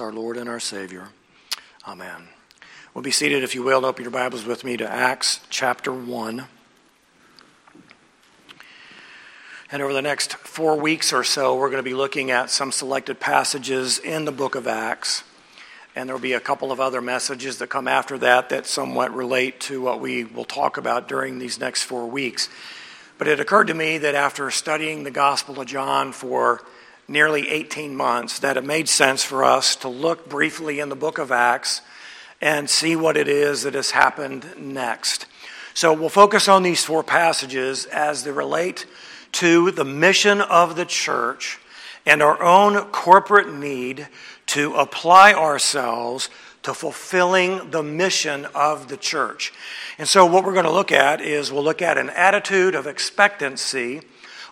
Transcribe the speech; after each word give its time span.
our 0.00 0.12
Lord 0.12 0.36
and 0.36 0.48
our 0.48 0.60
Savior. 0.60 1.08
Amen. 1.84 2.28
We'll 2.94 3.02
be 3.02 3.10
seated, 3.10 3.42
if 3.42 3.56
you 3.56 3.64
will, 3.64 3.84
open 3.84 4.04
your 4.04 4.12
Bibles 4.12 4.44
with 4.44 4.62
me 4.62 4.76
to 4.76 4.88
Acts 4.88 5.40
chapter 5.50 5.92
1. 5.92 6.44
And 9.72 9.82
over 9.82 9.92
the 9.92 10.00
next 10.00 10.34
four 10.34 10.78
weeks 10.78 11.12
or 11.12 11.24
so, 11.24 11.56
we're 11.56 11.68
going 11.68 11.82
to 11.82 11.90
be 11.90 11.94
looking 11.94 12.30
at 12.30 12.48
some 12.48 12.70
selected 12.70 13.18
passages 13.18 13.98
in 13.98 14.24
the 14.24 14.30
book 14.30 14.54
of 14.54 14.68
Acts. 14.68 15.24
And 15.96 16.08
there 16.08 16.14
will 16.14 16.22
be 16.22 16.34
a 16.34 16.38
couple 16.38 16.70
of 16.70 16.78
other 16.78 17.00
messages 17.00 17.58
that 17.58 17.66
come 17.66 17.88
after 17.88 18.16
that 18.18 18.50
that 18.50 18.66
somewhat 18.66 19.12
relate 19.12 19.58
to 19.62 19.82
what 19.82 19.98
we 19.98 20.22
will 20.22 20.44
talk 20.44 20.76
about 20.76 21.08
during 21.08 21.40
these 21.40 21.58
next 21.58 21.82
four 21.82 22.06
weeks. 22.06 22.48
But 23.18 23.26
it 23.26 23.40
occurred 23.40 23.66
to 23.66 23.74
me 23.74 23.98
that 23.98 24.14
after 24.14 24.48
studying 24.52 25.02
the 25.02 25.10
Gospel 25.10 25.60
of 25.60 25.66
John 25.66 26.12
for 26.12 26.62
nearly 27.08 27.48
18 27.48 27.96
months 27.96 28.38
that 28.40 28.58
it 28.58 28.64
made 28.64 28.88
sense 28.88 29.24
for 29.24 29.42
us 29.42 29.74
to 29.76 29.88
look 29.88 30.28
briefly 30.28 30.78
in 30.78 30.90
the 30.90 30.96
book 30.96 31.18
of 31.18 31.32
Acts 31.32 31.80
and 32.40 32.68
see 32.68 32.94
what 32.94 33.16
it 33.16 33.26
is 33.26 33.62
that 33.62 33.74
has 33.74 33.90
happened 33.90 34.54
next. 34.58 35.26
So 35.72 35.92
we'll 35.92 36.10
focus 36.10 36.48
on 36.48 36.62
these 36.62 36.84
four 36.84 37.02
passages 37.02 37.86
as 37.86 38.24
they 38.24 38.30
relate 38.30 38.86
to 39.32 39.70
the 39.70 39.84
mission 39.84 40.40
of 40.40 40.76
the 40.76 40.84
church 40.84 41.58
and 42.04 42.22
our 42.22 42.42
own 42.42 42.90
corporate 42.90 43.52
need 43.52 44.08
to 44.46 44.74
apply 44.74 45.32
ourselves 45.32 46.30
to 46.62 46.74
fulfilling 46.74 47.70
the 47.70 47.82
mission 47.82 48.46
of 48.54 48.88
the 48.88 48.96
church. 48.96 49.52
And 49.98 50.08
so, 50.08 50.26
what 50.26 50.44
we're 50.44 50.52
going 50.52 50.64
to 50.64 50.70
look 50.70 50.92
at 50.92 51.20
is 51.20 51.52
we'll 51.52 51.64
look 51.64 51.82
at 51.82 51.98
an 51.98 52.10
attitude 52.10 52.74
of 52.74 52.86
expectancy 52.86 54.02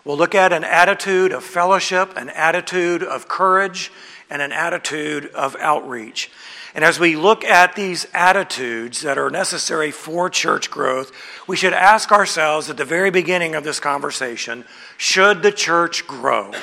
We'll 0.07 0.15
look 0.15 0.35
at 0.35 0.53
an 0.53 0.63
attitude 0.63 1.33
of 1.33 1.43
fellowship, 1.43 2.15
an 2.15 2.29
attitude 2.29 3.03
of 3.03 3.27
courage, 3.27 3.91
and 4.29 4.41
an 4.41 4.53
attitude 4.53 5.25
of 5.35 5.57
outreach. 5.57 6.31
And 6.73 6.85
as 6.85 6.97
we 6.97 7.17
look 7.17 7.43
at 7.43 7.75
these 7.75 8.07
attitudes 8.13 9.01
that 9.01 9.17
are 9.17 9.29
necessary 9.29 9.91
for 9.91 10.29
church 10.29 10.71
growth, 10.71 11.11
we 11.45 11.57
should 11.57 11.73
ask 11.73 12.13
ourselves 12.13 12.69
at 12.69 12.77
the 12.77 12.85
very 12.85 13.11
beginning 13.11 13.53
of 13.53 13.65
this 13.65 13.81
conversation 13.81 14.63
should 14.97 15.43
the 15.43 15.51
church 15.51 16.07
grow? 16.07 16.53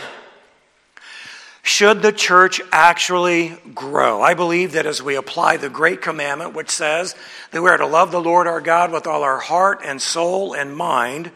Should 1.63 2.01
the 2.01 2.13
church 2.13 2.63
actually 2.73 3.59
grow? 3.75 4.23
I 4.23 4.33
believe 4.33 4.73
that 4.73 4.87
as 4.87 5.03
we 5.03 5.17
apply 5.17 5.59
the 5.59 5.69
Great 5.69 6.01
Commandment, 6.01 6.55
which 6.55 6.71
says 6.71 7.15
that 7.51 7.63
we 7.63 7.69
are 7.69 7.77
to 7.77 7.87
love 7.87 8.11
the 8.11 8.23
Lord 8.23 8.47
our 8.47 8.63
God 8.63 8.91
with 8.91 9.07
all 9.07 9.23
our 9.23 9.39
heart 9.39 9.81
and 9.85 10.01
soul 10.01 10.55
and 10.55 10.75
mind, 10.75 11.31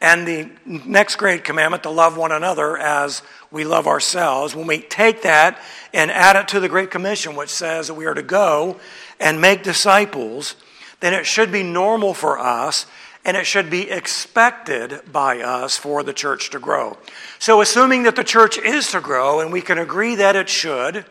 and 0.00 0.26
the 0.26 0.50
next 0.66 1.16
great 1.16 1.44
commandment 1.44 1.82
to 1.84 1.90
love 1.90 2.16
one 2.16 2.32
another 2.32 2.76
as 2.76 3.22
we 3.50 3.64
love 3.64 3.86
ourselves, 3.86 4.54
when 4.54 4.66
we 4.66 4.78
take 4.78 5.22
that 5.22 5.58
and 5.92 6.10
add 6.10 6.36
it 6.36 6.48
to 6.48 6.60
the 6.60 6.68
Great 6.68 6.90
Commission, 6.90 7.36
which 7.36 7.50
says 7.50 7.88
that 7.88 7.94
we 7.94 8.04
are 8.04 8.14
to 8.14 8.22
go 8.22 8.78
and 9.20 9.40
make 9.40 9.62
disciples, 9.62 10.56
then 11.00 11.14
it 11.14 11.24
should 11.24 11.52
be 11.52 11.62
normal 11.62 12.14
for 12.14 12.38
us 12.38 12.86
and 13.24 13.36
it 13.36 13.46
should 13.46 13.70
be 13.70 13.90
expected 13.90 15.00
by 15.10 15.40
us 15.40 15.76
for 15.76 16.02
the 16.02 16.12
church 16.12 16.50
to 16.50 16.58
grow. 16.58 16.98
So, 17.38 17.60
assuming 17.62 18.02
that 18.02 18.16
the 18.16 18.24
church 18.24 18.58
is 18.58 18.90
to 18.90 19.00
grow, 19.00 19.40
and 19.40 19.50
we 19.50 19.62
can 19.62 19.78
agree 19.78 20.16
that 20.16 20.36
it 20.36 20.48
should, 20.48 21.06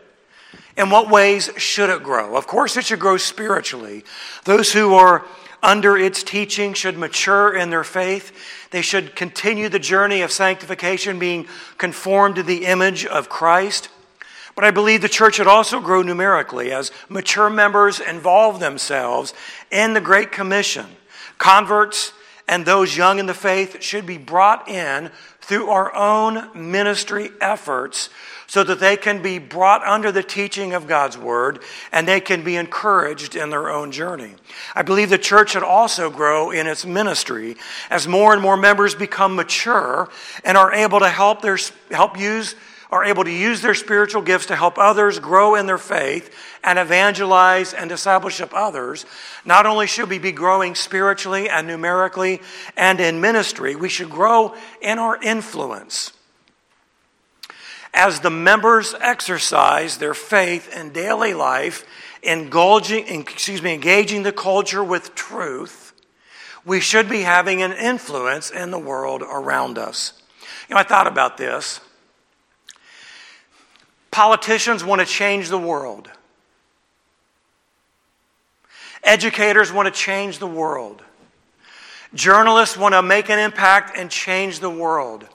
in 0.77 0.89
what 0.89 1.09
ways 1.09 1.49
should 1.57 1.89
it 1.89 2.03
grow? 2.03 2.35
Of 2.35 2.45
course, 2.45 2.77
it 2.77 2.85
should 2.85 2.99
grow 2.99 3.17
spiritually. 3.17 4.03
Those 4.43 4.71
who 4.71 4.93
are 4.93 5.25
under 5.63 5.97
its 5.97 6.21
teaching 6.21 6.73
should 6.73 6.97
mature 6.97 7.55
in 7.55 7.69
their 7.69 7.85
faith. 7.85 8.67
They 8.71 8.81
should 8.81 9.15
continue 9.15 9.69
the 9.69 9.79
journey 9.79 10.21
of 10.21 10.31
sanctification, 10.31 11.17
being 11.17 11.47
conformed 11.77 12.35
to 12.35 12.43
the 12.43 12.65
image 12.65 13.05
of 13.05 13.29
Christ. 13.29 13.89
But 14.55 14.65
I 14.65 14.71
believe 14.71 15.01
the 15.01 15.09
church 15.09 15.35
should 15.35 15.47
also 15.47 15.79
grow 15.79 16.03
numerically 16.03 16.71
as 16.71 16.91
mature 17.09 17.49
members 17.49 17.99
involve 17.99 18.59
themselves 18.59 19.33
in 19.71 19.93
the 19.93 20.01
Great 20.01 20.31
Commission. 20.31 20.85
Converts 21.39 22.13
and 22.47 22.65
those 22.65 22.95
young 22.95 23.19
in 23.19 23.25
the 23.25 23.33
faith 23.33 23.81
should 23.81 24.05
be 24.05 24.17
brought 24.17 24.67
in 24.67 25.09
through 25.43 25.69
our 25.69 25.93
own 25.93 26.49
ministry 26.55 27.29
efforts 27.41 28.09
so 28.47 28.63
that 28.63 28.79
they 28.79 28.95
can 28.95 29.21
be 29.21 29.39
brought 29.39 29.83
under 29.83 30.11
the 30.11 30.23
teaching 30.23 30.73
of 30.73 30.87
God's 30.87 31.17
word 31.17 31.59
and 31.91 32.07
they 32.07 32.19
can 32.19 32.43
be 32.43 32.55
encouraged 32.55 33.35
in 33.35 33.49
their 33.49 33.69
own 33.69 33.91
journey. 33.91 34.35
I 34.75 34.83
believe 34.83 35.09
the 35.09 35.17
church 35.17 35.51
should 35.51 35.63
also 35.63 36.09
grow 36.09 36.51
in 36.51 36.67
its 36.67 36.85
ministry 36.85 37.55
as 37.89 38.07
more 38.07 38.33
and 38.33 38.41
more 38.41 38.57
members 38.57 38.95
become 38.95 39.35
mature 39.35 40.09
and 40.43 40.57
are 40.57 40.71
able 40.71 40.99
to 40.99 41.09
help 41.09 41.41
their 41.41 41.57
help 41.91 42.19
use 42.19 42.55
are 42.93 43.03
able 43.03 43.23
to 43.23 43.31
use 43.31 43.61
their 43.61 43.73
spiritual 43.73 44.21
gifts 44.21 44.45
to 44.45 44.55
help 44.55 44.77
others 44.77 45.19
grow 45.19 45.55
in 45.55 45.65
their 45.65 45.77
faith 45.77 46.33
and 46.63 46.79
evangelize 46.79 47.73
and 47.73 47.89
discipleship 47.89 48.51
others. 48.53 49.05
Not 49.43 49.65
only 49.65 49.87
should 49.87 50.09
we 50.09 50.19
be 50.19 50.31
growing 50.31 50.75
spiritually 50.75 51.49
and 51.49 51.67
numerically 51.67 52.41
and 52.77 52.99
in 52.99 53.19
ministry, 53.19 53.75
we 53.75 53.89
should 53.89 54.09
grow 54.09 54.55
in 54.81 54.99
our 54.99 55.21
influence 55.21 56.13
as 57.93 58.21
the 58.21 58.29
members 58.29 58.95
exercise 58.99 59.97
their 59.97 60.15
faith 60.15 60.75
in 60.75 60.91
daily 60.91 61.33
life, 61.33 61.85
engaging, 62.23 63.21
excuse 63.21 63.61
me, 63.61 63.73
engaging 63.73 64.23
the 64.23 64.31
culture 64.31 64.83
with 64.83 65.13
truth, 65.13 65.93
we 66.65 66.79
should 66.79 67.07
be 67.07 67.21
having 67.21 67.61
an 67.61 67.71
influence 67.71 68.49
in 68.49 68.71
the 68.71 68.79
world 68.79 69.21
around 69.21 69.77
us. 69.77 70.13
You 70.67 70.75
know, 70.75 70.79
I 70.79 70.83
thought 70.83 71.07
about 71.07 71.37
this. 71.37 71.81
Politicians 74.13 74.83
want 74.83 75.01
to 75.01 75.07
change 75.07 75.49
the 75.49 75.57
world. 75.57 76.07
Educators 79.03 79.71
want 79.71 79.87
to 79.87 79.91
change 79.91 80.37
the 80.37 80.45
world. 80.45 81.01
Journalists 82.13 82.77
want 82.77 82.93
to 82.93 83.01
make 83.01 83.31
an 83.31 83.39
impact 83.39 83.97
and 83.97 84.11
change 84.11 84.59
the 84.59 84.69
world. 84.69 85.27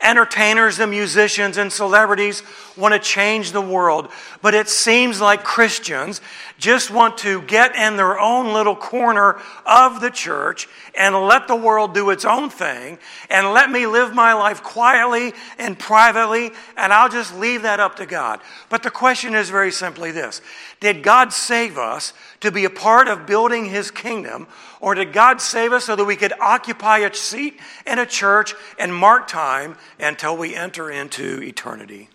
Entertainers 0.00 0.78
and 0.78 0.92
musicians 0.92 1.56
and 1.56 1.72
celebrities 1.72 2.44
want 2.76 2.94
to 2.94 3.00
change 3.00 3.50
the 3.50 3.60
world, 3.60 4.08
but 4.42 4.54
it 4.54 4.68
seems 4.68 5.20
like 5.20 5.42
Christians 5.42 6.20
just 6.56 6.92
want 6.92 7.18
to 7.18 7.42
get 7.42 7.74
in 7.74 7.96
their 7.96 8.20
own 8.20 8.52
little 8.52 8.76
corner 8.76 9.40
of 9.66 10.00
the 10.00 10.10
church 10.10 10.68
and 10.96 11.14
let 11.14 11.48
the 11.48 11.56
world 11.56 11.94
do 11.94 12.10
its 12.10 12.24
own 12.24 12.50
thing 12.50 12.98
and 13.30 13.52
let 13.52 13.70
me 13.70 13.86
live 13.86 14.14
my 14.14 14.32
life 14.32 14.62
quietly 14.62 15.32
and 15.58 15.78
privately, 15.78 16.50
and 16.76 16.92
I'll 16.92 17.08
just 17.08 17.36
leave 17.36 17.62
that 17.62 17.80
up 17.80 17.96
to 17.96 18.06
God. 18.06 18.40
But 18.68 18.82
the 18.82 18.90
question 18.90 19.34
is 19.34 19.50
very 19.50 19.72
simply 19.72 20.10
this 20.10 20.40
Did 20.80 21.02
God 21.02 21.32
save 21.32 21.78
us 21.78 22.12
to 22.40 22.50
be 22.50 22.64
a 22.64 22.70
part 22.70 23.08
of 23.08 23.26
building 23.26 23.66
His 23.66 23.90
kingdom, 23.90 24.46
or 24.80 24.94
did 24.94 25.12
God 25.12 25.40
save 25.40 25.72
us 25.72 25.84
so 25.84 25.96
that 25.96 26.04
we 26.04 26.16
could 26.16 26.32
occupy 26.40 26.98
a 26.98 27.14
seat 27.14 27.58
in 27.86 27.98
a 27.98 28.06
church 28.06 28.54
and 28.78 28.94
mark 28.94 29.28
time 29.28 29.76
until 29.98 30.36
we 30.36 30.54
enter 30.54 30.90
into 30.90 31.42
eternity? 31.42 32.08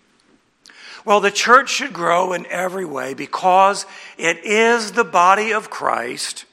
Well, 1.04 1.20
the 1.20 1.30
church 1.30 1.70
should 1.70 1.92
grow 1.92 2.32
in 2.32 2.46
every 2.46 2.84
way 2.84 3.14
because 3.14 3.86
it 4.18 4.44
is 4.44 4.92
the 4.92 5.04
body 5.04 5.52
of 5.52 5.70
Christ 5.70 6.44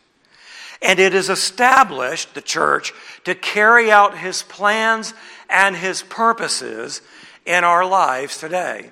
and 0.81 0.99
it 0.99 1.13
is 1.13 1.29
established, 1.29 2.33
the 2.33 2.41
church, 2.41 2.93
to 3.23 3.35
carry 3.35 3.91
out 3.91 4.17
his 4.17 4.43
plans 4.43 5.13
and 5.49 5.75
his 5.75 6.03
purposes 6.03 7.01
in 7.45 7.63
our 7.63 7.85
lives 7.85 8.37
today. 8.37 8.89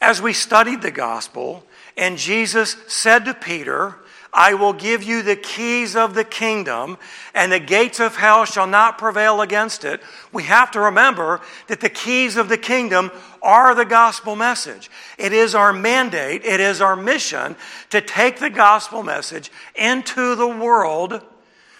As 0.00 0.20
we 0.20 0.32
studied 0.32 0.82
the 0.82 0.90
gospel, 0.90 1.64
and 1.96 2.18
Jesus 2.18 2.76
said 2.88 3.24
to 3.24 3.34
Peter, 3.34 3.96
I 4.34 4.54
will 4.54 4.72
give 4.72 5.04
you 5.04 5.22
the 5.22 5.36
keys 5.36 5.94
of 5.94 6.14
the 6.14 6.24
kingdom, 6.24 6.98
and 7.34 7.52
the 7.52 7.60
gates 7.60 8.00
of 8.00 8.16
hell 8.16 8.44
shall 8.44 8.66
not 8.66 8.98
prevail 8.98 9.40
against 9.40 9.84
it. 9.84 10.02
We 10.32 10.42
have 10.42 10.72
to 10.72 10.80
remember 10.80 11.40
that 11.68 11.80
the 11.80 11.88
keys 11.88 12.36
of 12.36 12.48
the 12.48 12.58
kingdom 12.58 13.12
are 13.40 13.76
the 13.76 13.84
gospel 13.84 14.34
message. 14.34 14.90
It 15.18 15.32
is 15.32 15.54
our 15.54 15.72
mandate, 15.72 16.44
it 16.44 16.58
is 16.58 16.80
our 16.80 16.96
mission 16.96 17.54
to 17.90 18.00
take 18.00 18.40
the 18.40 18.50
gospel 18.50 19.04
message 19.04 19.52
into 19.76 20.34
the 20.34 20.48
world 20.48 21.22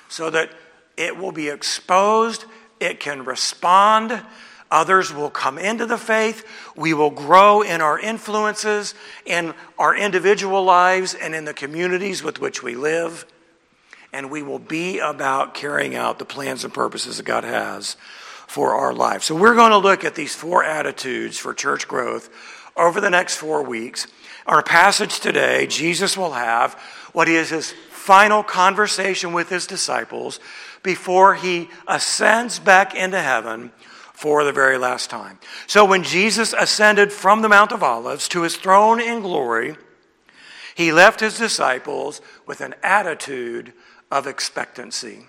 so 0.08 0.30
that 0.30 0.50
it 0.96 1.16
will 1.16 1.32
be 1.32 1.48
exposed, 1.48 2.44
it 2.78 3.00
can 3.00 3.24
respond, 3.24 4.22
Others 4.74 5.14
will 5.14 5.30
come 5.30 5.56
into 5.56 5.86
the 5.86 5.96
faith. 5.96 6.44
We 6.74 6.94
will 6.94 7.10
grow 7.10 7.62
in 7.62 7.80
our 7.80 7.96
influences, 7.96 8.92
in 9.24 9.54
our 9.78 9.94
individual 9.96 10.64
lives, 10.64 11.14
and 11.14 11.32
in 11.32 11.44
the 11.44 11.54
communities 11.54 12.24
with 12.24 12.40
which 12.40 12.60
we 12.60 12.74
live. 12.74 13.24
And 14.12 14.32
we 14.32 14.42
will 14.42 14.58
be 14.58 14.98
about 14.98 15.54
carrying 15.54 15.94
out 15.94 16.18
the 16.18 16.24
plans 16.24 16.64
and 16.64 16.74
purposes 16.74 17.18
that 17.18 17.22
God 17.22 17.44
has 17.44 17.96
for 18.48 18.74
our 18.74 18.92
life. 18.92 19.22
So, 19.22 19.36
we're 19.36 19.54
going 19.54 19.70
to 19.70 19.78
look 19.78 20.02
at 20.02 20.16
these 20.16 20.34
four 20.34 20.64
attitudes 20.64 21.38
for 21.38 21.54
church 21.54 21.86
growth 21.86 22.28
over 22.76 23.00
the 23.00 23.10
next 23.10 23.36
four 23.36 23.62
weeks. 23.62 24.08
Our 24.44 24.64
passage 24.64 25.20
today, 25.20 25.68
Jesus 25.68 26.16
will 26.18 26.32
have 26.32 26.74
what 27.12 27.28
is 27.28 27.50
his 27.50 27.72
final 27.90 28.42
conversation 28.42 29.32
with 29.32 29.50
his 29.50 29.68
disciples 29.68 30.40
before 30.82 31.36
he 31.36 31.70
ascends 31.86 32.58
back 32.58 32.92
into 32.96 33.20
heaven 33.20 33.70
for 34.14 34.44
the 34.44 34.52
very 34.52 34.78
last 34.78 35.10
time. 35.10 35.38
So 35.66 35.84
when 35.84 36.02
Jesus 36.02 36.54
ascended 36.54 37.12
from 37.12 37.42
the 37.42 37.48
Mount 37.48 37.72
of 37.72 37.82
Olives 37.82 38.28
to 38.28 38.42
his 38.42 38.56
throne 38.56 39.00
in 39.00 39.20
glory, 39.20 39.76
he 40.74 40.92
left 40.92 41.20
his 41.20 41.36
disciples 41.36 42.22
with 42.46 42.60
an 42.60 42.74
attitude 42.82 43.74
of 44.10 44.26
expectancy. 44.26 45.26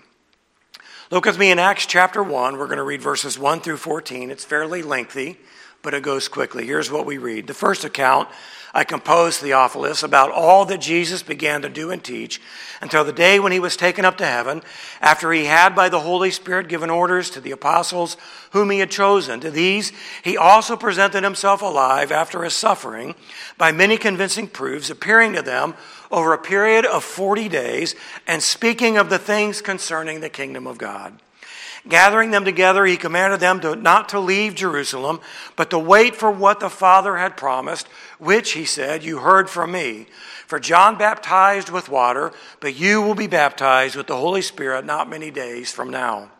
Look 1.10 1.26
with 1.26 1.38
me 1.38 1.50
in 1.50 1.58
Acts 1.58 1.86
chapter 1.86 2.22
1. 2.22 2.56
We're 2.56 2.66
going 2.66 2.78
to 2.78 2.84
read 2.84 3.02
verses 3.02 3.38
1 3.38 3.60
through 3.60 3.76
14. 3.76 4.30
It's 4.30 4.44
fairly 4.44 4.82
lengthy, 4.82 5.38
but 5.86 5.94
it 5.94 6.02
goes 6.02 6.26
quickly. 6.26 6.66
Here's 6.66 6.90
what 6.90 7.06
we 7.06 7.16
read. 7.16 7.46
The 7.46 7.54
first 7.54 7.84
account 7.84 8.28
I 8.74 8.82
composed 8.82 9.38
Theophilus 9.38 10.02
about 10.02 10.32
all 10.32 10.64
that 10.64 10.80
Jesus 10.80 11.22
began 11.22 11.62
to 11.62 11.68
do 11.68 11.92
and 11.92 12.02
teach 12.02 12.40
until 12.80 13.04
the 13.04 13.12
day 13.12 13.38
when 13.38 13.52
he 13.52 13.60
was 13.60 13.76
taken 13.76 14.04
up 14.04 14.18
to 14.18 14.26
heaven, 14.26 14.62
after 15.00 15.32
he 15.32 15.44
had 15.44 15.76
by 15.76 15.88
the 15.88 16.00
Holy 16.00 16.32
Spirit 16.32 16.66
given 16.66 16.90
orders 16.90 17.30
to 17.30 17.40
the 17.40 17.52
apostles 17.52 18.16
whom 18.50 18.70
he 18.70 18.80
had 18.80 18.90
chosen. 18.90 19.38
To 19.38 19.50
these 19.52 19.92
he 20.24 20.36
also 20.36 20.76
presented 20.76 21.22
himself 21.22 21.62
alive 21.62 22.10
after 22.10 22.42
his 22.42 22.54
suffering 22.54 23.14
by 23.56 23.70
many 23.70 23.96
convincing 23.96 24.48
proofs, 24.48 24.90
appearing 24.90 25.34
to 25.34 25.42
them 25.42 25.74
over 26.10 26.32
a 26.32 26.38
period 26.38 26.84
of 26.84 27.04
40 27.04 27.48
days 27.48 27.94
and 28.26 28.42
speaking 28.42 28.96
of 28.98 29.10
the 29.10 29.18
things 29.18 29.60
concerning 29.60 30.20
the 30.20 30.28
kingdom 30.28 30.66
of 30.66 30.78
God. 30.78 31.18
Gathering 31.88 32.32
them 32.32 32.44
together, 32.44 32.84
he 32.84 32.96
commanded 32.96 33.38
them 33.38 33.60
to, 33.60 33.76
not 33.76 34.08
to 34.08 34.18
leave 34.18 34.56
Jerusalem, 34.56 35.20
but 35.54 35.70
to 35.70 35.78
wait 35.78 36.16
for 36.16 36.30
what 36.30 36.58
the 36.58 36.68
Father 36.68 37.16
had 37.16 37.36
promised, 37.36 37.86
which, 38.18 38.52
he 38.52 38.64
said, 38.64 39.04
you 39.04 39.18
heard 39.18 39.48
from 39.48 39.70
me. 39.70 40.06
For 40.46 40.58
John 40.58 40.98
baptized 40.98 41.70
with 41.70 41.88
water, 41.88 42.32
but 42.60 42.76
you 42.76 43.02
will 43.02 43.14
be 43.14 43.28
baptized 43.28 43.94
with 43.94 44.08
the 44.08 44.16
Holy 44.16 44.42
Spirit 44.42 44.84
not 44.84 45.08
many 45.08 45.30
days 45.30 45.70
from 45.70 45.90
now. 45.90 46.30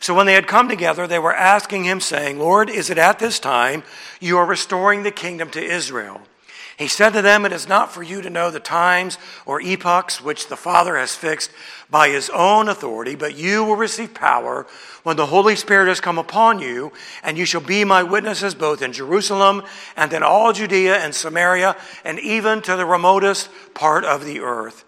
So 0.00 0.14
when 0.14 0.26
they 0.26 0.34
had 0.34 0.48
come 0.48 0.68
together, 0.68 1.06
they 1.06 1.18
were 1.18 1.34
asking 1.34 1.84
him, 1.84 2.00
saying, 2.00 2.38
Lord, 2.38 2.70
is 2.70 2.90
it 2.90 2.98
at 2.98 3.18
this 3.18 3.38
time 3.38 3.84
you 4.18 4.38
are 4.38 4.46
restoring 4.46 5.02
the 5.02 5.10
kingdom 5.10 5.50
to 5.50 5.62
Israel? 5.62 6.22
He 6.80 6.88
said 6.88 7.10
to 7.10 7.20
them, 7.20 7.44
It 7.44 7.52
is 7.52 7.68
not 7.68 7.92
for 7.92 8.02
you 8.02 8.22
to 8.22 8.30
know 8.30 8.50
the 8.50 8.58
times 8.58 9.18
or 9.44 9.60
epochs 9.60 10.22
which 10.22 10.48
the 10.48 10.56
Father 10.56 10.96
has 10.96 11.14
fixed 11.14 11.50
by 11.90 12.08
his 12.08 12.30
own 12.30 12.70
authority, 12.70 13.16
but 13.16 13.36
you 13.36 13.62
will 13.62 13.76
receive 13.76 14.14
power 14.14 14.66
when 15.02 15.18
the 15.18 15.26
Holy 15.26 15.56
Spirit 15.56 15.88
has 15.88 16.00
come 16.00 16.16
upon 16.16 16.58
you, 16.58 16.90
and 17.22 17.36
you 17.36 17.44
shall 17.44 17.60
be 17.60 17.84
my 17.84 18.02
witnesses 18.02 18.54
both 18.54 18.80
in 18.80 18.94
Jerusalem 18.94 19.62
and 19.94 20.10
in 20.14 20.22
all 20.22 20.54
Judea 20.54 20.96
and 20.96 21.14
Samaria, 21.14 21.76
and 22.02 22.18
even 22.18 22.62
to 22.62 22.76
the 22.76 22.86
remotest 22.86 23.50
part 23.74 24.06
of 24.06 24.24
the 24.24 24.40
earth. 24.40 24.86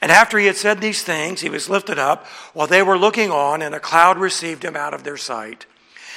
And 0.00 0.12
after 0.12 0.38
he 0.38 0.46
had 0.46 0.54
said 0.54 0.80
these 0.80 1.02
things, 1.02 1.40
he 1.40 1.50
was 1.50 1.68
lifted 1.68 1.98
up 1.98 2.24
while 2.52 2.68
they 2.68 2.84
were 2.84 2.96
looking 2.96 3.32
on, 3.32 3.62
and 3.62 3.74
a 3.74 3.80
cloud 3.80 4.16
received 4.16 4.64
him 4.64 4.76
out 4.76 4.94
of 4.94 5.02
their 5.02 5.16
sight. 5.16 5.66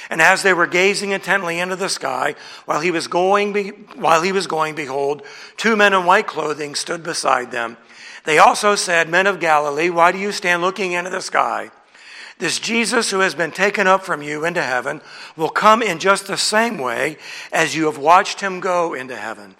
And 0.08 0.22
as 0.22 0.42
they 0.42 0.52
were 0.52 0.66
gazing 0.66 1.10
intently 1.10 1.58
into 1.58 1.76
the 1.76 1.88
sky, 1.88 2.34
while 2.64 2.80
he 2.80 2.90
was 2.90 3.08
going, 3.08 3.52
be, 3.52 3.70
while 3.96 4.22
he 4.22 4.32
was 4.32 4.46
going, 4.46 4.74
behold, 4.74 5.22
two 5.56 5.76
men 5.76 5.92
in 5.92 6.04
white 6.04 6.26
clothing 6.26 6.74
stood 6.74 7.02
beside 7.02 7.50
them. 7.50 7.76
They 8.24 8.38
also 8.38 8.74
said, 8.74 9.08
Men 9.08 9.26
of 9.26 9.40
Galilee, 9.40 9.90
why 9.90 10.12
do 10.12 10.18
you 10.18 10.32
stand 10.32 10.62
looking 10.62 10.92
into 10.92 11.10
the 11.10 11.20
sky? 11.20 11.70
This 12.38 12.58
Jesus 12.58 13.10
who 13.10 13.20
has 13.20 13.34
been 13.34 13.52
taken 13.52 13.86
up 13.86 14.04
from 14.04 14.20
you 14.20 14.44
into 14.44 14.62
heaven 14.62 15.00
will 15.36 15.48
come 15.48 15.82
in 15.82 15.98
just 15.98 16.26
the 16.26 16.36
same 16.36 16.76
way 16.76 17.16
as 17.50 17.74
you 17.74 17.86
have 17.86 17.96
watched 17.96 18.42
him 18.42 18.60
go 18.60 18.92
into 18.92 19.16
heaven. 19.16 19.56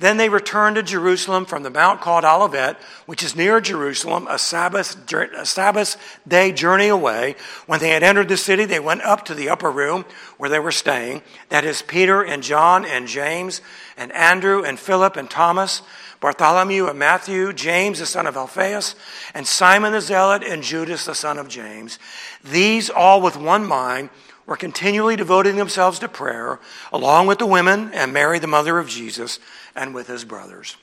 Then 0.00 0.16
they 0.16 0.30
returned 0.30 0.76
to 0.76 0.82
Jerusalem 0.82 1.44
from 1.44 1.62
the 1.62 1.68
mount 1.68 2.00
called 2.00 2.24
Olivet, 2.24 2.80
which 3.04 3.22
is 3.22 3.36
near 3.36 3.60
Jerusalem, 3.60 4.26
a 4.30 4.38
Sabbath, 4.38 4.96
a 5.12 5.44
Sabbath 5.44 6.18
day 6.26 6.52
journey 6.52 6.88
away. 6.88 7.36
When 7.66 7.80
they 7.80 7.90
had 7.90 8.02
entered 8.02 8.28
the 8.28 8.38
city, 8.38 8.64
they 8.64 8.80
went 8.80 9.02
up 9.02 9.26
to 9.26 9.34
the 9.34 9.50
upper 9.50 9.70
room 9.70 10.06
where 10.38 10.48
they 10.48 10.58
were 10.58 10.72
staying. 10.72 11.20
That 11.50 11.66
is 11.66 11.82
Peter 11.82 12.22
and 12.22 12.42
John 12.42 12.86
and 12.86 13.06
James 13.06 13.60
and 13.98 14.10
Andrew 14.12 14.64
and 14.64 14.80
Philip 14.80 15.16
and 15.16 15.28
Thomas, 15.28 15.82
Bartholomew 16.20 16.86
and 16.86 16.98
Matthew, 16.98 17.52
James 17.52 17.98
the 17.98 18.06
son 18.06 18.26
of 18.26 18.38
Alphaeus, 18.38 18.94
and 19.34 19.46
Simon 19.46 19.92
the 19.92 20.00
Zealot 20.00 20.42
and 20.42 20.62
Judas 20.62 21.04
the 21.04 21.14
son 21.14 21.36
of 21.36 21.46
James. 21.46 21.98
These 22.42 22.88
all 22.88 23.20
with 23.20 23.36
one 23.36 23.66
mind 23.66 24.08
were 24.50 24.56
continually 24.56 25.14
devoting 25.14 25.54
themselves 25.54 26.00
to 26.00 26.08
prayer, 26.08 26.58
along 26.92 27.28
with 27.28 27.38
the 27.38 27.46
women 27.46 27.88
and 27.94 28.12
Mary, 28.12 28.40
the 28.40 28.48
mother 28.48 28.80
of 28.80 28.88
Jesus 28.88 29.38
and 29.76 29.94
with 29.94 30.08
his 30.08 30.24
brothers. 30.24 30.76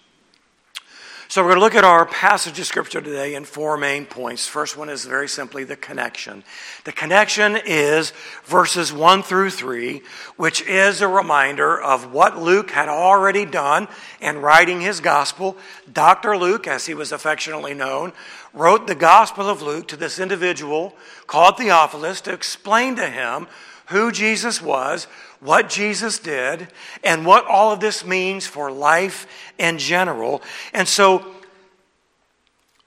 So, 1.38 1.44
we're 1.44 1.50
going 1.50 1.60
to 1.60 1.66
look 1.66 1.76
at 1.76 1.84
our 1.84 2.04
passage 2.08 2.58
of 2.58 2.66
scripture 2.66 3.00
today 3.00 3.36
in 3.36 3.46
four 3.46 3.78
main 3.78 4.08
points. 4.08 4.48
First 4.48 4.76
one 4.76 4.90
is 4.90 5.06
very 5.06 5.28
simply 5.28 5.64
the 5.64 5.76
connection. 5.76 6.44
The 6.84 6.92
connection 6.92 7.60
is 7.64 8.12
verses 8.46 8.92
1 8.92 9.22
through 9.22 9.52
3, 9.52 10.02
which 10.38 10.64
is 10.64 11.00
a 11.00 11.08
reminder 11.08 11.80
of 11.80 12.12
what 12.12 12.40
Luke 12.40 12.72
had 12.72 12.90
already 12.90 13.46
done 13.46 13.88
in 14.20 14.40
writing 14.40 14.82
his 14.82 15.00
gospel. 15.00 15.58
Dr. 15.94 16.36
Luke, 16.36 16.66
as 16.66 16.88
he 16.88 16.96
was 16.96 17.12
affectionately 17.12 17.76
known, 17.76 18.14
wrote 18.52 18.88
the 18.88 18.96
gospel 18.96 19.48
of 19.48 19.62
Luke 19.62 19.88
to 19.90 19.96
this 19.96 20.18
individual 20.18 20.96
called 21.28 21.58
Theophilus 21.58 22.20
to 22.22 22.34
explain 22.34 22.96
to 22.96 23.08
him 23.08 23.46
who 23.90 24.12
Jesus 24.12 24.60
was, 24.60 25.06
what 25.40 25.70
Jesus 25.70 26.20
did, 26.20 26.68
and 27.04 27.26
what 27.26 27.46
all 27.46 27.72
of 27.72 27.80
this 27.80 28.06
means 28.06 28.48
for 28.48 28.72
life 28.72 29.28
in 29.58 29.78
general. 29.78 30.42
And 30.74 30.88
so 30.88 31.26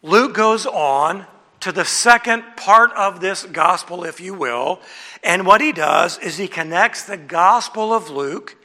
Luke 0.02 0.35
goes 0.35 0.67
on 0.67 1.26
to 1.61 1.73
the 1.73 1.85
second 1.85 2.43
part 2.56 2.91
of 2.93 3.20
this 3.20 3.44
gospel, 3.44 4.05
if 4.05 4.20
you 4.20 4.35
will. 4.35 4.81
And 5.23 5.47
what 5.47 5.61
he 5.61 5.73
does 5.73 6.19
is 6.19 6.38
he 6.38 6.49
connects 6.49 7.05
the 7.05 7.19
gospel 7.19 7.93
of 7.93 8.08
Luke, 8.08 8.56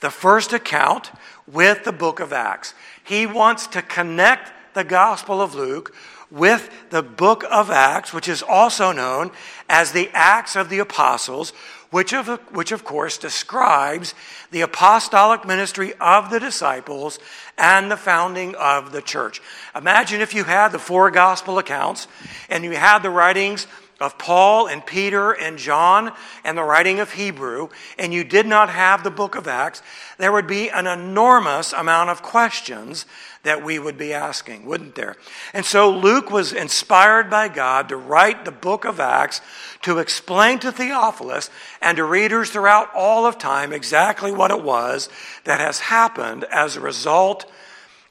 the 0.00 0.10
first 0.10 0.52
account, 0.52 1.12
with 1.46 1.84
the 1.84 1.92
book 1.92 2.20
of 2.20 2.32
Acts. 2.32 2.74
He 3.04 3.26
wants 3.26 3.66
to 3.68 3.82
connect 3.82 4.52
the 4.74 4.84
gospel 4.84 5.40
of 5.40 5.54
Luke 5.54 5.94
with 6.30 6.70
the 6.90 7.02
book 7.02 7.44
of 7.50 7.70
Acts, 7.70 8.12
which 8.12 8.28
is 8.28 8.42
also 8.42 8.92
known 8.92 9.30
as 9.68 9.92
the 9.92 10.10
Acts 10.12 10.56
of 10.56 10.68
the 10.68 10.78
Apostles, 10.78 11.52
which 11.90 12.12
of, 12.12 12.28
which 12.54 12.72
of 12.72 12.84
course 12.84 13.18
describes 13.18 14.14
the 14.50 14.60
apostolic 14.60 15.44
ministry 15.44 15.92
of 16.00 16.30
the 16.30 16.40
disciples 16.40 17.18
and 17.58 17.90
the 17.90 17.96
founding 17.96 18.54
of 18.54 18.92
the 18.92 19.02
church. 19.02 19.42
Imagine 19.74 20.20
if 20.20 20.34
you 20.34 20.44
had 20.44 20.68
the 20.68 20.78
four 20.78 21.10
gospel 21.10 21.58
accounts 21.58 22.06
and 22.48 22.64
you 22.64 22.72
had 22.72 23.00
the 23.00 23.10
writings 23.10 23.66
of 24.00 24.16
Paul 24.16 24.66
and 24.66 24.84
Peter 24.84 25.32
and 25.32 25.58
John 25.58 26.12
and 26.42 26.56
the 26.56 26.62
writing 26.62 27.00
of 27.00 27.12
Hebrew, 27.12 27.68
and 27.98 28.14
you 28.14 28.24
did 28.24 28.46
not 28.46 28.70
have 28.70 29.04
the 29.04 29.10
book 29.10 29.34
of 29.34 29.46
Acts, 29.46 29.82
there 30.18 30.32
would 30.32 30.46
be 30.46 30.70
an 30.70 30.86
enormous 30.86 31.72
amount 31.72 32.10
of 32.10 32.22
questions 32.22 33.04
that 33.42 33.64
we 33.64 33.78
would 33.78 33.96
be 33.96 34.12
asking, 34.12 34.66
wouldn't 34.66 34.94
there? 34.94 35.16
And 35.54 35.64
so 35.64 35.90
Luke 35.90 36.30
was 36.30 36.52
inspired 36.52 37.30
by 37.30 37.48
God 37.48 37.88
to 37.88 37.96
write 37.96 38.44
the 38.44 38.50
book 38.50 38.84
of 38.84 39.00
Acts 39.00 39.40
to 39.82 39.98
explain 39.98 40.58
to 40.60 40.72
Theophilus 40.72 41.50
and 41.80 41.96
to 41.96 42.04
readers 42.04 42.50
throughout 42.50 42.90
all 42.94 43.26
of 43.26 43.38
time 43.38 43.72
exactly 43.72 44.32
what 44.32 44.50
it 44.50 44.62
was 44.62 45.08
that 45.44 45.60
has 45.60 45.78
happened 45.78 46.44
as 46.44 46.76
a 46.76 46.80
result 46.80 47.50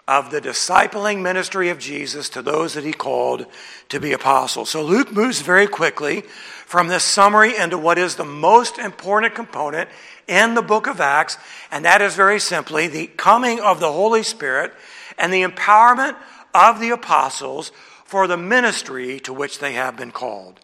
of 0.10 0.32
the 0.32 0.42
discipling 0.42 1.22
ministry 1.22 1.70
of 1.70 1.78
Jesus 1.78 2.30
to 2.30 2.42
those 2.42 2.74
that 2.74 2.84
he 2.84 2.92
called 2.92 3.46
to 3.90 4.00
be 4.00 4.12
apostles. 4.12 4.72
So 4.72 4.82
Luke 4.82 5.12
moves 5.12 5.44
very 5.44 5.68
quickly 5.68 6.22
from 6.66 6.88
this 6.88 7.04
summary 7.04 7.56
into 7.56 7.78
what 7.78 8.00
is 8.00 8.16
the 8.16 8.26
most 8.26 8.80
important 8.80 9.36
component 9.36 9.88
in 10.28 10.56
the 10.56 10.64
book 10.64 10.88
of 10.88 11.00
Acts, 11.00 11.38
and 11.70 11.86
that 11.86 12.02
is 12.02 12.16
very 12.16 12.40
simply 12.40 12.88
the 12.88 13.06
coming 13.06 13.60
of 13.60 13.80
the 13.80 13.92
Holy 13.92 14.24
Spirit 14.24 14.74
and 15.20 15.32
the 15.32 15.44
empowerment 15.44 16.16
of 16.56 16.80
the 16.80 16.90
apostles 16.90 17.72
for 18.04 18.26
the 18.26 18.36
ministry 18.38 19.20
to 19.20 19.32
which 19.32 19.60
they 19.60 19.74
have 19.74 19.96
been 19.96 20.12
called. 20.12 20.60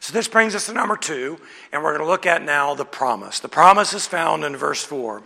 So 0.00 0.12
this 0.12 0.26
brings 0.26 0.56
us 0.56 0.66
to 0.66 0.72
number 0.72 0.96
two, 0.96 1.38
and 1.70 1.84
we're 1.84 1.96
going 1.96 2.04
to 2.04 2.10
look 2.10 2.26
at 2.26 2.42
now 2.42 2.74
the 2.74 2.84
promise. 2.84 3.38
The 3.38 3.48
promise 3.48 3.94
is 3.94 4.08
found 4.08 4.42
in 4.42 4.56
verse 4.56 4.82
4. 4.82 5.22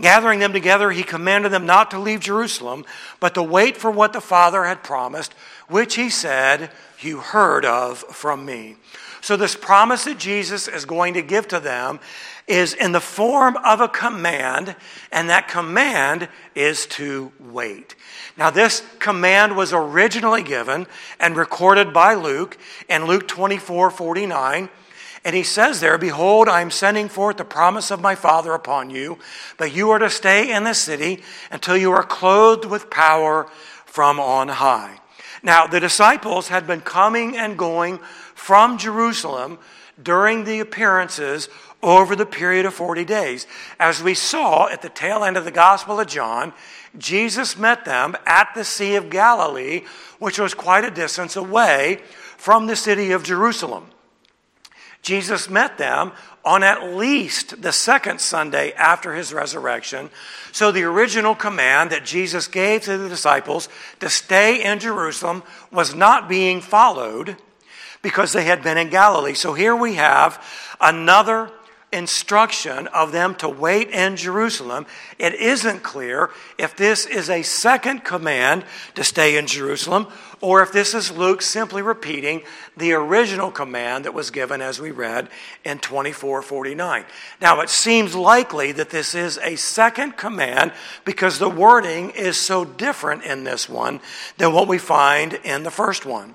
Gathering 0.00 0.38
them 0.38 0.52
together, 0.52 0.90
he 0.90 1.02
commanded 1.02 1.50
them 1.50 1.66
not 1.66 1.90
to 1.90 1.98
leave 1.98 2.20
Jerusalem, 2.20 2.84
but 3.18 3.34
to 3.34 3.42
wait 3.42 3.76
for 3.76 3.90
what 3.90 4.12
the 4.12 4.20
Father 4.20 4.64
had 4.64 4.84
promised, 4.84 5.34
which 5.66 5.96
he 5.96 6.08
said, 6.08 6.70
You 7.00 7.18
heard 7.18 7.64
of 7.64 7.98
from 7.98 8.44
me. 8.44 8.76
So, 9.20 9.36
this 9.36 9.56
promise 9.56 10.04
that 10.04 10.18
Jesus 10.18 10.68
is 10.68 10.84
going 10.84 11.14
to 11.14 11.22
give 11.22 11.48
to 11.48 11.58
them 11.58 11.98
is 12.46 12.72
in 12.72 12.92
the 12.92 13.00
form 13.00 13.56
of 13.58 13.80
a 13.80 13.88
command, 13.88 14.76
and 15.10 15.28
that 15.28 15.48
command 15.48 16.28
is 16.54 16.86
to 16.86 17.32
wait. 17.38 17.96
Now, 18.36 18.50
this 18.50 18.82
command 19.00 19.56
was 19.56 19.72
originally 19.72 20.42
given 20.42 20.86
and 21.18 21.36
recorded 21.36 21.92
by 21.92 22.14
Luke 22.14 22.56
in 22.88 23.06
Luke 23.06 23.26
24 23.26 23.90
49. 23.90 24.68
And 25.24 25.34
he 25.34 25.42
says 25.42 25.80
there, 25.80 25.98
Behold, 25.98 26.48
I 26.48 26.60
am 26.60 26.70
sending 26.70 27.08
forth 27.08 27.36
the 27.36 27.44
promise 27.44 27.90
of 27.90 28.00
my 28.00 28.14
Father 28.14 28.52
upon 28.52 28.90
you, 28.90 29.18
but 29.56 29.74
you 29.74 29.90
are 29.90 29.98
to 29.98 30.10
stay 30.10 30.52
in 30.52 30.64
the 30.64 30.74
city 30.74 31.22
until 31.50 31.76
you 31.76 31.92
are 31.92 32.04
clothed 32.04 32.64
with 32.64 32.90
power 32.90 33.48
from 33.84 34.20
on 34.20 34.48
high. 34.48 35.00
Now, 35.42 35.66
the 35.66 35.80
disciples 35.80 36.48
had 36.48 36.66
been 36.66 36.80
coming 36.80 37.36
and 37.36 37.58
going 37.58 37.98
from 38.34 38.78
Jerusalem 38.78 39.58
during 40.00 40.44
the 40.44 40.60
appearances 40.60 41.48
over 41.82 42.16
the 42.16 42.26
period 42.26 42.66
of 42.66 42.74
40 42.74 43.04
days. 43.04 43.46
As 43.78 44.02
we 44.02 44.14
saw 44.14 44.68
at 44.68 44.82
the 44.82 44.88
tail 44.88 45.24
end 45.24 45.36
of 45.36 45.44
the 45.44 45.50
Gospel 45.50 46.00
of 46.00 46.06
John, 46.08 46.52
Jesus 46.96 47.56
met 47.56 47.84
them 47.84 48.16
at 48.26 48.48
the 48.54 48.64
Sea 48.64 48.96
of 48.96 49.10
Galilee, 49.10 49.82
which 50.18 50.38
was 50.38 50.54
quite 50.54 50.84
a 50.84 50.90
distance 50.90 51.36
away 51.36 52.00
from 52.36 52.66
the 52.66 52.76
city 52.76 53.12
of 53.12 53.22
Jerusalem. 53.22 53.86
Jesus 55.02 55.48
met 55.48 55.78
them 55.78 56.12
on 56.44 56.62
at 56.62 56.94
least 56.94 57.60
the 57.62 57.72
second 57.72 58.20
Sunday 58.20 58.72
after 58.72 59.14
his 59.14 59.32
resurrection. 59.32 60.10
So 60.52 60.72
the 60.72 60.84
original 60.84 61.34
command 61.34 61.90
that 61.90 62.04
Jesus 62.04 62.48
gave 62.48 62.82
to 62.82 62.96
the 62.96 63.08
disciples 63.08 63.68
to 64.00 64.08
stay 64.08 64.64
in 64.64 64.78
Jerusalem 64.78 65.42
was 65.70 65.94
not 65.94 66.28
being 66.28 66.60
followed 66.60 67.36
because 68.02 68.32
they 68.32 68.44
had 68.44 68.62
been 68.62 68.78
in 68.78 68.88
Galilee. 68.88 69.34
So 69.34 69.54
here 69.54 69.76
we 69.76 69.94
have 69.94 70.42
another 70.80 71.50
instruction 71.92 72.86
of 72.88 73.12
them 73.12 73.34
to 73.36 73.48
wait 73.48 73.90
in 73.90 74.16
Jerusalem. 74.16 74.86
It 75.18 75.34
isn't 75.34 75.82
clear 75.82 76.30
if 76.58 76.76
this 76.76 77.06
is 77.06 77.30
a 77.30 77.42
second 77.42 78.04
command 78.04 78.64
to 78.94 79.04
stay 79.04 79.36
in 79.36 79.46
Jerusalem 79.46 80.06
or 80.40 80.62
if 80.62 80.72
this 80.72 80.94
is 80.94 81.10
Luke 81.10 81.42
simply 81.42 81.82
repeating 81.82 82.42
the 82.76 82.92
original 82.92 83.50
command 83.50 84.04
that 84.04 84.14
was 84.14 84.30
given 84.30 84.60
as 84.60 84.80
we 84.80 84.90
read 84.90 85.28
in 85.64 85.78
2449. 85.78 87.04
Now, 87.40 87.60
it 87.60 87.68
seems 87.68 88.14
likely 88.14 88.72
that 88.72 88.90
this 88.90 89.14
is 89.14 89.38
a 89.38 89.56
second 89.56 90.16
command 90.16 90.72
because 91.04 91.38
the 91.38 91.48
wording 91.48 92.10
is 92.10 92.36
so 92.36 92.64
different 92.64 93.24
in 93.24 93.44
this 93.44 93.68
one 93.68 94.00
than 94.36 94.52
what 94.52 94.68
we 94.68 94.78
find 94.78 95.34
in 95.44 95.62
the 95.62 95.70
first 95.70 96.06
one. 96.06 96.34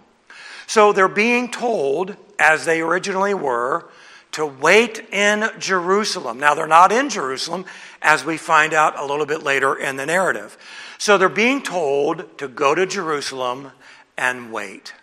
So 0.68 0.94
they're 0.94 1.08
being 1.08 1.50
told, 1.50 2.16
as 2.40 2.66
they 2.66 2.82
originally 2.82 3.34
were, 3.34 3.90
to 4.34 4.46
wait 4.46 5.00
in 5.12 5.50
Jerusalem. 5.60 6.40
Now, 6.40 6.56
they're 6.56 6.68
not 6.68 6.92
in 6.92 7.10
Jerusalem, 7.10 7.66
as 8.02 8.26
we 8.26 8.38
find 8.38 8.74
out 8.74 9.00
a 9.00 9.06
little 9.06 9.26
bit 9.26 9.44
later 9.44 9.76
in 9.76 9.96
the 9.96 10.06
narrative. 10.06 10.58
So 10.98 11.18
they're 11.18 11.30
being 11.30 11.62
told 11.62 12.38
to 12.40 12.48
go 12.48 12.74
to 12.74 12.86
Jerusalem 12.86 13.72
and 14.18 14.52
wait. 14.52 14.94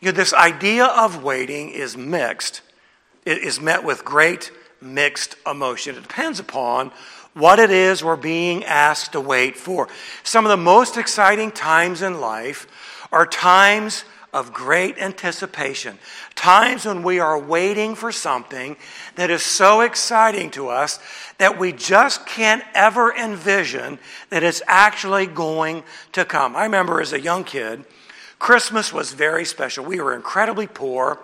You 0.00 0.12
know, 0.12 0.16
this 0.16 0.32
idea 0.32 0.86
of 0.86 1.22
waiting 1.22 1.70
is 1.70 1.96
mixed. 1.96 2.62
It 3.24 3.38
is 3.38 3.60
met 3.60 3.84
with 3.84 4.04
great 4.04 4.50
mixed 4.80 5.36
emotion. 5.46 5.96
It 5.96 6.02
depends 6.02 6.40
upon 6.40 6.90
what 7.34 7.58
it 7.58 7.70
is 7.70 8.02
we're 8.02 8.16
being 8.16 8.64
asked 8.64 9.12
to 9.12 9.20
wait 9.20 9.56
for. 9.56 9.88
Some 10.22 10.44
of 10.44 10.50
the 10.50 10.56
most 10.56 10.96
exciting 10.96 11.52
times 11.52 12.02
in 12.02 12.20
life 12.20 12.66
are 13.12 13.26
times 13.26 14.04
of 14.32 14.52
great 14.52 14.96
anticipation, 14.98 15.98
times 16.36 16.86
when 16.86 17.02
we 17.02 17.18
are 17.18 17.38
waiting 17.38 17.96
for 17.96 18.12
something 18.12 18.76
that 19.16 19.28
is 19.28 19.42
so 19.42 19.80
exciting 19.80 20.50
to 20.52 20.68
us 20.68 21.00
that 21.38 21.58
we 21.58 21.72
just 21.72 22.24
can't 22.26 22.62
ever 22.72 23.12
envision 23.12 23.98
that 24.30 24.44
it's 24.44 24.62
actually 24.66 25.26
going 25.26 25.82
to 26.12 26.24
come. 26.24 26.54
I 26.54 26.62
remember 26.64 27.00
as 27.00 27.12
a 27.12 27.20
young 27.20 27.42
kid, 27.42 27.84
Christmas 28.40 28.90
was 28.90 29.12
very 29.12 29.44
special. 29.44 29.84
We 29.84 30.00
were 30.00 30.14
incredibly 30.14 30.66
poor, 30.66 31.20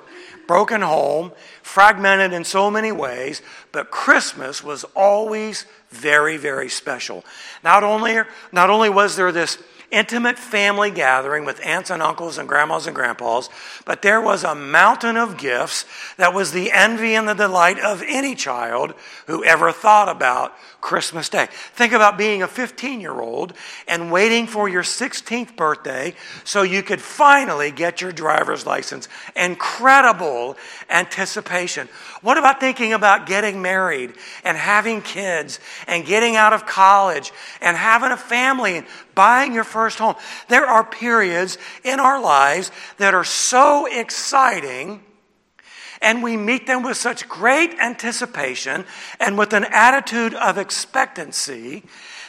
broken 0.46 0.82
home, 0.82 1.32
fragmented 1.62 2.32
in 2.32 2.44
so 2.44 2.70
many 2.70 2.92
ways, 2.92 3.42
but 3.73 3.90
Christmas 3.90 4.62
was 4.62 4.85
always 4.94 5.64
very, 5.90 6.37
very 6.37 6.68
special. 6.68 7.25
Not 7.64 7.82
only, 7.82 8.20
not 8.52 8.70
only 8.70 8.90
was 8.90 9.16
there 9.16 9.32
this 9.32 9.58
intimate 9.90 10.38
family 10.38 10.90
gathering 10.90 11.44
with 11.44 11.64
aunts 11.64 11.90
and 11.90 12.02
uncles 12.02 12.38
and 12.38 12.49
grandmas 12.49 12.87
and 12.87 12.94
grandpas, 12.94 13.49
but 13.87 14.02
there 14.02 14.20
was 14.20 14.44
a 14.44 14.54
mountain 14.54 15.16
of 15.16 15.38
gifts 15.38 15.85
that 16.18 16.35
was 16.35 16.52
the 16.52 16.70
envy 16.70 17.14
and 17.14 17.26
the 17.26 17.35
delight 17.35 17.78
of 17.78 18.02
any 18.06 18.35
child 18.35 18.92
who 19.26 19.42
ever 19.44 19.73
thought 19.73 20.08
about 20.08 20.52
Christmas 20.87 21.28
Day. 21.28 21.49
Think 21.50 21.93
about 21.93 22.16
being 22.16 22.45
a 22.45 22.47
15 22.47 23.00
year 23.00 23.21
old 23.21 23.55
and 23.88 24.12
waiting 24.12 24.47
for 24.47 24.69
your 24.69 24.85
16th 24.85 25.57
birthday 25.57 26.14
so 26.45 26.62
you 26.62 26.81
could 26.81 27.00
finally 27.00 27.73
get 27.73 28.00
your 28.00 28.12
driver's 28.12 28.64
license. 28.64 29.09
Incredible 29.35 30.57
anticipation. 30.88 31.88
What 32.23 32.38
about 32.38 32.61
thinking 32.61 32.93
about 32.93 33.26
getting 33.26 33.61
married 33.61 34.14
and 34.45 34.57
having 34.57 35.02
kids 35.02 35.59
and 35.88 36.07
getting 36.07 36.37
out 36.37 36.52
of 36.52 36.66
college 36.66 37.33
and 37.61 37.76
having 37.76 38.12
a 38.12 38.16
family 38.16 38.76
and 38.76 38.87
buying 39.16 39.52
your 39.52 39.64
first 39.64 39.99
home? 39.99 40.14
There 40.47 40.66
are 40.66 40.85
periods 40.85 41.59
in 41.83 41.99
our 41.99 42.23
lives 42.23 42.71
that 42.99 43.12
are 43.12 43.25
so 43.25 43.87
exciting 43.87 45.02
and 46.00 46.22
we 46.22 46.36
meet 46.36 46.66
them 46.66 46.82
with 46.82 46.96
such 46.96 47.28
great 47.28 47.72
anticipation 47.80 48.84
and 49.20 49.38
with 49.38 49.52
an 49.52 49.64
attitude 49.64 50.34
of 50.34 50.58
expectancy 50.58 51.82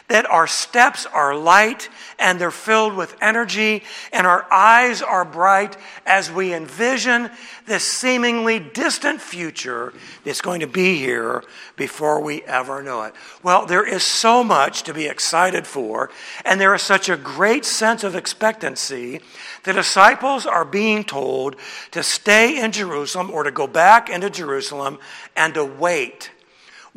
that 0.07 0.25
our 0.29 0.47
steps 0.47 1.05
are 1.05 1.35
light 1.35 1.89
and 2.17 2.39
they're 2.39 2.49
filled 2.49 2.95
with 2.95 3.15
energy 3.21 3.83
and 4.13 4.25
our 4.25 4.51
eyes 4.51 5.01
are 5.01 5.25
bright 5.25 5.75
as 6.05 6.31
we 6.31 6.53
envision 6.53 7.29
this 7.65 7.83
seemingly 7.83 8.59
distant 8.59 9.19
future 9.19 9.93
that's 10.23 10.39
going 10.39 10.61
to 10.61 10.67
be 10.67 10.97
here 10.97 11.43
before 11.75 12.21
we 12.21 12.41
ever 12.43 12.81
know 12.81 13.03
it. 13.03 13.13
Well, 13.43 13.65
there 13.65 13.85
is 13.85 14.03
so 14.03 14.43
much 14.43 14.83
to 14.83 14.93
be 14.93 15.07
excited 15.07 15.67
for, 15.67 16.09
and 16.45 16.59
there 16.59 16.73
is 16.73 16.81
such 16.81 17.09
a 17.09 17.17
great 17.17 17.65
sense 17.65 18.03
of 18.03 18.15
expectancy. 18.15 19.19
The 19.63 19.73
disciples 19.73 20.45
are 20.45 20.65
being 20.65 21.03
told 21.03 21.57
to 21.91 22.01
stay 22.01 22.61
in 22.61 22.71
Jerusalem 22.71 23.29
or 23.29 23.43
to 23.43 23.51
go 23.51 23.67
back 23.67 24.09
into 24.09 24.29
Jerusalem 24.29 24.99
and 25.35 25.53
to 25.55 25.65
wait 25.65 26.31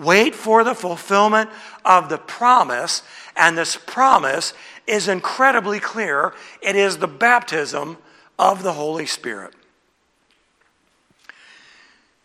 Wait 0.01 0.35
for 0.35 0.65
the 0.65 0.75
fulfillment 0.75 1.51
of 1.85 2.09
the 2.09 2.17
promise, 2.17 3.03
and 3.37 3.57
this 3.57 3.77
promise 3.77 4.55
is 4.87 5.09
incredibly 5.09 5.79
clear. 5.79 6.33
It 6.63 6.75
is 6.75 6.97
the 6.97 7.07
baptism 7.07 7.99
of 8.39 8.63
the 8.63 8.73
Holy 8.73 9.05
Spirit. 9.05 9.53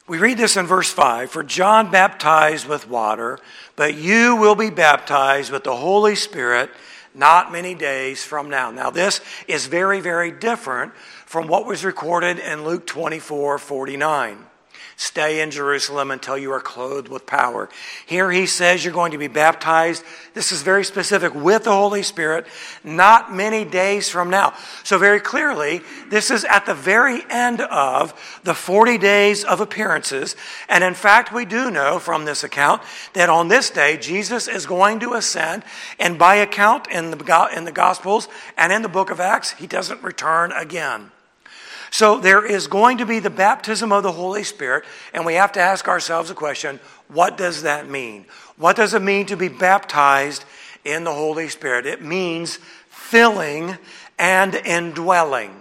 We 0.07 0.19
read 0.19 0.37
this 0.37 0.55
in 0.55 0.65
verse 0.65 0.89
5 0.89 1.29
For 1.29 1.43
John 1.43 1.91
baptized 1.91 2.65
with 2.65 2.87
water, 2.87 3.39
but 3.75 3.95
you 3.95 4.37
will 4.37 4.55
be 4.55 4.69
baptized 4.69 5.51
with 5.51 5.65
the 5.65 5.75
Holy 5.75 6.15
Spirit 6.15 6.69
not 7.13 7.51
many 7.51 7.75
days 7.75 8.23
from 8.23 8.49
now. 8.49 8.71
Now, 8.71 8.89
this 8.89 9.19
is 9.47 9.67
very, 9.67 9.99
very 9.99 10.31
different 10.31 10.93
from 11.25 11.47
what 11.47 11.65
was 11.65 11.83
recorded 11.83 12.39
in 12.39 12.63
Luke 12.63 12.87
24 12.87 13.57
49. 13.57 14.45
Stay 14.97 15.41
in 15.41 15.51
Jerusalem 15.51 16.09
until 16.09 16.37
you 16.37 16.53
are 16.53 16.61
clothed 16.61 17.09
with 17.09 17.25
power. 17.25 17.67
Here 18.05 18.31
he 18.31 18.45
says 18.45 18.85
you're 18.85 18.93
going 18.93 19.11
to 19.11 19.17
be 19.17 19.27
baptized. 19.27 20.05
This 20.33 20.53
is 20.53 20.61
very 20.61 20.85
specific 20.85 21.35
with 21.35 21.65
the 21.65 21.73
Holy 21.73 22.01
Spirit, 22.01 22.47
not 22.81 23.33
many 23.33 23.65
days 23.65 24.09
from 24.09 24.29
now. 24.29 24.53
So, 24.83 24.97
very 24.97 25.19
clearly, 25.19 25.81
this 26.09 26.31
is 26.31 26.45
at 26.45 26.65
the 26.65 26.73
very 26.73 27.23
end 27.29 27.59
of 27.59 28.39
the 28.45 28.53
40 28.53 28.97
days 28.97 29.43
of 29.43 29.59
appearances. 29.59 30.37
And 30.69 30.81
in 30.81 30.93
fact, 30.93 31.33
we 31.33 31.43
do 31.43 31.69
know 31.69 31.99
from 31.99 32.23
this 32.23 32.45
account 32.45 32.81
that 33.13 33.27
on 33.27 33.49
this 33.49 33.69
day, 33.69 33.97
Jesus 33.97 34.47
is 34.47 34.65
going 34.65 35.01
to 35.01 35.13
ascend. 35.15 35.63
And 35.99 36.17
by 36.17 36.35
account 36.35 36.87
in 36.87 37.11
the, 37.11 37.49
in 37.53 37.65
the 37.65 37.73
Gospels 37.73 38.29
and 38.57 38.71
in 38.71 38.81
the 38.81 38.87
book 38.87 39.11
of 39.11 39.19
Acts, 39.19 39.51
he 39.51 39.67
doesn't 39.67 40.01
return 40.03 40.53
again. 40.53 41.11
So 41.95 42.19
there 42.19 42.45
is 42.45 42.67
going 42.67 42.97
to 42.97 43.05
be 43.05 43.19
the 43.19 43.29
baptism 43.29 43.93
of 43.93 44.03
the 44.03 44.11
Holy 44.11 44.43
Spirit, 44.43 44.83
and 45.13 45.25
we 45.25 45.35
have 45.35 45.53
to 45.53 45.61
ask 45.61 45.87
ourselves 45.87 46.29
a 46.29 46.35
question 46.35 46.81
what 47.07 47.37
does 47.37 47.61
that 47.61 47.89
mean? 47.89 48.25
What 48.57 48.75
does 48.75 48.93
it 48.93 49.01
mean 49.01 49.27
to 49.27 49.37
be 49.37 49.47
baptized 49.47 50.43
in 50.83 51.05
the 51.05 51.13
Holy 51.13 51.47
Spirit? 51.47 51.85
It 51.85 52.01
means 52.01 52.59
filling 52.89 53.77
and 54.19 54.55
indwelling. 54.55 55.55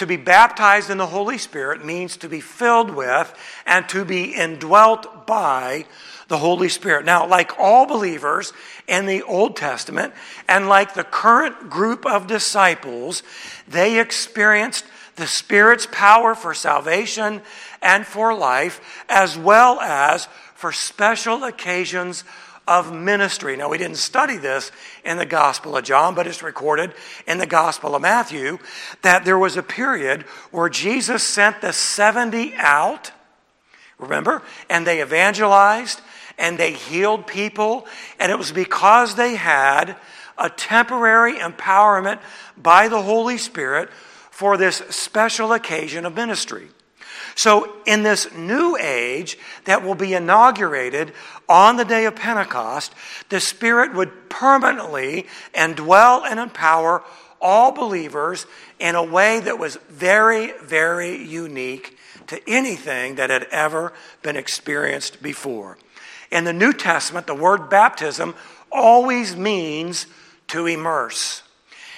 To 0.00 0.06
be 0.06 0.16
baptized 0.16 0.88
in 0.88 0.96
the 0.96 1.08
Holy 1.08 1.36
Spirit 1.36 1.84
means 1.84 2.16
to 2.16 2.28
be 2.30 2.40
filled 2.40 2.88
with 2.88 3.34
and 3.66 3.86
to 3.90 4.06
be 4.06 4.32
indwelt 4.34 5.26
by 5.26 5.84
the 6.28 6.38
Holy 6.38 6.70
Spirit. 6.70 7.04
Now, 7.04 7.26
like 7.26 7.58
all 7.58 7.84
believers 7.84 8.54
in 8.88 9.04
the 9.04 9.20
Old 9.20 9.56
Testament, 9.56 10.14
and 10.48 10.70
like 10.70 10.94
the 10.94 11.04
current 11.04 11.68
group 11.68 12.06
of 12.06 12.26
disciples, 12.26 13.22
they 13.68 14.00
experienced 14.00 14.86
the 15.16 15.26
Spirit's 15.26 15.86
power 15.92 16.34
for 16.34 16.54
salvation 16.54 17.42
and 17.82 18.06
for 18.06 18.34
life, 18.34 19.04
as 19.06 19.36
well 19.36 19.80
as 19.80 20.28
for 20.54 20.72
special 20.72 21.44
occasions 21.44 22.24
of 22.70 22.94
ministry. 22.94 23.56
Now, 23.56 23.68
we 23.68 23.78
didn't 23.78 23.96
study 23.96 24.36
this 24.36 24.70
in 25.04 25.18
the 25.18 25.26
Gospel 25.26 25.76
of 25.76 25.82
John, 25.82 26.14
but 26.14 26.28
it's 26.28 26.40
recorded 26.40 26.94
in 27.26 27.38
the 27.38 27.46
Gospel 27.46 27.96
of 27.96 28.02
Matthew 28.02 28.60
that 29.02 29.24
there 29.24 29.38
was 29.40 29.56
a 29.56 29.62
period 29.62 30.22
where 30.52 30.68
Jesus 30.68 31.24
sent 31.24 31.60
the 31.62 31.72
70 31.72 32.54
out, 32.54 33.10
remember, 33.98 34.42
and 34.68 34.86
they 34.86 35.02
evangelized 35.02 36.00
and 36.38 36.56
they 36.56 36.72
healed 36.72 37.26
people. 37.26 37.88
And 38.20 38.30
it 38.30 38.38
was 38.38 38.52
because 38.52 39.16
they 39.16 39.34
had 39.34 39.96
a 40.38 40.48
temporary 40.48 41.34
empowerment 41.34 42.20
by 42.56 42.86
the 42.86 43.02
Holy 43.02 43.36
Spirit 43.36 43.90
for 44.30 44.56
this 44.56 44.76
special 44.90 45.52
occasion 45.52 46.06
of 46.06 46.14
ministry. 46.14 46.68
So, 47.40 47.72
in 47.86 48.02
this 48.02 48.30
new 48.34 48.76
age 48.76 49.38
that 49.64 49.82
will 49.82 49.94
be 49.94 50.12
inaugurated 50.12 51.14
on 51.48 51.78
the 51.78 51.86
day 51.86 52.04
of 52.04 52.14
Pentecost, 52.14 52.92
the 53.30 53.40
Spirit 53.40 53.94
would 53.94 54.28
permanently 54.28 55.26
and 55.54 55.74
dwell 55.74 56.22
and 56.22 56.38
empower 56.38 57.02
all 57.40 57.72
believers 57.72 58.44
in 58.78 58.94
a 58.94 59.02
way 59.02 59.40
that 59.40 59.58
was 59.58 59.76
very, 59.88 60.52
very 60.62 61.16
unique 61.16 61.96
to 62.26 62.46
anything 62.46 63.14
that 63.14 63.30
had 63.30 63.44
ever 63.44 63.94
been 64.20 64.36
experienced 64.36 65.22
before. 65.22 65.78
In 66.30 66.44
the 66.44 66.52
New 66.52 66.74
Testament, 66.74 67.26
the 67.26 67.34
word 67.34 67.70
baptism 67.70 68.34
always 68.70 69.34
means 69.34 70.06
to 70.48 70.66
immerse. 70.66 71.42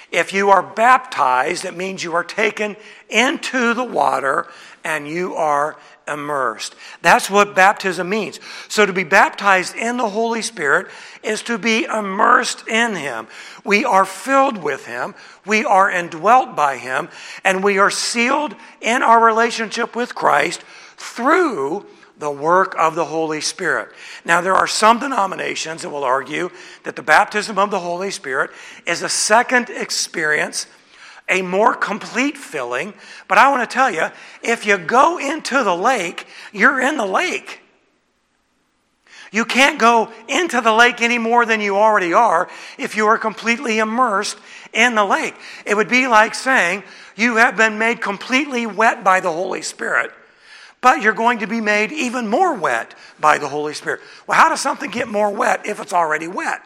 If 0.09 0.31
you 0.31 0.51
are 0.51 0.61
baptized, 0.61 1.65
it 1.65 1.75
means 1.75 2.03
you 2.03 2.13
are 2.13 2.23
taken 2.23 2.77
into 3.09 3.73
the 3.73 3.83
water 3.83 4.47
and 4.83 5.07
you 5.07 5.35
are 5.35 5.77
immersed. 6.07 6.75
That's 7.01 7.29
what 7.29 7.55
baptism 7.55 8.09
means. 8.09 8.39
So 8.67 8.85
to 8.85 8.93
be 8.93 9.03
baptized 9.03 9.75
in 9.75 9.97
the 9.97 10.09
Holy 10.09 10.41
Spirit 10.41 10.87
is 11.23 11.41
to 11.43 11.57
be 11.57 11.85
immersed 11.85 12.67
in 12.67 12.95
Him. 12.95 13.27
We 13.63 13.85
are 13.85 14.05
filled 14.05 14.57
with 14.57 14.85
Him, 14.85 15.15
we 15.45 15.63
are 15.65 15.89
indwelt 15.89 16.55
by 16.55 16.77
Him, 16.77 17.09
and 17.43 17.63
we 17.63 17.77
are 17.77 17.91
sealed 17.91 18.55
in 18.81 19.01
our 19.01 19.23
relationship 19.23 19.95
with 19.95 20.15
Christ 20.15 20.63
through 20.97 21.85
the 22.17 22.31
work 22.31 22.75
of 22.77 22.95
the 22.95 23.05
Holy 23.05 23.41
Spirit. 23.41 23.89
Now, 24.23 24.41
there 24.41 24.53
are 24.53 24.67
some 24.67 24.99
denominations 24.99 25.81
that 25.81 25.89
will 25.89 26.03
argue 26.03 26.51
that 26.83 26.95
the 26.95 27.01
baptism 27.01 27.57
of 27.57 27.71
the 27.71 27.79
Holy 27.79 28.11
Spirit 28.11 28.51
is 28.85 29.01
a 29.01 29.09
second 29.09 29.69
experience 29.69 30.67
a 31.29 31.41
more 31.41 31.73
complete 31.73 32.37
filling. 32.37 32.93
But 33.27 33.37
I 33.37 33.49
want 33.49 33.67
to 33.69 33.73
tell 33.73 33.89
you 33.89 34.07
if 34.41 34.65
you 34.65 34.77
go 34.77 35.17
into 35.17 35.63
the 35.63 35.75
lake, 35.75 36.27
you're 36.51 36.79
in 36.79 36.97
the 36.97 37.05
lake. 37.05 37.61
You 39.33 39.45
can't 39.45 39.79
go 39.79 40.11
into 40.27 40.61
the 40.61 40.71
lake 40.71 41.01
any 41.01 41.17
more 41.17 41.43
than 41.43 41.59
you 41.59 41.75
already 41.75 42.13
are 42.13 42.47
if 42.77 42.95
you 42.95 43.07
are 43.07 43.17
completely 43.17 43.79
immersed 43.79 44.37
in 44.73 44.93
the 44.93 45.03
lake. 45.03 45.33
It 45.65 45.75
would 45.75 45.89
be 45.89 46.07
like 46.07 46.35
saying 46.35 46.83
you 47.15 47.37
have 47.37 47.57
been 47.57 47.79
made 47.79 47.99
completely 47.99 48.67
wet 48.67 49.03
by 49.03 49.21
the 49.21 49.31
Holy 49.31 49.63
Spirit, 49.63 50.11
but 50.81 51.01
you're 51.01 51.13
going 51.13 51.39
to 51.39 51.47
be 51.47 51.61
made 51.61 51.91
even 51.91 52.27
more 52.27 52.53
wet 52.53 52.93
by 53.19 53.39
the 53.39 53.47
Holy 53.47 53.73
Spirit. 53.73 54.01
Well, 54.27 54.37
how 54.37 54.49
does 54.49 54.61
something 54.61 54.91
get 54.91 55.07
more 55.07 55.31
wet 55.31 55.65
if 55.65 55.79
it's 55.79 55.93
already 55.93 56.27
wet? 56.27 56.61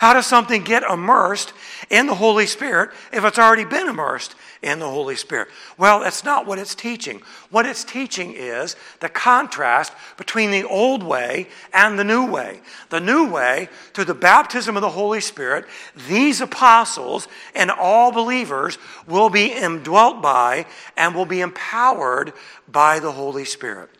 How 0.00 0.14
does 0.14 0.26
something 0.26 0.64
get 0.64 0.82
immersed 0.82 1.52
in 1.90 2.06
the 2.06 2.14
Holy 2.14 2.46
Spirit 2.46 2.88
if 3.12 3.22
it's 3.22 3.38
already 3.38 3.66
been 3.66 3.86
immersed 3.86 4.34
in 4.62 4.78
the 4.78 4.88
Holy 4.88 5.14
Spirit? 5.14 5.48
Well, 5.76 6.00
that's 6.00 6.24
not 6.24 6.46
what 6.46 6.58
it's 6.58 6.74
teaching. 6.74 7.20
What 7.50 7.66
it's 7.66 7.84
teaching 7.84 8.32
is 8.32 8.76
the 9.00 9.10
contrast 9.10 9.92
between 10.16 10.52
the 10.52 10.64
old 10.64 11.02
way 11.02 11.48
and 11.74 11.98
the 11.98 12.04
new 12.04 12.24
way. 12.24 12.62
The 12.88 13.00
new 13.00 13.28
way, 13.30 13.68
through 13.92 14.06
the 14.06 14.14
baptism 14.14 14.74
of 14.74 14.80
the 14.80 14.88
Holy 14.88 15.20
Spirit, 15.20 15.66
these 16.08 16.40
apostles 16.40 17.28
and 17.54 17.70
all 17.70 18.10
believers 18.10 18.78
will 19.06 19.28
be 19.28 19.52
indwelt 19.52 20.22
by 20.22 20.64
and 20.96 21.14
will 21.14 21.26
be 21.26 21.42
empowered 21.42 22.32
by 22.66 23.00
the 23.00 23.12
Holy 23.12 23.44
Spirit. 23.44 23.90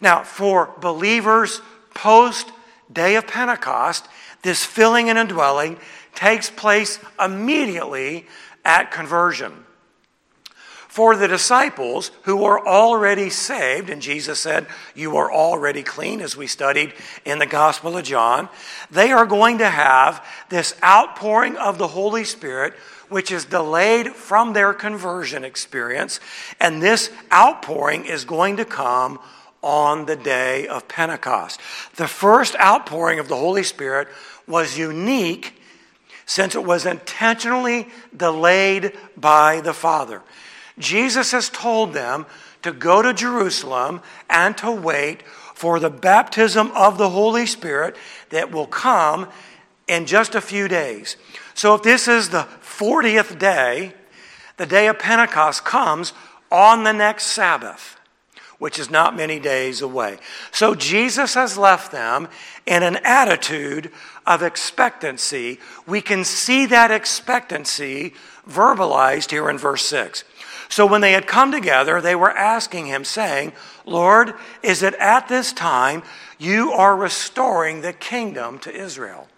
Now, 0.00 0.24
for 0.24 0.74
believers 0.80 1.60
post 1.94 2.50
day 2.92 3.14
of 3.14 3.28
Pentecost, 3.28 4.08
this 4.42 4.64
filling 4.64 5.08
and 5.08 5.18
indwelling 5.18 5.78
takes 6.14 6.50
place 6.50 6.98
immediately 7.18 8.26
at 8.64 8.90
conversion. 8.90 9.64
For 10.88 11.14
the 11.14 11.28
disciples 11.28 12.10
who 12.22 12.38
were 12.38 12.66
already 12.66 13.30
saved, 13.30 13.88
and 13.88 14.02
Jesus 14.02 14.40
said, 14.40 14.66
You 14.96 15.16
are 15.16 15.30
already 15.30 15.84
clean, 15.84 16.20
as 16.20 16.36
we 16.36 16.48
studied 16.48 16.92
in 17.24 17.38
the 17.38 17.46
Gospel 17.46 17.96
of 17.96 18.04
John, 18.04 18.48
they 18.90 19.12
are 19.12 19.26
going 19.26 19.58
to 19.58 19.68
have 19.68 20.26
this 20.48 20.74
outpouring 20.82 21.56
of 21.56 21.78
the 21.78 21.86
Holy 21.86 22.24
Spirit, 22.24 22.74
which 23.10 23.30
is 23.30 23.44
delayed 23.44 24.08
from 24.08 24.54
their 24.54 24.74
conversion 24.74 25.44
experience. 25.44 26.18
And 26.58 26.82
this 26.82 27.10
outpouring 27.32 28.06
is 28.06 28.24
going 28.24 28.56
to 28.56 28.64
come 28.64 29.20
on 29.62 30.06
the 30.06 30.16
day 30.16 30.66
of 30.68 30.88
Pentecost. 30.88 31.60
The 31.96 32.08
first 32.08 32.56
outpouring 32.56 33.18
of 33.18 33.28
the 33.28 33.36
Holy 33.36 33.62
Spirit 33.62 34.08
was 34.48 34.78
unique 34.78 35.54
since 36.26 36.54
it 36.54 36.64
was 36.64 36.86
intentionally 36.86 37.88
delayed 38.16 38.92
by 39.16 39.60
the 39.60 39.72
Father. 39.72 40.22
Jesus 40.78 41.32
has 41.32 41.48
told 41.48 41.92
them 41.92 42.26
to 42.62 42.72
go 42.72 43.02
to 43.02 43.14
Jerusalem 43.14 44.02
and 44.28 44.56
to 44.58 44.70
wait 44.70 45.22
for 45.54 45.80
the 45.80 45.90
baptism 45.90 46.70
of 46.72 46.98
the 46.98 47.08
Holy 47.10 47.46
Spirit 47.46 47.96
that 48.30 48.50
will 48.50 48.66
come 48.66 49.28
in 49.86 50.06
just 50.06 50.34
a 50.34 50.40
few 50.40 50.68
days. 50.68 51.16
So 51.54 51.74
if 51.74 51.82
this 51.82 52.06
is 52.06 52.28
the 52.28 52.46
40th 52.62 53.38
day, 53.38 53.94
the 54.56 54.66
day 54.66 54.86
of 54.88 54.98
Pentecost 54.98 55.64
comes 55.64 56.12
on 56.50 56.84
the 56.84 56.92
next 56.92 57.26
Sabbath 57.26 57.98
which 58.58 58.78
is 58.78 58.90
not 58.90 59.16
many 59.16 59.38
days 59.38 59.80
away. 59.82 60.18
So 60.50 60.74
Jesus 60.74 61.34
has 61.34 61.56
left 61.56 61.92
them 61.92 62.28
in 62.66 62.82
an 62.82 62.96
attitude 63.04 63.90
of 64.28 64.42
expectancy. 64.42 65.58
We 65.86 66.02
can 66.02 66.22
see 66.22 66.66
that 66.66 66.92
expectancy 66.92 68.12
verbalized 68.48 69.30
here 69.30 69.50
in 69.50 69.58
verse 69.58 69.84
6. 69.86 70.22
So 70.68 70.84
when 70.86 71.00
they 71.00 71.12
had 71.12 71.26
come 71.26 71.50
together, 71.50 72.00
they 72.00 72.14
were 72.14 72.30
asking 72.30 72.86
him, 72.86 73.04
saying, 73.04 73.54
Lord, 73.86 74.34
is 74.62 74.82
it 74.82 74.94
at 74.96 75.28
this 75.28 75.52
time 75.52 76.02
you 76.38 76.72
are 76.72 76.94
restoring 76.94 77.80
the 77.80 77.94
kingdom 77.94 78.58
to 78.60 78.70
Israel? 78.70 79.28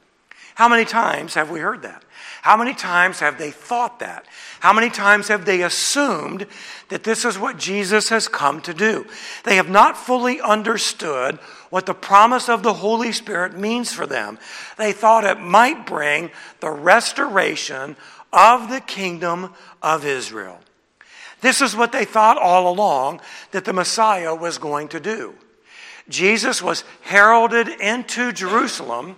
How 0.57 0.69
many 0.69 0.85
times 0.85 1.35
have 1.35 1.51
we 1.51 1.61
heard 1.61 1.83
that? 1.83 2.03
How 2.43 2.57
many 2.57 2.75
times 2.75 3.21
have 3.21 3.39
they 3.39 3.51
thought 3.51 4.01
that? 4.01 4.27
How 4.59 4.73
many 4.73 4.91
times 4.91 5.29
have 5.29 5.45
they 5.45 5.63
assumed 5.63 6.47
that 6.89 7.05
this 7.05 7.25
is 7.25 7.39
what 7.39 7.59
Jesus 7.59 8.09
has 8.09 8.29
come 8.29 8.61
to 8.63 8.75
do? 8.75 9.07
They 9.45 9.57
have 9.57 9.71
not 9.71 9.97
fully 9.97 10.41
understood 10.41 11.39
what 11.71 11.87
the 11.87 11.95
promise 11.95 12.49
of 12.49 12.63
the 12.63 12.75
Holy 12.75 13.13
Spirit 13.13 13.57
means 13.57 13.93
for 13.93 14.07
them. 14.07 14.39
They 14.77 14.93
thought 14.93 15.25
it 15.25 15.41
might 15.41 15.87
bring 15.87 16.31
the 16.61 16.71
restoration 16.71 17.97
of 18.33 18.69
the 18.69 18.81
kingdom 18.81 19.55
of 19.83 20.05
Israel. 20.05 20.59
This 21.41 21.61
is 21.61 21.75
what 21.75 21.93
they 21.93 22.05
thought 22.05 22.37
all 22.37 22.71
along 22.71 23.21
that 23.53 23.65
the 23.65 23.73
Messiah 23.73 24.35
was 24.35 24.59
going 24.59 24.89
to 24.89 25.01
do. 25.01 25.35
Jesus 26.09 26.61
was 26.61 26.85
heralded 27.03 27.69
into 27.69 28.33
Jerusalem 28.33 29.17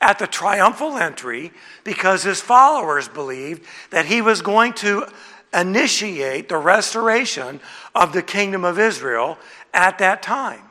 at 0.00 0.18
the 0.18 0.26
triumphal 0.26 0.96
entry 0.96 1.52
because 1.84 2.22
his 2.22 2.40
followers 2.40 3.08
believed 3.08 3.64
that 3.90 4.06
he 4.06 4.20
was 4.20 4.42
going 4.42 4.72
to 4.74 5.06
initiate 5.52 6.48
the 6.48 6.56
restoration 6.56 7.60
of 7.94 8.12
the 8.12 8.22
kingdom 8.22 8.64
of 8.64 8.78
Israel 8.78 9.38
at 9.72 9.98
that 9.98 10.22
time. 10.22 10.69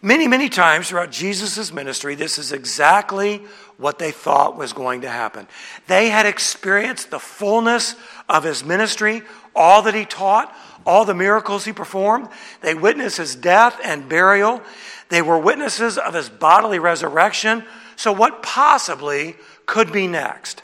Many, 0.00 0.28
many 0.28 0.48
times 0.48 0.88
throughout 0.88 1.10
Jesus' 1.10 1.72
ministry, 1.72 2.14
this 2.14 2.38
is 2.38 2.52
exactly 2.52 3.42
what 3.78 3.98
they 3.98 4.12
thought 4.12 4.56
was 4.56 4.72
going 4.72 5.00
to 5.00 5.08
happen. 5.08 5.48
They 5.88 6.08
had 6.08 6.26
experienced 6.26 7.10
the 7.10 7.18
fullness 7.18 7.96
of 8.28 8.44
his 8.44 8.64
ministry, 8.64 9.22
all 9.56 9.82
that 9.82 9.94
he 9.94 10.04
taught, 10.04 10.54
all 10.86 11.04
the 11.04 11.14
miracles 11.14 11.64
he 11.64 11.72
performed. 11.72 12.28
They 12.60 12.74
witnessed 12.74 13.16
his 13.16 13.34
death 13.34 13.78
and 13.82 14.08
burial. 14.08 14.62
They 15.08 15.22
were 15.22 15.38
witnesses 15.38 15.98
of 15.98 16.14
his 16.14 16.28
bodily 16.28 16.78
resurrection, 16.78 17.64
so, 17.98 18.12
what 18.12 18.44
possibly 18.44 19.34
could 19.66 19.90
be 19.90 20.06
next? 20.06 20.62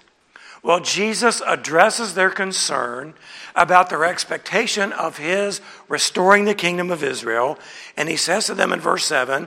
Well, 0.64 0.80
Jesus 0.80 1.42
addresses 1.46 2.14
their 2.14 2.30
concern 2.30 3.12
about 3.54 3.90
their 3.90 4.06
expectation 4.06 4.92
of 4.94 5.18
his 5.18 5.60
restoring 5.88 6.46
the 6.46 6.54
kingdom 6.54 6.90
of 6.90 7.04
Israel. 7.04 7.58
And 7.98 8.08
he 8.08 8.16
says 8.16 8.46
to 8.46 8.54
them 8.54 8.72
in 8.72 8.80
verse 8.80 9.04
7 9.04 9.46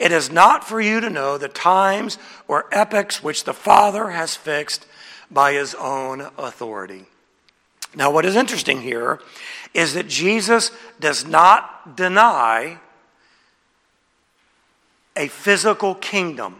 It 0.00 0.10
is 0.10 0.28
not 0.28 0.66
for 0.66 0.80
you 0.80 0.98
to 1.00 1.08
know 1.08 1.38
the 1.38 1.46
times 1.46 2.18
or 2.48 2.66
epochs 2.72 3.22
which 3.22 3.44
the 3.44 3.54
Father 3.54 4.10
has 4.10 4.34
fixed 4.34 4.86
by 5.30 5.52
his 5.52 5.72
own 5.76 6.28
authority. 6.36 7.04
Now, 7.94 8.10
what 8.10 8.26
is 8.26 8.34
interesting 8.34 8.82
here 8.82 9.20
is 9.72 9.94
that 9.94 10.08
Jesus 10.08 10.72
does 10.98 11.24
not 11.24 11.96
deny 11.96 12.80
a 15.16 15.28
physical 15.28 15.94
kingdom. 15.94 16.56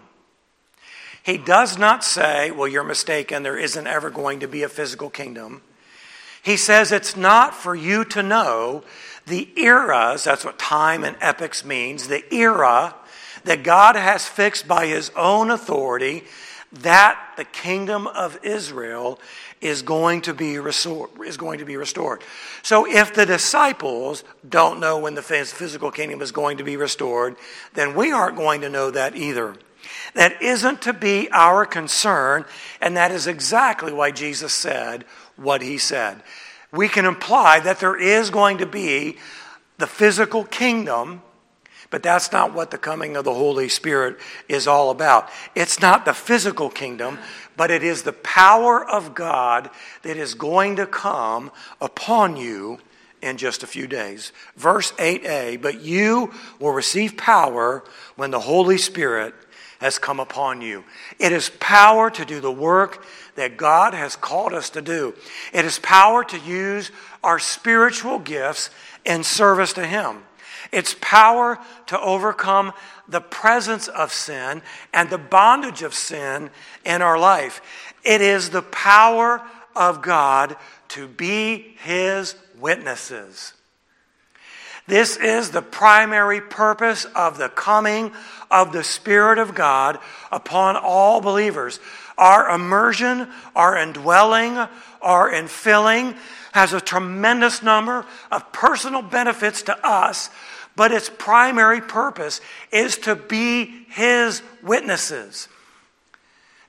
He 1.26 1.38
does 1.38 1.76
not 1.76 2.04
say, 2.04 2.52
well, 2.52 2.68
you're 2.68 2.84
mistaken, 2.84 3.42
there 3.42 3.58
isn't 3.58 3.88
ever 3.88 4.10
going 4.10 4.38
to 4.38 4.46
be 4.46 4.62
a 4.62 4.68
physical 4.68 5.10
kingdom. 5.10 5.60
He 6.40 6.56
says 6.56 6.92
it's 6.92 7.16
not 7.16 7.52
for 7.52 7.74
you 7.74 8.04
to 8.04 8.22
know 8.22 8.84
the 9.26 9.48
eras, 9.60 10.22
that's 10.22 10.44
what 10.44 10.56
time 10.56 11.02
and 11.02 11.16
epochs 11.20 11.64
means, 11.64 12.06
the 12.06 12.32
era 12.32 12.94
that 13.42 13.64
God 13.64 13.96
has 13.96 14.24
fixed 14.28 14.68
by 14.68 14.86
his 14.86 15.10
own 15.16 15.50
authority, 15.50 16.22
that 16.70 17.20
the 17.36 17.44
kingdom 17.44 18.06
of 18.06 18.38
Israel 18.44 19.18
is 19.60 19.82
going 19.82 20.20
to 20.22 20.32
be 20.32 20.60
restored, 20.60 21.10
is 21.24 21.36
going 21.36 21.58
to 21.58 21.64
be 21.64 21.76
restored. 21.76 22.22
So 22.62 22.86
if 22.86 23.14
the 23.14 23.26
disciples 23.26 24.22
don't 24.48 24.78
know 24.78 25.00
when 25.00 25.16
the 25.16 25.22
physical 25.22 25.90
kingdom 25.90 26.22
is 26.22 26.30
going 26.30 26.58
to 26.58 26.64
be 26.64 26.76
restored, 26.76 27.34
then 27.74 27.96
we 27.96 28.12
aren't 28.12 28.36
going 28.36 28.60
to 28.60 28.68
know 28.68 28.92
that 28.92 29.16
either. 29.16 29.56
That 30.14 30.40
isn't 30.42 30.82
to 30.82 30.92
be 30.92 31.28
our 31.30 31.66
concern, 31.66 32.44
and 32.80 32.96
that 32.96 33.10
is 33.10 33.26
exactly 33.26 33.92
why 33.92 34.10
Jesus 34.10 34.52
said 34.52 35.04
what 35.36 35.62
he 35.62 35.78
said. 35.78 36.22
We 36.72 36.88
can 36.88 37.04
imply 37.04 37.60
that 37.60 37.80
there 37.80 37.96
is 37.96 38.30
going 38.30 38.58
to 38.58 38.66
be 38.66 39.16
the 39.78 39.86
physical 39.86 40.44
kingdom 40.44 41.22
but 41.90 42.02
that's 42.02 42.32
not 42.32 42.52
what 42.52 42.70
the 42.70 42.78
coming 42.78 43.16
of 43.16 43.24
the 43.24 43.34
Holy 43.34 43.68
Spirit 43.68 44.18
is 44.48 44.66
all 44.66 44.90
about. 44.90 45.30
It's 45.54 45.80
not 45.80 46.04
the 46.04 46.14
physical 46.14 46.68
kingdom, 46.68 47.18
but 47.56 47.70
it 47.70 47.82
is 47.82 48.02
the 48.02 48.12
power 48.12 48.84
of 48.84 49.14
God 49.14 49.70
that 50.02 50.16
is 50.16 50.34
going 50.34 50.76
to 50.76 50.86
come 50.86 51.50
upon 51.80 52.36
you 52.36 52.80
in 53.22 53.36
just 53.36 53.62
a 53.62 53.66
few 53.66 53.86
days. 53.86 54.32
Verse 54.56 54.92
8a 54.92 55.60
But 55.60 55.80
you 55.80 56.32
will 56.58 56.72
receive 56.72 57.16
power 57.16 57.84
when 58.16 58.30
the 58.30 58.40
Holy 58.40 58.78
Spirit 58.78 59.34
has 59.80 59.98
come 59.98 60.20
upon 60.20 60.60
you. 60.60 60.84
It 61.18 61.32
is 61.32 61.50
power 61.60 62.10
to 62.10 62.24
do 62.24 62.40
the 62.40 62.52
work 62.52 63.04
that 63.34 63.56
God 63.56 63.94
has 63.94 64.16
called 64.16 64.52
us 64.52 64.70
to 64.70 64.82
do, 64.82 65.14
it 65.52 65.64
is 65.64 65.78
power 65.78 66.24
to 66.24 66.38
use 66.38 66.90
our 67.22 67.38
spiritual 67.38 68.18
gifts 68.18 68.70
in 69.04 69.22
service 69.24 69.72
to 69.74 69.86
Him. 69.86 70.22
It's 70.72 70.96
power 71.00 71.58
to 71.86 72.00
overcome 72.00 72.72
the 73.08 73.20
presence 73.20 73.88
of 73.88 74.12
sin 74.12 74.62
and 74.92 75.08
the 75.10 75.18
bondage 75.18 75.82
of 75.82 75.94
sin 75.94 76.50
in 76.84 77.02
our 77.02 77.18
life. 77.18 77.60
It 78.04 78.20
is 78.20 78.50
the 78.50 78.62
power 78.62 79.42
of 79.76 80.02
God 80.02 80.56
to 80.88 81.06
be 81.06 81.76
His 81.84 82.34
witnesses. 82.58 83.52
This 84.86 85.16
is 85.16 85.50
the 85.50 85.62
primary 85.62 86.40
purpose 86.40 87.04
of 87.06 87.38
the 87.38 87.48
coming 87.48 88.12
of 88.50 88.72
the 88.72 88.84
Spirit 88.84 89.38
of 89.38 89.54
God 89.54 89.98
upon 90.30 90.76
all 90.76 91.20
believers. 91.20 91.80
Our 92.16 92.54
immersion, 92.54 93.28
our 93.54 93.76
indwelling, 93.76 94.56
our 95.02 95.30
infilling 95.30 96.16
has 96.52 96.72
a 96.72 96.80
tremendous 96.80 97.62
number 97.62 98.06
of 98.30 98.52
personal 98.52 99.02
benefits 99.02 99.62
to 99.62 99.86
us 99.86 100.30
but 100.76 100.92
its 100.92 101.08
primary 101.08 101.80
purpose 101.80 102.40
is 102.70 102.98
to 102.98 103.16
be 103.16 103.86
his 103.88 104.42
witnesses. 104.62 105.48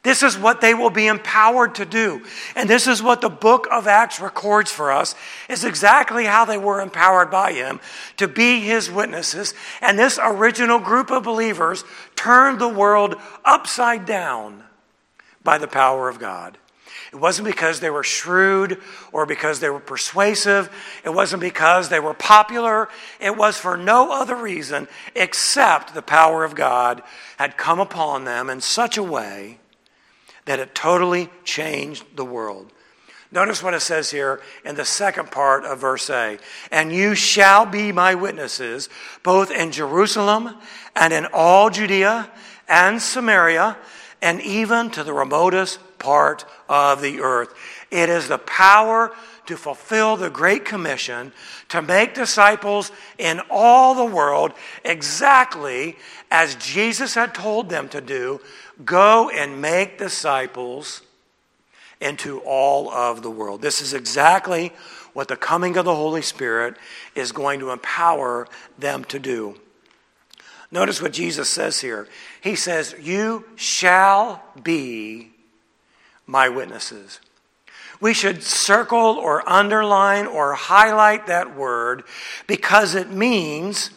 This 0.08 0.24
is 0.24 0.38
what 0.38 0.62
they 0.62 0.74
will 0.74 0.90
be 0.90 1.08
empowered 1.08 1.76
to 1.76 1.86
do. 1.86 2.24
And 2.56 2.70
this 2.70 2.88
is 2.88 3.04
what 3.04 3.20
the 3.20 3.28
book 3.28 3.68
of 3.70 3.88
Acts 3.88 4.22
records 4.22 4.72
for 4.72 4.90
us 4.90 5.16
is 5.50 5.66
exactly 5.66 6.24
how 6.24 6.46
they 6.46 6.58
were 6.58 6.80
empowered 6.80 7.30
by 7.30 7.52
him 7.52 7.82
to 8.16 8.30
be 8.30 8.62
his 8.62 8.90
witnesses. 8.90 9.54
And 9.82 10.00
this 10.00 10.18
original 10.24 10.80
group 10.80 11.12
of 11.12 11.24
believers 11.24 11.84
turned 12.16 12.62
the 12.62 12.70
world 12.70 13.18
upside 13.44 14.06
down 14.06 14.64
by 15.44 15.58
the 15.58 15.68
power 15.68 16.08
of 16.08 16.20
God. 16.20 16.58
It 17.12 17.18
wasn't 17.18 17.50
because 17.50 17.82
they 17.82 17.90
were 17.90 18.02
shrewd 18.02 18.82
or 19.12 19.26
because 19.26 19.60
they 19.60 19.70
were 19.70 19.82
persuasive. 19.82 20.70
It 21.04 21.10
wasn't 21.10 21.42
because 21.42 21.90
they 21.90 22.00
were 22.00 22.14
popular. 22.14 22.88
It 23.20 23.36
was 23.36 23.58
for 23.58 23.76
no 23.76 24.14
other 24.14 24.38
reason 24.38 24.88
except 25.16 25.94
the 25.94 26.02
power 26.02 26.46
of 26.46 26.56
God 26.56 27.04
had 27.36 27.58
come 27.58 27.82
upon 27.82 28.24
them 28.24 28.50
in 28.50 28.62
such 28.62 28.96
a 28.96 29.04
way 29.04 29.60
that 30.48 30.60
it 30.60 30.74
totally 30.74 31.30
changed 31.44 32.04
the 32.16 32.26
world. 32.26 32.72
Notice 33.32 33.62
what 33.62 33.74
it 33.74 33.82
says 33.82 34.10
here 34.10 34.42
in 34.64 34.76
the 34.76 34.86
second 34.86 35.30
part 35.30 35.66
of 35.66 35.80
verse 35.80 36.10
A. 36.10 36.40
And 36.72 36.94
you 36.94 37.14
shall 37.14 37.66
be 37.66 37.92
my 37.92 38.16
witnesses, 38.16 38.88
both 39.22 39.52
in 39.52 39.72
Jerusalem 39.72 40.56
and 40.96 41.14
in 41.14 41.28
all 41.34 41.70
Judea 41.70 42.32
and 42.70 43.02
Samaria, 43.02 43.78
and 44.22 44.42
even 44.42 44.90
to 44.92 45.04
the 45.04 45.14
remotest 45.14 45.80
part 46.00 46.46
of 46.70 47.02
the 47.02 47.20
earth. 47.20 47.54
It 47.92 48.10
is 48.10 48.30
the 48.30 48.38
power 48.38 49.14
to 49.48 49.58
fulfill 49.58 50.16
the 50.16 50.30
Great 50.30 50.64
Commission 50.64 51.34
to 51.70 51.82
make 51.82 52.14
disciples 52.14 52.92
in 53.18 53.42
all 53.50 53.94
the 53.96 54.16
world 54.16 54.54
exactly 54.86 55.98
as 56.32 56.56
Jesus 56.56 57.14
had 57.14 57.34
told 57.34 57.70
them 57.70 57.90
to 57.90 58.02
do 58.02 58.40
go 58.86 59.30
and 59.30 59.62
make 59.62 59.98
disciples 59.98 61.02
into 62.00 62.40
all 62.40 62.90
of 62.92 63.24
the 63.24 63.32
world. 63.32 63.62
This 63.62 63.82
is 63.82 63.94
exactly 63.94 64.72
what 65.14 65.28
the 65.28 65.36
coming 65.36 65.78
of 65.78 65.86
the 65.86 65.96
Holy 65.96 66.22
Spirit 66.22 66.76
is 67.16 67.32
going 67.32 67.60
to 67.60 67.72
empower 67.72 68.48
them 68.78 69.04
to 69.06 69.18
do. 69.18 69.60
Notice 70.70 71.02
what 71.02 71.14
Jesus 71.14 71.50
says 71.50 71.82
here. 71.82 72.08
He 72.42 72.56
says, 72.56 72.94
You 73.02 73.46
shall 73.56 74.44
be 74.62 75.32
my 76.26 76.50
witnesses. 76.50 77.20
We 78.00 78.14
should 78.14 78.44
circle 78.44 79.00
or 79.00 79.48
underline 79.50 80.28
or 80.28 80.54
highlight 80.54 81.28
that 81.28 81.56
word 81.56 82.04
because 82.46 82.94
it 82.94 83.10
means 83.10 83.90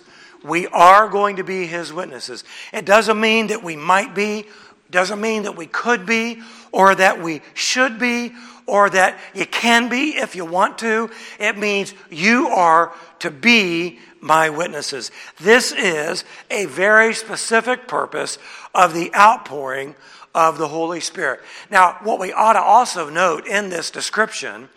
we 0.42 0.66
are 0.68 1.08
going 1.08 1.36
to 1.36 1.44
be 1.44 1.66
his 1.66 1.92
witnesses. 1.92 2.44
It 2.72 2.86
doesn't 2.86 3.20
mean 3.20 3.48
that 3.48 3.62
we 3.62 3.76
might 3.76 4.14
be, 4.14 4.46
doesn't 4.90 5.20
mean 5.20 5.44
that 5.44 5.56
we 5.56 5.66
could 5.66 6.06
be, 6.06 6.42
or 6.72 6.94
that 6.94 7.22
we 7.22 7.42
should 7.54 7.98
be, 7.98 8.32
or 8.66 8.88
that 8.90 9.18
you 9.34 9.46
can 9.46 9.88
be 9.88 10.16
if 10.16 10.36
you 10.36 10.44
want 10.44 10.78
to. 10.78 11.10
It 11.38 11.58
means 11.58 11.94
you 12.10 12.48
are 12.48 12.94
to 13.20 13.30
be 13.30 13.98
my 14.20 14.50
witnesses. 14.50 15.10
This 15.40 15.72
is 15.72 16.24
a 16.50 16.66
very 16.66 17.14
specific 17.14 17.88
purpose 17.88 18.38
of 18.74 18.94
the 18.94 19.14
outpouring 19.14 19.94
of 20.34 20.58
the 20.58 20.68
Holy 20.68 21.00
Spirit. 21.00 21.40
Now, 21.70 21.98
what 22.04 22.20
we 22.20 22.32
ought 22.32 22.52
to 22.52 22.60
also 22.60 23.10
note 23.10 23.46
in 23.46 23.70
this 23.70 23.90
description 23.90 24.68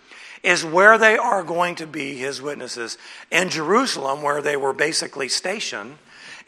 is 0.41 0.65
where 0.65 0.97
they 0.97 1.17
are 1.17 1.43
going 1.43 1.76
to 1.76 1.88
be 1.88 2.15
his 2.15 2.41
witnesses. 2.41 2.97
In 3.32 3.49
Jerusalem, 3.49 4.21
where 4.21 4.41
they 4.41 4.58
were 4.58 4.73
basically 4.73 5.30
stationed, 5.30 5.97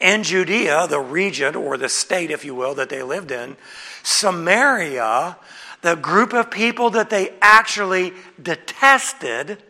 in 0.00 0.22
Judea, 0.22 0.86
the 0.88 1.00
region 1.00 1.54
or 1.56 1.76
the 1.76 1.88
state, 1.88 2.30
if 2.30 2.44
you 2.44 2.54
will, 2.54 2.74
that 2.74 2.88
they 2.88 3.02
lived 3.02 3.30
in, 3.30 3.56
Samaria, 4.02 5.36
the 5.82 5.94
group 5.96 6.32
of 6.32 6.50
people 6.50 6.90
that 6.90 7.10
they 7.10 7.34
actually 7.40 8.12
detested, 8.42 9.62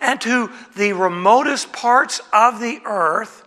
and 0.00 0.20
to 0.20 0.50
the 0.76 0.92
remotest 0.92 1.72
parts 1.72 2.20
of 2.32 2.60
the 2.60 2.80
earth 2.84 3.42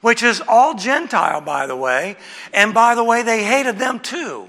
which 0.00 0.22
is 0.22 0.42
all 0.46 0.74
Gentile, 0.74 1.40
by 1.40 1.66
the 1.66 1.76
way. 1.76 2.16
And 2.52 2.72
by 2.72 2.94
the 2.94 3.04
way, 3.04 3.22
they 3.22 3.44
hated 3.44 3.78
them 3.78 4.00
too. 4.00 4.48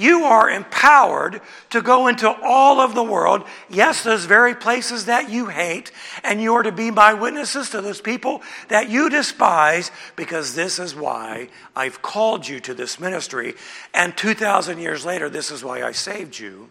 You 0.00 0.24
are 0.24 0.48
empowered 0.48 1.42
to 1.68 1.82
go 1.82 2.06
into 2.06 2.34
all 2.42 2.80
of 2.80 2.94
the 2.94 3.02
world, 3.02 3.44
yes, 3.68 4.02
those 4.02 4.24
very 4.24 4.54
places 4.54 5.04
that 5.04 5.28
you 5.28 5.48
hate, 5.48 5.92
and 6.24 6.40
you 6.40 6.54
are 6.54 6.62
to 6.62 6.72
be 6.72 6.90
my 6.90 7.12
witnesses 7.12 7.68
to 7.68 7.82
those 7.82 8.00
people 8.00 8.40
that 8.68 8.88
you 8.88 9.10
despise, 9.10 9.90
because 10.16 10.54
this 10.54 10.78
is 10.78 10.94
why 10.94 11.50
I've 11.76 12.00
called 12.00 12.48
you 12.48 12.60
to 12.60 12.72
this 12.72 12.98
ministry. 12.98 13.56
And 13.92 14.16
2,000 14.16 14.78
years 14.78 15.04
later, 15.04 15.28
this 15.28 15.50
is 15.50 15.62
why 15.62 15.82
I 15.82 15.92
saved 15.92 16.38
you 16.38 16.70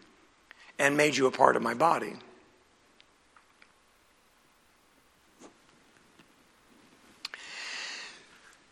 and 0.79 0.97
made 0.97 1.15
you 1.15 1.27
a 1.27 1.31
part 1.31 1.55
of 1.55 1.61
my 1.61 1.75
body. 1.75 2.13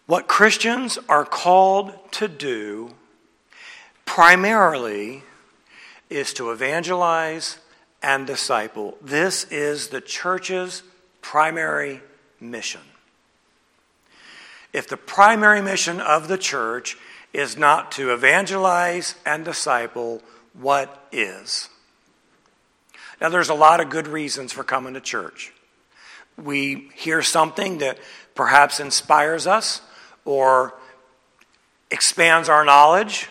What 0.07 0.27
Christians 0.27 0.97
are 1.07 1.25
called 1.25 1.93
to 2.13 2.27
do 2.27 2.95
primarily 4.17 5.21
is 6.09 6.33
to 6.33 6.49
evangelize 6.49 7.59
and 8.01 8.25
disciple. 8.25 8.97
This 8.99 9.43
is 9.51 9.89
the 9.89 10.01
church's 10.01 10.81
primary 11.21 12.01
mission. 12.39 12.81
If 14.73 14.87
the 14.87 14.97
primary 14.97 15.61
mission 15.61 16.01
of 16.01 16.29
the 16.29 16.37
church 16.39 16.97
is 17.31 17.57
not 17.57 17.91
to 17.91 18.11
evangelize 18.11 19.13
and 19.23 19.45
disciple, 19.45 20.23
what 20.53 21.07
is? 21.11 21.69
Now, 23.21 23.29
there's 23.29 23.49
a 23.49 23.53
lot 23.53 23.81
of 23.81 23.91
good 23.91 24.07
reasons 24.07 24.51
for 24.51 24.63
coming 24.63 24.95
to 24.95 24.99
church. 24.99 25.53
We 26.43 26.89
hear 26.95 27.21
something 27.21 27.77
that 27.77 27.99
perhaps 28.33 28.79
inspires 28.79 29.45
us 29.45 29.81
or 30.25 30.73
expands 31.91 32.49
our 32.49 32.65
knowledge 32.65 33.29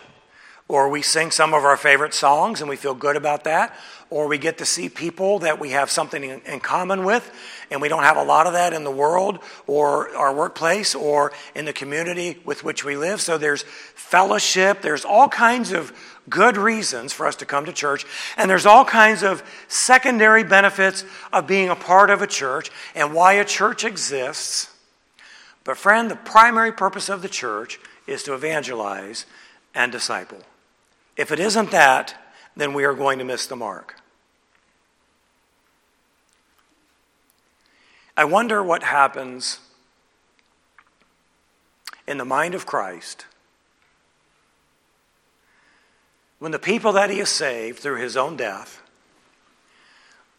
or 0.67 0.89
we 0.89 1.01
sing 1.01 1.31
some 1.31 1.53
of 1.53 1.63
our 1.63 1.77
favorite 1.77 2.13
songs 2.13 2.59
and 2.59 2.69
we 2.69 2.75
feel 2.75 2.93
good 2.93 3.15
about 3.15 3.45
that, 3.45 3.77
or 4.09 4.27
we 4.27 4.37
get 4.37 4.57
to 4.57 4.65
see 4.65 4.89
people 4.89 5.39
that 5.39 5.59
we 5.59 5.71
have 5.71 5.89
something 5.89 6.23
in, 6.23 6.41
in, 6.41 6.59
common 6.59 7.05
with, 7.05 7.29
and 7.71 7.81
we 7.81 7.89
don't 7.89 8.03
have 8.03 8.17
a 8.17 8.23
lot 8.23 8.47
of 8.47 8.53
that 8.53 8.73
in 8.73 8.83
the 8.83 8.91
world 8.91 9.39
or 9.65 10.15
our 10.15 10.33
workplace 10.33 10.95
or 10.95 11.31
in 11.55 11.65
the 11.65 11.73
community 11.73 12.37
with 12.45 12.63
which 12.63 12.83
we 12.83 12.95
live. 12.95 13.21
So 13.21 13.37
there's 13.37 13.63
fellowship, 13.63 14.81
there's 14.81 15.05
all 15.05 15.29
kinds 15.29 15.71
of 15.71 15.93
good 16.29 16.57
reasons 16.57 17.13
for 17.13 17.25
us 17.25 17.37
to 17.37 17.45
come 17.45 17.65
to 17.65 17.73
church, 17.73 18.05
and 18.35 18.49
there's 18.49 18.65
all 18.65 18.83
kinds 18.83 19.23
of 19.23 19.43
secondary 19.67 20.43
benefits 20.43 21.05
of 21.31 21.47
being 21.47 21.69
a 21.69 21.75
part 21.75 22.09
of 22.09 22.21
a 22.21 22.27
church 22.27 22.71
and 22.95 23.13
why 23.13 23.33
a 23.33 23.45
church 23.45 23.85
exists. 23.85 24.73
But, 25.63 25.77
friend, 25.77 26.09
the 26.09 26.15
primary 26.15 26.71
purpose 26.71 27.09
of 27.09 27.21
the 27.21 27.29
church 27.29 27.79
is 28.05 28.23
to 28.23 28.33
evangelize 28.33 29.25
and 29.75 29.91
disciple. 29.91 30.39
If 31.17 31.31
it 31.31 31.39
isn't 31.39 31.71
that, 31.71 32.15
then 32.55 32.73
we 32.73 32.85
are 32.85 32.93
going 32.93 33.19
to 33.19 33.25
miss 33.25 33.47
the 33.47 33.55
mark. 33.55 33.95
I 38.15 38.23
wonder 38.23 38.63
what 38.63 38.83
happens 38.83 39.59
in 42.07 42.17
the 42.17 42.25
mind 42.25 42.55
of 42.55 42.65
Christ 42.65 43.25
when 46.39 46.51
the 46.51 46.59
people 46.59 46.93
that 46.93 47.09
he 47.09 47.17
has 47.19 47.29
saved 47.29 47.79
through 47.79 47.99
his 47.99 48.15
own 48.15 48.37
death, 48.37 48.81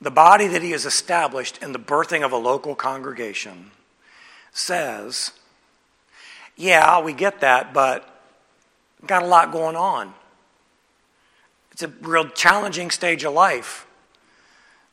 the 0.01 0.11
body 0.11 0.47
that 0.47 0.63
he 0.63 0.71
has 0.71 0.87
established 0.87 1.59
in 1.63 1.73
the 1.73 1.79
birthing 1.79 2.25
of 2.25 2.33
a 2.33 2.37
local 2.37 2.75
congregation, 2.75 3.73
says, 4.53 5.33
Yeah, 6.57 7.01
we 7.01 7.13
get 7.13 7.41
that, 7.41 7.75
but 7.75 8.09
got 9.07 9.23
a 9.23 9.27
lot 9.27 9.51
going 9.51 9.77
on. 9.77 10.15
It's 11.79 11.85
a 11.85 12.09
real 12.09 12.29
challenging 12.31 12.91
stage 12.91 13.23
of 13.23 13.35
life. 13.35 13.87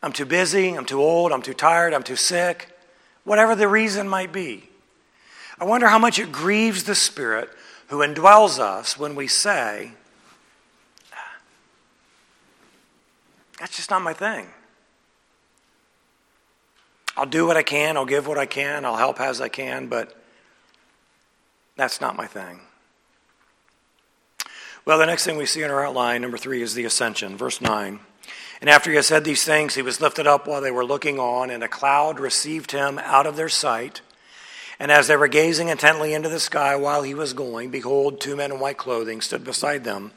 I'm 0.03 0.13
too 0.13 0.27
busy, 0.27 0.75
I'm 0.75 0.85
too 0.85 1.01
old, 1.01 1.31
I'm 1.31 1.41
too 1.41 1.55
tired, 1.55 1.95
I'm 1.95 2.03
too 2.03 2.15
sick, 2.15 2.77
whatever 3.23 3.55
the 3.55 3.67
reason 3.67 4.07
might 4.07 4.31
be. 4.31 4.69
I 5.59 5.65
wonder 5.65 5.87
how 5.87 5.97
much 5.97 6.19
it 6.19 6.31
grieves 6.31 6.83
the 6.83 6.93
Spirit 6.93 7.49
who 7.87 8.05
indwells 8.05 8.59
us 8.59 8.99
when 8.99 9.15
we 9.15 9.25
say, 9.25 9.93
That's 13.59 13.75
just 13.75 13.89
not 13.89 14.03
my 14.03 14.13
thing. 14.13 14.45
I'll 17.17 17.25
do 17.25 17.47
what 17.47 17.57
I 17.57 17.63
can, 17.63 17.97
I'll 17.97 18.05
give 18.05 18.27
what 18.27 18.37
I 18.37 18.45
can, 18.45 18.85
I'll 18.85 18.97
help 18.97 19.19
as 19.19 19.41
I 19.41 19.49
can, 19.49 19.87
but 19.87 20.15
that's 21.77 21.99
not 21.99 22.15
my 22.15 22.27
thing. 22.27 22.59
Well, 24.85 24.99
the 24.99 25.07
next 25.07 25.25
thing 25.25 25.37
we 25.37 25.47
see 25.47 25.63
in 25.63 25.71
our 25.71 25.83
outline, 25.83 26.21
number 26.21 26.37
three, 26.37 26.61
is 26.61 26.75
the 26.75 26.85
ascension. 26.85 27.37
Verse 27.37 27.59
9. 27.59 27.99
And 28.61 28.69
after 28.69 28.91
he 28.91 28.95
had 28.95 29.05
said 29.05 29.23
these 29.23 29.43
things, 29.43 29.73
he 29.73 29.81
was 29.81 29.99
lifted 29.99 30.27
up 30.27 30.45
while 30.45 30.61
they 30.61 30.69
were 30.69 30.85
looking 30.85 31.17
on, 31.17 31.49
and 31.49 31.63
a 31.63 31.67
cloud 31.67 32.19
received 32.19 32.71
him 32.71 32.99
out 32.99 33.25
of 33.25 33.35
their 33.35 33.49
sight. 33.49 34.01
And 34.77 34.91
as 34.91 35.07
they 35.07 35.17
were 35.17 35.27
gazing 35.27 35.69
intently 35.69 36.13
into 36.13 36.29
the 36.29 36.39
sky 36.39 36.75
while 36.75 37.01
he 37.01 37.15
was 37.15 37.33
going, 37.33 37.71
behold, 37.71 38.21
two 38.21 38.35
men 38.35 38.51
in 38.51 38.59
white 38.59 38.77
clothing 38.77 39.21
stood 39.21 39.43
beside 39.43 39.85
them. 39.85 40.11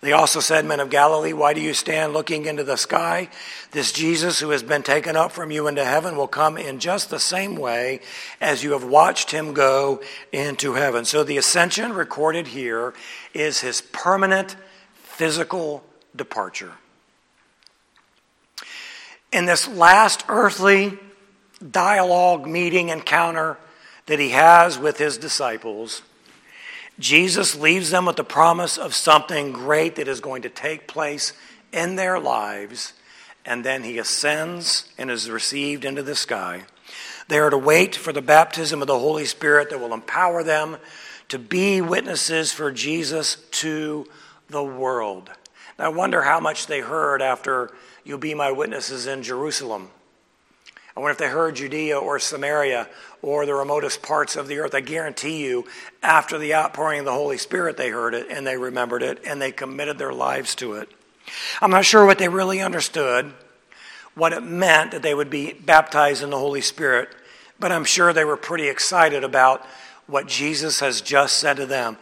They 0.00 0.12
also 0.12 0.40
said, 0.40 0.64
Men 0.64 0.80
of 0.80 0.88
Galilee, 0.88 1.34
why 1.34 1.52
do 1.52 1.60
you 1.60 1.74
stand 1.74 2.14
looking 2.14 2.46
into 2.46 2.64
the 2.64 2.76
sky? 2.76 3.28
This 3.72 3.92
Jesus 3.92 4.40
who 4.40 4.50
has 4.50 4.62
been 4.62 4.82
taken 4.82 5.14
up 5.14 5.30
from 5.30 5.50
you 5.50 5.68
into 5.68 5.84
heaven 5.84 6.16
will 6.16 6.26
come 6.26 6.56
in 6.56 6.80
just 6.80 7.10
the 7.10 7.20
same 7.20 7.56
way 7.56 8.00
as 8.40 8.64
you 8.64 8.72
have 8.72 8.84
watched 8.84 9.30
him 9.30 9.52
go 9.52 10.00
into 10.32 10.72
heaven. 10.72 11.04
So 11.04 11.22
the 11.22 11.36
ascension 11.36 11.92
recorded 11.92 12.46
here 12.46 12.94
is 13.34 13.60
his 13.60 13.82
permanent 13.82 14.56
physical 14.94 15.84
departure. 16.16 16.72
In 19.32 19.44
this 19.44 19.68
last 19.68 20.24
earthly 20.28 20.98
dialogue, 21.70 22.46
meeting, 22.46 22.88
encounter 22.88 23.58
that 24.06 24.18
he 24.18 24.30
has 24.30 24.78
with 24.78 24.96
his 24.96 25.18
disciples, 25.18 26.00
Jesus 27.00 27.56
leaves 27.56 27.90
them 27.90 28.04
with 28.04 28.16
the 28.16 28.24
promise 28.24 28.76
of 28.76 28.94
something 28.94 29.52
great 29.52 29.96
that 29.96 30.06
is 30.06 30.20
going 30.20 30.42
to 30.42 30.50
take 30.50 30.86
place 30.86 31.32
in 31.72 31.96
their 31.96 32.20
lives, 32.20 32.92
and 33.44 33.64
then 33.64 33.82
he 33.82 33.98
ascends 33.98 34.86
and 34.98 35.10
is 35.10 35.30
received 35.30 35.84
into 35.84 36.02
the 36.02 36.14
sky. 36.14 36.64
They 37.28 37.38
are 37.38 37.50
to 37.50 37.58
wait 37.58 37.96
for 37.96 38.12
the 38.12 38.20
baptism 38.20 38.82
of 38.82 38.86
the 38.86 38.98
Holy 38.98 39.24
Spirit 39.24 39.70
that 39.70 39.80
will 39.80 39.94
empower 39.94 40.42
them 40.42 40.76
to 41.28 41.38
be 41.38 41.80
witnesses 41.80 42.52
for 42.52 42.70
Jesus 42.70 43.36
to 43.52 44.06
the 44.48 44.62
world. 44.62 45.30
Now, 45.78 45.86
I 45.86 45.88
wonder 45.88 46.22
how 46.22 46.38
much 46.38 46.66
they 46.66 46.80
heard 46.80 47.22
after 47.22 47.72
you'll 48.04 48.18
be 48.18 48.34
my 48.34 48.50
witnesses 48.50 49.06
in 49.06 49.22
Jerusalem. 49.22 49.90
I 50.96 51.00
wonder 51.00 51.12
if 51.12 51.18
they 51.18 51.28
heard 51.28 51.56
Judea 51.56 51.96
or 51.98 52.18
Samaria 52.18 52.88
or 53.22 53.46
the 53.46 53.54
remotest 53.54 54.02
parts 54.02 54.36
of 54.36 54.48
the 54.48 54.58
earth. 54.58 54.74
I 54.74 54.80
guarantee 54.80 55.44
you, 55.44 55.66
after 56.02 56.38
the 56.38 56.54
outpouring 56.54 57.00
of 57.00 57.04
the 57.04 57.12
Holy 57.12 57.38
Spirit, 57.38 57.76
they 57.76 57.90
heard 57.90 58.14
it 58.14 58.28
and 58.30 58.46
they 58.46 58.56
remembered 58.56 59.02
it 59.02 59.20
and 59.24 59.40
they 59.40 59.52
committed 59.52 59.98
their 59.98 60.12
lives 60.12 60.54
to 60.56 60.74
it. 60.74 60.88
I'm 61.60 61.70
not 61.70 61.84
sure 61.84 62.06
what 62.06 62.18
they 62.18 62.28
really 62.28 62.60
understood, 62.60 63.32
what 64.14 64.32
it 64.32 64.42
meant 64.42 64.92
that 64.92 65.02
they 65.02 65.14
would 65.14 65.30
be 65.30 65.52
baptized 65.52 66.22
in 66.22 66.30
the 66.30 66.38
Holy 66.38 66.60
Spirit, 66.60 67.08
but 67.58 67.72
I'm 67.72 67.84
sure 67.84 68.12
they 68.12 68.24
were 68.24 68.36
pretty 68.36 68.68
excited 68.68 69.22
about 69.22 69.64
what 70.06 70.26
Jesus 70.26 70.80
has 70.80 71.00
just 71.00 71.36
said 71.36 71.58
to 71.58 71.66
them. 71.66 71.96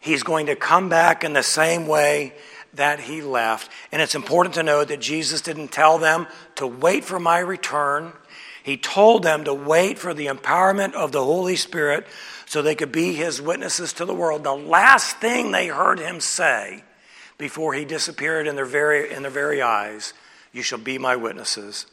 He's 0.00 0.22
going 0.22 0.46
to 0.46 0.56
come 0.56 0.88
back 0.88 1.24
in 1.24 1.32
the 1.32 1.42
same 1.42 1.86
way 1.86 2.32
that 2.74 3.00
he 3.00 3.22
left. 3.22 3.70
And 3.90 4.00
it's 4.00 4.14
important 4.14 4.54
to 4.54 4.62
know 4.62 4.84
that 4.84 5.00
Jesus 5.00 5.40
didn't 5.40 5.68
tell 5.68 5.98
them 5.98 6.26
to 6.56 6.66
wait 6.66 7.04
for 7.04 7.20
my 7.20 7.38
return. 7.38 8.12
He 8.62 8.76
told 8.76 9.22
them 9.22 9.44
to 9.44 9.54
wait 9.54 9.98
for 9.98 10.14
the 10.14 10.26
empowerment 10.26 10.94
of 10.94 11.12
the 11.12 11.24
Holy 11.24 11.56
Spirit 11.56 12.06
so 12.46 12.62
they 12.62 12.74
could 12.74 12.92
be 12.92 13.14
his 13.14 13.40
witnesses 13.40 13.92
to 13.94 14.04
the 14.04 14.14
world. 14.14 14.44
The 14.44 14.54
last 14.54 15.16
thing 15.18 15.50
they 15.50 15.68
heard 15.68 15.98
him 15.98 16.20
say 16.20 16.84
before 17.38 17.74
he 17.74 17.84
disappeared 17.84 18.46
in 18.46 18.54
their 18.56 18.64
very, 18.64 19.12
in 19.12 19.22
their 19.22 19.30
very 19.30 19.62
eyes, 19.62 20.12
you 20.52 20.62
shall 20.62 20.78
be 20.78 20.98
my 20.98 21.16
witnesses. 21.16 21.86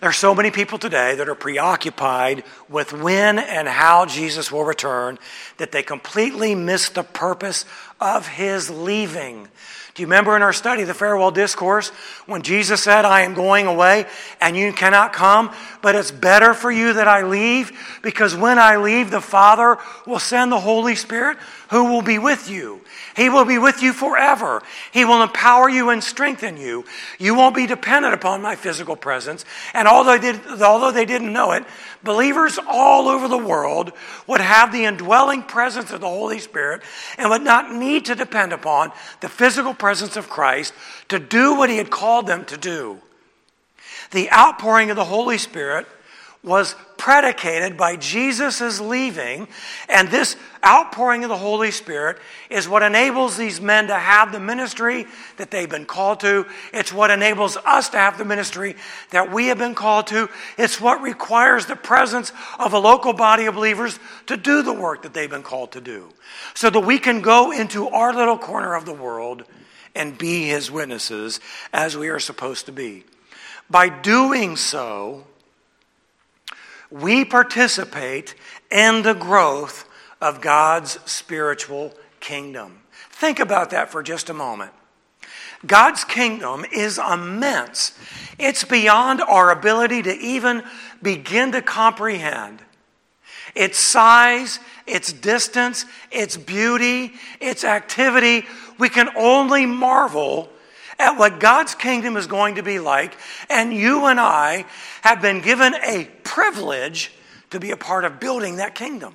There 0.00 0.10
are 0.10 0.14
so 0.14 0.34
many 0.34 0.50
people 0.50 0.78
today 0.78 1.14
that 1.14 1.28
are 1.28 1.34
preoccupied 1.34 2.44
with 2.68 2.92
when 2.92 3.38
and 3.38 3.66
how 3.66 4.04
Jesus 4.04 4.52
will 4.52 4.64
return 4.64 5.18
that 5.56 5.72
they 5.72 5.82
completely 5.82 6.54
miss 6.54 6.90
the 6.90 7.02
purpose 7.02 7.64
of 7.98 8.26
his 8.26 8.68
leaving. 8.68 9.48
Do 9.96 10.02
you 10.02 10.08
remember 10.08 10.36
in 10.36 10.42
our 10.42 10.52
study, 10.52 10.84
the 10.84 10.92
farewell 10.92 11.30
discourse, 11.30 11.88
when 12.26 12.42
Jesus 12.42 12.82
said, 12.82 13.06
I 13.06 13.22
am 13.22 13.32
going 13.32 13.66
away 13.66 14.04
and 14.42 14.54
you 14.54 14.70
cannot 14.74 15.14
come, 15.14 15.50
but 15.80 15.94
it's 15.94 16.10
better 16.10 16.52
for 16.52 16.70
you 16.70 16.92
that 16.92 17.08
I 17.08 17.22
leave 17.22 17.72
because 18.02 18.36
when 18.36 18.58
I 18.58 18.76
leave, 18.76 19.10
the 19.10 19.22
Father 19.22 19.78
will 20.06 20.18
send 20.18 20.52
the 20.52 20.60
Holy 20.60 20.96
Spirit 20.96 21.38
who 21.70 21.84
will 21.84 22.02
be 22.02 22.18
with 22.18 22.50
you. 22.50 22.82
He 23.16 23.30
will 23.30 23.46
be 23.46 23.56
with 23.56 23.82
you 23.82 23.94
forever. 23.94 24.62
He 24.92 25.06
will 25.06 25.22
empower 25.22 25.70
you 25.70 25.88
and 25.88 26.04
strengthen 26.04 26.58
you. 26.58 26.84
You 27.18 27.34
won't 27.34 27.56
be 27.56 27.66
dependent 27.66 28.12
upon 28.12 28.42
my 28.42 28.54
physical 28.54 28.96
presence. 28.96 29.46
And 29.72 29.88
although 29.88 30.18
they, 30.18 30.32
did, 30.32 30.62
although 30.62 30.92
they 30.92 31.06
didn't 31.06 31.32
know 31.32 31.52
it, 31.52 31.64
believers 32.04 32.58
all 32.68 33.08
over 33.08 33.28
the 33.28 33.38
world 33.38 33.92
would 34.26 34.42
have 34.42 34.72
the 34.72 34.84
indwelling 34.84 35.42
presence 35.42 35.90
of 35.90 36.02
the 36.02 36.06
Holy 36.06 36.38
Spirit 36.38 36.82
and 37.16 37.30
would 37.30 37.42
not 37.42 37.72
need 37.72 38.04
to 38.04 38.14
depend 38.14 38.52
upon 38.52 38.92
the 39.20 39.28
physical 39.28 39.72
presence 39.72 39.85
of 40.16 40.28
Christ 40.28 40.74
to 41.08 41.18
do 41.18 41.54
what 41.54 41.70
He 41.70 41.76
had 41.76 41.90
called 41.90 42.26
them 42.26 42.44
to 42.46 42.56
do. 42.56 42.98
The 44.10 44.30
outpouring 44.30 44.90
of 44.90 44.96
the 44.96 45.04
Holy 45.04 45.38
Spirit 45.38 45.86
was 46.42 46.76
predicated 46.96 47.76
by 47.76 47.96
Jesus' 47.96 48.80
leaving, 48.80 49.48
and 49.88 50.08
this 50.08 50.36
outpouring 50.64 51.24
of 51.24 51.28
the 51.28 51.36
Holy 51.36 51.72
Spirit 51.72 52.18
is 52.48 52.68
what 52.68 52.84
enables 52.84 53.36
these 53.36 53.60
men 53.60 53.88
to 53.88 53.94
have 53.94 54.30
the 54.30 54.38
ministry 54.38 55.06
that 55.38 55.50
they've 55.50 55.68
been 55.68 55.84
called 55.84 56.20
to. 56.20 56.46
It's 56.72 56.92
what 56.92 57.10
enables 57.10 57.56
us 57.58 57.88
to 57.90 57.98
have 57.98 58.16
the 58.16 58.24
ministry 58.24 58.76
that 59.10 59.32
we 59.32 59.46
have 59.46 59.58
been 59.58 59.74
called 59.74 60.06
to. 60.08 60.28
It's 60.56 60.80
what 60.80 61.02
requires 61.02 61.66
the 61.66 61.76
presence 61.76 62.32
of 62.60 62.72
a 62.72 62.78
local 62.78 63.12
body 63.12 63.46
of 63.46 63.56
believers 63.56 63.98
to 64.26 64.36
do 64.36 64.62
the 64.62 64.72
work 64.72 65.02
that 65.02 65.14
they've 65.14 65.28
been 65.28 65.42
called 65.42 65.72
to 65.72 65.80
do, 65.80 66.10
so 66.54 66.70
that 66.70 66.80
we 66.80 67.00
can 67.00 67.22
go 67.22 67.50
into 67.50 67.88
our 67.88 68.14
little 68.14 68.38
corner 68.38 68.74
of 68.74 68.84
the 68.84 68.94
world 68.94 69.44
and 69.96 70.16
be 70.16 70.44
his 70.44 70.70
witnesses 70.70 71.40
as 71.72 71.96
we 71.96 72.08
are 72.08 72.20
supposed 72.20 72.66
to 72.66 72.72
be. 72.72 73.04
By 73.68 73.88
doing 73.88 74.56
so, 74.56 75.26
we 76.90 77.24
participate 77.24 78.34
in 78.70 79.02
the 79.02 79.14
growth 79.14 79.88
of 80.20 80.40
God's 80.40 80.98
spiritual 81.10 81.92
kingdom. 82.20 82.82
Think 83.10 83.40
about 83.40 83.70
that 83.70 83.90
for 83.90 84.02
just 84.02 84.30
a 84.30 84.34
moment. 84.34 84.72
God's 85.66 86.04
kingdom 86.04 86.64
is 86.72 86.98
immense. 86.98 87.98
It's 88.38 88.64
beyond 88.64 89.20
our 89.22 89.50
ability 89.50 90.02
to 90.02 90.14
even 90.14 90.62
begin 91.02 91.52
to 91.52 91.62
comprehend. 91.62 92.62
Its 93.56 93.78
size, 93.78 94.60
its 94.86 95.12
distance, 95.12 95.86
its 96.12 96.36
beauty, 96.36 97.14
its 97.40 97.64
activity. 97.64 98.46
We 98.78 98.88
can 98.88 99.08
only 99.16 99.66
marvel 99.66 100.50
at 100.98 101.18
what 101.18 101.40
God's 101.40 101.74
kingdom 101.74 102.16
is 102.16 102.26
going 102.26 102.56
to 102.56 102.62
be 102.62 102.78
like. 102.78 103.16
And 103.50 103.72
you 103.72 104.06
and 104.06 104.20
I 104.20 104.66
have 105.02 105.20
been 105.20 105.40
given 105.40 105.74
a 105.74 106.08
privilege 106.22 107.12
to 107.50 107.58
be 107.58 107.70
a 107.70 107.76
part 107.76 108.04
of 108.04 108.20
building 108.20 108.56
that 108.56 108.74
kingdom. 108.74 109.14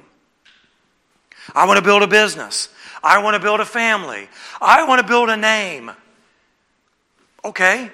I 1.53 1.65
want 1.65 1.77
to 1.77 1.83
build 1.83 2.03
a 2.03 2.07
business. 2.07 2.69
I 3.03 3.23
want 3.23 3.35
to 3.35 3.39
build 3.39 3.59
a 3.59 3.65
family. 3.65 4.27
I 4.59 4.87
want 4.87 5.01
to 5.01 5.07
build 5.07 5.29
a 5.29 5.37
name. 5.37 5.91
Okay? 7.43 7.89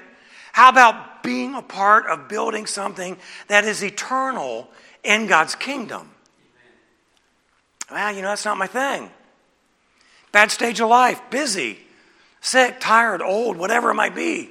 How 0.52 0.70
about 0.70 1.24
being 1.24 1.56
a 1.56 1.62
part 1.62 2.08
of 2.08 2.28
building 2.28 2.66
something 2.66 3.18
that 3.48 3.64
is 3.64 3.84
eternal 3.84 4.70
in 5.04 5.28
God's 5.28 5.56
kingdom? 5.56 6.10
Well, 7.92 8.16
you 8.16 8.22
know, 8.22 8.30
that's 8.30 8.46
not 8.46 8.58
my 8.58 8.68
thing. 8.68 9.10
Bad 10.32 10.52
stage 10.52 10.80
of 10.80 10.90
life, 10.90 11.22
busy, 11.30 11.80
sick, 12.42 12.80
tired, 12.80 13.22
old, 13.22 13.58
whatever 13.58 13.90
it 13.90 13.96
might 13.96 14.16
be. 14.16 14.50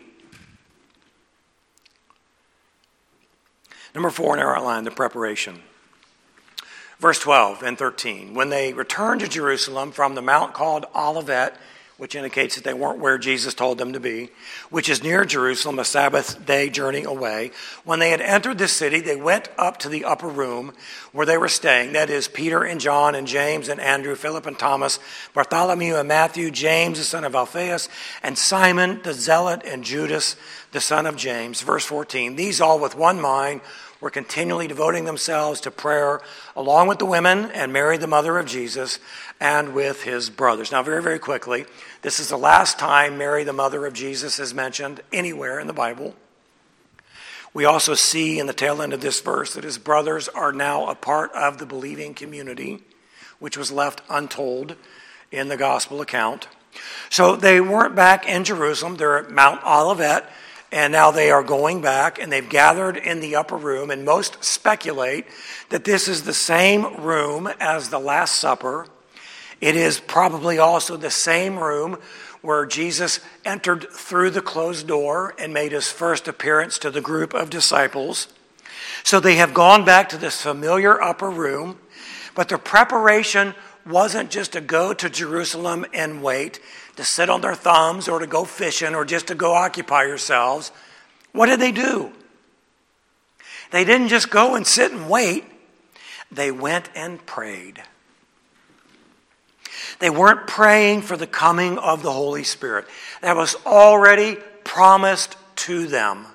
Number 3.95 4.11
four 4.11 4.37
in 4.37 4.43
our 4.43 4.57
outline, 4.57 4.85
the 4.85 4.91
preparation. 4.91 5.63
Verse 6.99 7.19
12 7.19 7.63
and 7.63 7.79
13. 7.79 8.35
When 8.35 8.49
they 8.49 8.73
returned 8.73 9.21
to 9.21 9.29
Jerusalem 9.29 9.93
from 9.93 10.15
the 10.15 10.23
mount 10.23 10.55
called 10.55 10.87
Olivet, 10.95 11.57
which 11.99 12.15
indicates 12.15 12.57
that 12.57 12.65
they 12.65 12.75
weren't 12.75 12.99
where 12.99 13.17
Jesus 13.17 13.55
told 13.55 13.79
them 13.79 13.95
to 13.95 14.01
be, 14.01 14.29
which 14.69 14.91
is 14.91 15.03
near 15.03 15.25
Jerusalem, 15.25 15.79
a 15.79 15.85
Sabbath 15.85 16.45
day 16.45 16.69
journey 16.69 17.05
away. 17.05 17.53
When 17.85 18.01
they 18.01 18.11
had 18.11 18.21
entered 18.21 18.59
the 18.59 18.69
city, 18.69 19.01
they 19.01 19.17
went 19.17 19.49
up 19.57 19.79
to 19.79 19.89
the 19.89 20.05
upper 20.05 20.29
room 20.29 20.73
where 21.13 21.25
they 21.25 21.39
were 21.39 21.49
staying. 21.49 21.95
That 21.95 22.11
is, 22.11 22.29
Peter 22.29 22.63
and 22.63 22.81
John 22.81 23.15
and 23.15 23.27
James 23.27 23.71
and 23.71 23.81
Andrew, 23.81 24.15
Philip 24.15 24.45
and 24.45 24.59
Thomas, 24.59 24.99
Bartholomew 25.33 25.97
and 25.97 26.09
Matthew, 26.09 26.51
James 26.51 26.99
the 26.99 27.05
son 27.05 27.25
of 27.25 27.35
Alphaeus, 27.35 27.89
and 28.23 28.37
Simon 28.37 29.01
the 29.03 29.15
zealot, 29.15 29.63
and 29.65 29.83
Judas 29.83 30.37
the 30.73 30.83
son 30.83 31.07
of 31.07 31.17
James. 31.17 31.63
Verse 31.63 31.87
14. 31.87 32.37
These 32.37 32.61
all 32.61 32.79
with 32.79 32.95
one 32.95 33.19
mind 33.19 33.63
were 34.01 34.11
continually 34.11 34.67
devoting 34.67 35.05
themselves 35.05 35.61
to 35.61 35.71
prayer 35.71 36.21
along 36.55 36.89
with 36.89 36.99
the 36.99 37.07
women 37.07 37.51
and 37.53 37.73
Mary, 37.73 37.97
the 37.97 38.07
mother 38.07 38.39
of 38.39 38.47
Jesus, 38.47 38.99
and 39.41 39.75
with 39.75 40.03
his 40.03 40.31
brothers. 40.31 40.73
Now, 40.73 40.83
very, 40.83 41.03
very 41.03 41.19
quickly, 41.19 41.67
this 42.03 42.21
is 42.21 42.29
the 42.29 42.37
last 42.37 42.79
time 42.79 43.19
Mary, 43.19 43.45
the 43.45 43.53
mother 43.53 43.87
of 43.87 43.95
Jesus, 43.95 44.39
is 44.39 44.55
mentioned 44.55 45.01
anywhere 45.13 45.59
in 45.59 45.67
the 45.67 45.73
Bible. 45.73 46.15
We 47.55 47.65
also 47.65 47.95
see 47.95 48.39
in 48.39 48.47
the 48.47 48.53
tail 48.53 48.83
end 48.83 48.93
of 48.93 49.01
this 49.01 49.21
verse 49.21 49.55
that 49.55 49.65
his 49.65 49.79
brothers 49.79 50.29
are 50.29 50.53
now 50.53 50.89
a 50.89 50.95
part 50.95 51.33
of 51.33 51.57
the 51.57 51.65
believing 51.65 52.13
community, 52.13 52.83
which 53.39 53.57
was 53.57 53.73
left 53.73 54.03
untold 54.11 54.77
in 55.33 55.49
the 55.49 55.57
gospel 55.57 56.03
account. 56.03 56.49
So 57.09 57.35
they 57.35 57.61
weren't 57.63 57.95
back 57.95 58.29
in 58.29 58.45
Jerusalem, 58.45 58.97
they're 58.97 59.19
at 59.19 59.31
Mount 59.31 59.65
Olivet 59.65 60.31
and 60.73 60.93
now 60.93 61.11
they 61.11 61.31
are 61.31 61.43
going 61.43 61.81
back 61.81 62.19
and 62.19 62.31
they've 62.31 62.49
gathered 62.49 62.97
in 62.97 63.21
the 63.21 63.37
upper 63.37 63.57
room, 63.57 63.91
and 63.91 64.05
most 64.05 64.45
speculate 64.45 65.27
that 65.69 65.85
this 65.85 66.09
is 66.09 66.23
the 66.23 66.35
same 66.35 67.03
room 67.03 67.49
as 67.61 67.89
the 67.89 67.99
Last 67.99 68.37
Supper. 68.37 68.87
It 69.61 69.77
is 69.77 70.01
probably 70.01 70.59
also 70.59 70.97
the 70.97 71.11
same 71.11 71.59
room 71.59 71.99
where 72.43 72.67
Jesus 72.67 73.21
entered 73.45 73.87
through 73.91 74.31
the 74.31 74.43
closed 74.43 74.87
door 74.87 75.35
and 75.39 75.53
made 75.53 75.73
his 75.73 75.91
first 75.91 76.29
appearance 76.29 76.79
to 76.79 76.91
the 76.91 77.01
group 77.01 77.35
of 77.35 77.51
disciples. 77.51 78.29
So 79.03 79.19
they 79.19 79.37
have 79.37 79.55
gone 79.55 79.85
back 79.85 80.09
to 80.11 80.19
this 80.19 80.43
familiar 80.43 81.01
upper 81.03 81.31
room, 81.31 81.79
but 82.35 82.49
their 82.49 82.59
preparation 82.59 83.55
wasn't 83.87 84.31
just 84.31 84.53
to 84.53 84.61
go 84.61 84.93
to 84.93 85.09
Jerusalem 85.09 85.87
and 85.93 86.23
wait 86.23 86.61
to 86.97 87.05
sit 87.05 87.31
on 87.31 87.41
their 87.41 87.55
thumbs 87.55 88.09
or 88.09 88.19
to 88.19 88.27
go 88.27 88.45
fishing 88.45 88.95
or 88.95 89.05
just 89.05 89.29
to 89.29 89.35
go 89.35 89.53
occupy 89.53 90.05
yourselves. 90.05 90.73
What 91.33 91.47
did 91.47 91.61
they 91.61 91.73
do? 91.73 92.13
They 93.71 93.85
didn't 93.85 94.09
just 94.09 94.31
go 94.31 94.55
and 94.55 94.67
sit 94.67 94.93
and 94.93 95.09
wait, 95.09 95.45
they 96.31 96.51
went 96.51 96.89
and 96.95 97.25
prayed. 97.27 97.83
They 99.99 100.11
weren't 100.11 100.47
praying 100.47 101.03
for 101.03 101.17
the 101.17 101.27
coming 101.27 101.79
of 101.79 102.03
the 102.03 102.13
Holy 102.13 102.45
Spirit. 102.45 102.87
That 103.23 103.37
was 103.37 103.57
already 103.65 104.37
promised 104.65 105.37
to 105.57 105.87
them. 105.87 106.27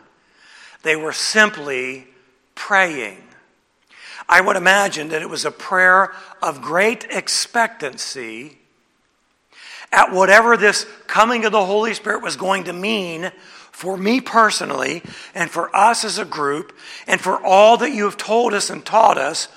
They 0.84 0.96
were 0.96 1.14
simply 1.14 2.08
praying. 2.56 3.22
I 4.28 4.42
would 4.42 4.56
imagine 4.56 5.10
that 5.10 5.22
it 5.22 5.30
was 5.30 5.46
a 5.46 5.52
prayer 5.52 6.14
of 6.42 6.62
great 6.62 7.06
expectancy 7.10 8.58
at 9.92 10.12
whatever 10.12 10.56
this 10.58 10.86
coming 11.08 11.46
of 11.46 11.52
the 11.52 11.66
Holy 11.66 11.94
Spirit 11.94 12.24
was 12.24 12.36
going 12.36 12.66
to 12.66 12.74
mean 12.74 13.32
for 13.72 13.98
me 13.98 14.22
personally 14.22 15.02
and 15.34 15.50
for 15.50 15.76
us 15.76 16.06
as 16.06 16.18
a 16.18 16.26
group 16.26 16.76
and 17.08 17.20
for 17.20 17.44
all 17.44 17.78
that 17.78 17.92
you 17.92 18.06
have 18.06 18.18
told 18.18 18.54
us 18.54 18.70
and 18.70 18.86
taught 18.86 19.18
us 19.18 19.48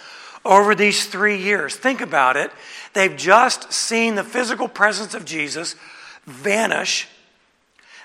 over 0.45 0.75
these 0.75 1.07
three 1.07 1.41
years. 1.43 1.77
Think 1.77 2.01
about 2.01 2.37
it. 2.37 2.51
They've 2.93 3.17
just 3.17 3.73
seen 3.73 4.15
the 4.15 4.25
physical 4.25 4.69
presence 4.69 5.15
of 5.15 5.25
Jesus 5.25 5.77
vanish, 6.25 7.09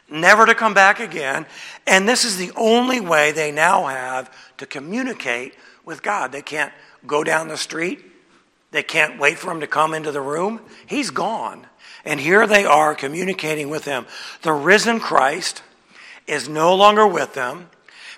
never 0.10 0.46
to 0.46 0.56
come 0.56 0.74
back 0.74 1.00
again. 1.00 1.46
And 1.86 2.08
this 2.08 2.26
is 2.26 2.38
the 2.38 2.52
only 2.56 3.00
way 3.00 3.32
they 3.32 3.52
now 3.52 3.86
have 3.86 4.34
to 4.58 4.66
communicate 4.66 5.54
with 5.86 6.02
God. 6.02 6.32
They 6.32 6.42
can't 6.42 6.74
go 7.08 7.24
down 7.24 7.48
the 7.48 7.58
street, 7.58 8.04
they 8.72 8.84
can't 8.84 9.20
wait 9.20 9.38
for 9.38 9.52
him 9.52 9.62
to 9.62 9.68
come 9.68 9.94
into 9.94 10.12
the 10.12 10.22
room. 10.22 10.62
He's 10.86 11.10
gone. 11.10 11.66
And 12.06 12.20
here 12.20 12.48
they 12.48 12.66
are 12.66 12.96
communicating 12.96 13.70
with 13.70 13.86
him. 13.86 14.06
The 14.42 14.54
risen 14.54 15.00
Christ 15.00 15.62
is 16.28 16.48
no 16.48 16.76
longer 16.76 17.06
with 17.06 17.34
them. 17.34 17.70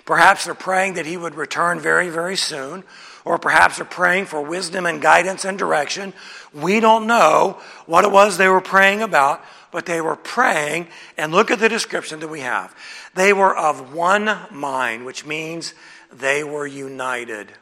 Perhaps 0.04 0.44
they're 0.44 0.54
praying 0.54 0.94
that 0.94 1.06
he 1.06 1.16
would 1.16 1.34
return 1.34 1.80
very, 1.80 2.08
very 2.08 2.36
soon, 2.36 2.84
or 3.24 3.38
perhaps 3.38 3.76
they're 3.76 3.84
praying 3.84 4.26
for 4.26 4.42
wisdom 4.42 4.84
and 4.84 5.00
guidance 5.00 5.44
and 5.44 5.58
direction. 5.58 6.12
We 6.52 6.80
don't 6.80 7.06
know 7.06 7.60
what 7.86 8.04
it 8.04 8.10
was 8.10 8.36
they 8.36 8.48
were 8.48 8.60
praying 8.60 9.02
about, 9.02 9.44
but 9.70 9.86
they 9.86 10.00
were 10.00 10.16
praying, 10.16 10.88
and 11.16 11.32
look 11.32 11.50
at 11.50 11.60
the 11.60 11.68
description 11.68 12.20
that 12.20 12.28
we 12.28 12.40
have. 12.40 12.74
They 13.14 13.32
were 13.32 13.56
of 13.56 13.94
one 13.94 14.38
mind, 14.50 15.06
which 15.06 15.24
means 15.24 15.72
they 16.12 16.44
were 16.44 16.66
united. 16.66 17.52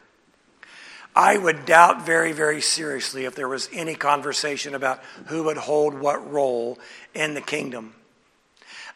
I 1.15 1.37
would 1.37 1.67
doubt 1.67 2.07
very, 2.07 2.33
very 2.33 2.61
seriously 2.61 3.25
if 3.25 3.35
there 3.35 3.49
was 3.49 3.69
any 3.73 3.95
conversation 3.95 4.75
about 4.75 5.03
who 5.27 5.45
would 5.45 5.57
hold 5.57 5.95
what 5.95 6.31
role 6.31 6.79
in 7.15 7.35
the 7.35 7.41
kingdom. 7.41 7.95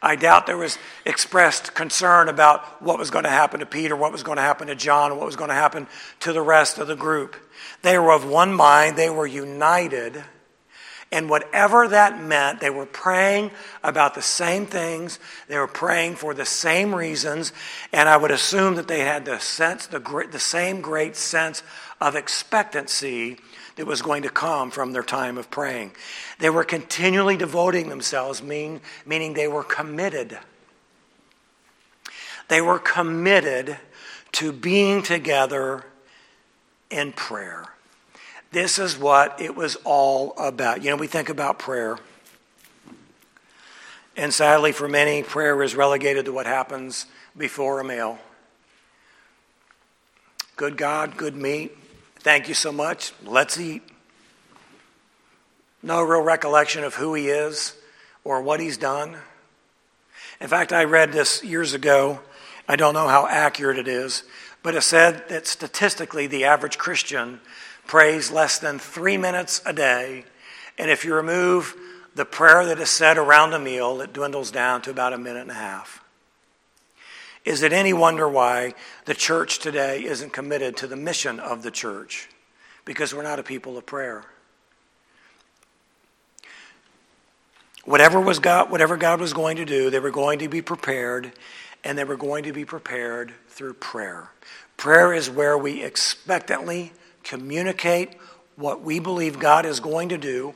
I 0.00 0.16
doubt 0.16 0.46
there 0.46 0.58
was 0.58 0.78
expressed 1.06 1.74
concern 1.74 2.28
about 2.28 2.82
what 2.82 2.98
was 2.98 3.10
going 3.10 3.24
to 3.24 3.30
happen 3.30 3.60
to 3.60 3.66
Peter, 3.66 3.96
what 3.96 4.12
was 4.12 4.22
going 4.22 4.36
to 4.36 4.42
happen 4.42 4.68
to 4.68 4.74
John, 4.74 5.16
what 5.16 5.24
was 5.24 5.36
going 5.36 5.48
to 5.48 5.54
happen 5.54 5.86
to 6.20 6.32
the 6.32 6.42
rest 6.42 6.78
of 6.78 6.88
the 6.88 6.94
group. 6.94 7.36
They 7.82 7.98
were 7.98 8.12
of 8.12 8.28
one 8.28 8.52
mind, 8.52 8.96
they 8.96 9.08
were 9.08 9.26
united. 9.26 10.22
And 11.10 11.30
whatever 11.30 11.86
that 11.88 12.20
meant, 12.20 12.60
they 12.60 12.70
were 12.70 12.86
praying 12.86 13.52
about 13.84 14.14
the 14.14 14.22
same 14.22 14.66
things. 14.66 15.20
They 15.46 15.56
were 15.56 15.68
praying 15.68 16.16
for 16.16 16.34
the 16.34 16.44
same 16.44 16.92
reasons. 16.92 17.52
And 17.92 18.08
I 18.08 18.16
would 18.16 18.32
assume 18.32 18.74
that 18.74 18.88
they 18.88 19.00
had 19.00 19.24
the 19.24 19.38
sense, 19.38 19.86
the, 19.86 20.00
the 20.30 20.40
same 20.40 20.80
great 20.80 21.14
sense 21.14 21.62
of 22.04 22.14
expectancy 22.16 23.38
that 23.76 23.86
was 23.86 24.02
going 24.02 24.24
to 24.24 24.28
come 24.28 24.70
from 24.70 24.92
their 24.92 25.02
time 25.02 25.38
of 25.38 25.50
praying. 25.50 25.90
They 26.38 26.50
were 26.50 26.62
continually 26.62 27.38
devoting 27.38 27.88
themselves, 27.88 28.42
mean, 28.42 28.82
meaning 29.06 29.32
they 29.32 29.48
were 29.48 29.64
committed. 29.64 30.38
They 32.48 32.60
were 32.60 32.78
committed 32.78 33.78
to 34.32 34.52
being 34.52 35.02
together 35.02 35.86
in 36.90 37.12
prayer. 37.12 37.64
This 38.52 38.78
is 38.78 38.98
what 38.98 39.40
it 39.40 39.56
was 39.56 39.76
all 39.84 40.34
about. 40.36 40.84
You 40.84 40.90
know, 40.90 40.96
we 40.96 41.06
think 41.06 41.30
about 41.30 41.58
prayer. 41.58 41.98
And 44.14 44.32
sadly, 44.32 44.72
for 44.72 44.88
many, 44.88 45.22
prayer 45.22 45.60
is 45.62 45.74
relegated 45.74 46.26
to 46.26 46.32
what 46.34 46.44
happens 46.44 47.06
before 47.34 47.80
a 47.80 47.84
meal. 47.84 48.18
Good 50.56 50.76
God, 50.76 51.16
good 51.16 51.34
meat, 51.34 51.76
Thank 52.24 52.48
you 52.48 52.54
so 52.54 52.72
much. 52.72 53.12
Let's 53.22 53.60
eat. 53.60 53.82
No 55.82 56.02
real 56.02 56.22
recollection 56.22 56.82
of 56.82 56.94
who 56.94 57.12
he 57.12 57.28
is 57.28 57.76
or 58.24 58.40
what 58.40 58.60
he's 58.60 58.78
done. 58.78 59.18
In 60.40 60.48
fact, 60.48 60.72
I 60.72 60.84
read 60.84 61.12
this 61.12 61.44
years 61.44 61.74
ago. 61.74 62.20
I 62.66 62.76
don't 62.76 62.94
know 62.94 63.08
how 63.08 63.26
accurate 63.26 63.76
it 63.76 63.88
is, 63.88 64.24
but 64.62 64.74
it 64.74 64.80
said 64.80 65.28
that 65.28 65.46
statistically, 65.46 66.26
the 66.26 66.46
average 66.46 66.78
Christian 66.78 67.40
prays 67.86 68.30
less 68.30 68.58
than 68.58 68.78
three 68.78 69.18
minutes 69.18 69.60
a 69.66 69.74
day. 69.74 70.24
And 70.78 70.90
if 70.90 71.04
you 71.04 71.14
remove 71.14 71.76
the 72.14 72.24
prayer 72.24 72.64
that 72.64 72.78
is 72.78 72.88
said 72.88 73.18
around 73.18 73.52
a 73.52 73.58
meal, 73.58 74.00
it 74.00 74.14
dwindles 74.14 74.50
down 74.50 74.80
to 74.80 74.90
about 74.90 75.12
a 75.12 75.18
minute 75.18 75.42
and 75.42 75.50
a 75.50 75.54
half. 75.54 76.02
Is 77.44 77.62
it 77.62 77.72
any 77.72 77.92
wonder 77.92 78.28
why 78.28 78.74
the 79.04 79.14
church 79.14 79.58
today 79.58 80.04
isn't 80.04 80.32
committed 80.32 80.76
to 80.78 80.86
the 80.86 80.96
mission 80.96 81.38
of 81.38 81.62
the 81.62 81.70
church? 81.70 82.28
because 82.84 83.14
we're 83.14 83.22
not 83.22 83.38
a 83.38 83.42
people 83.42 83.76
of 83.76 83.86
prayer. 83.86 84.24
Whatever 87.84 88.20
was 88.20 88.38
God, 88.38 88.70
whatever 88.70 88.96
God 88.96 89.20
was 89.20 89.32
going 89.32 89.56
to 89.56 89.64
do, 89.64 89.90
they 89.90 89.98
were 89.98 90.10
going 90.10 90.38
to 90.38 90.48
be 90.48 90.62
prepared, 90.62 91.32
and 91.82 91.98
they 91.98 92.04
were 92.04 92.16
going 92.16 92.44
to 92.44 92.52
be 92.52 92.64
prepared 92.64 93.32
through 93.48 93.74
prayer. 93.74 94.30
Prayer 94.76 95.12
is 95.12 95.30
where 95.30 95.56
we 95.56 95.82
expectantly 95.84 96.92
communicate 97.22 98.16
what 98.56 98.82
we 98.82 99.00
believe 99.00 99.38
God 99.38 99.66
is 99.66 99.80
going 99.80 100.08
to 100.10 100.18
do. 100.18 100.54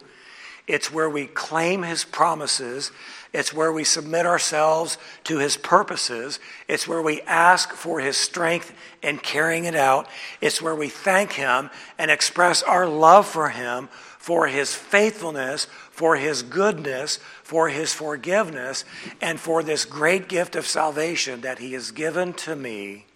It's 0.66 0.92
where 0.92 1.08
we 1.08 1.26
claim 1.26 1.82
his 1.82 2.04
promises. 2.04 2.92
It's 3.32 3.52
where 3.52 3.72
we 3.72 3.84
submit 3.84 4.26
ourselves 4.26 4.98
to 5.24 5.38
his 5.38 5.56
purposes. 5.56 6.40
It's 6.66 6.88
where 6.88 7.02
we 7.02 7.20
ask 7.22 7.72
for 7.72 8.00
his 8.00 8.16
strength 8.16 8.72
in 9.02 9.18
carrying 9.18 9.64
it 9.64 9.74
out. 9.74 10.08
It's 10.40 10.62
where 10.62 10.74
we 10.74 10.88
thank 10.88 11.32
him 11.32 11.70
and 11.98 12.10
express 12.10 12.62
our 12.62 12.86
love 12.86 13.26
for 13.26 13.50
him 13.50 13.88
for 14.18 14.46
his 14.46 14.74
faithfulness, 14.74 15.66
for 15.90 16.16
his 16.16 16.42
goodness, 16.42 17.18
for 17.42 17.70
his 17.70 17.94
forgiveness, 17.94 18.84
and 19.22 19.40
for 19.40 19.62
this 19.62 19.86
great 19.86 20.28
gift 20.28 20.54
of 20.54 20.66
salvation 20.66 21.40
that 21.40 21.60
he 21.60 21.72
has 21.72 21.90
given 21.92 22.34
to 22.34 22.54
me 22.54 23.06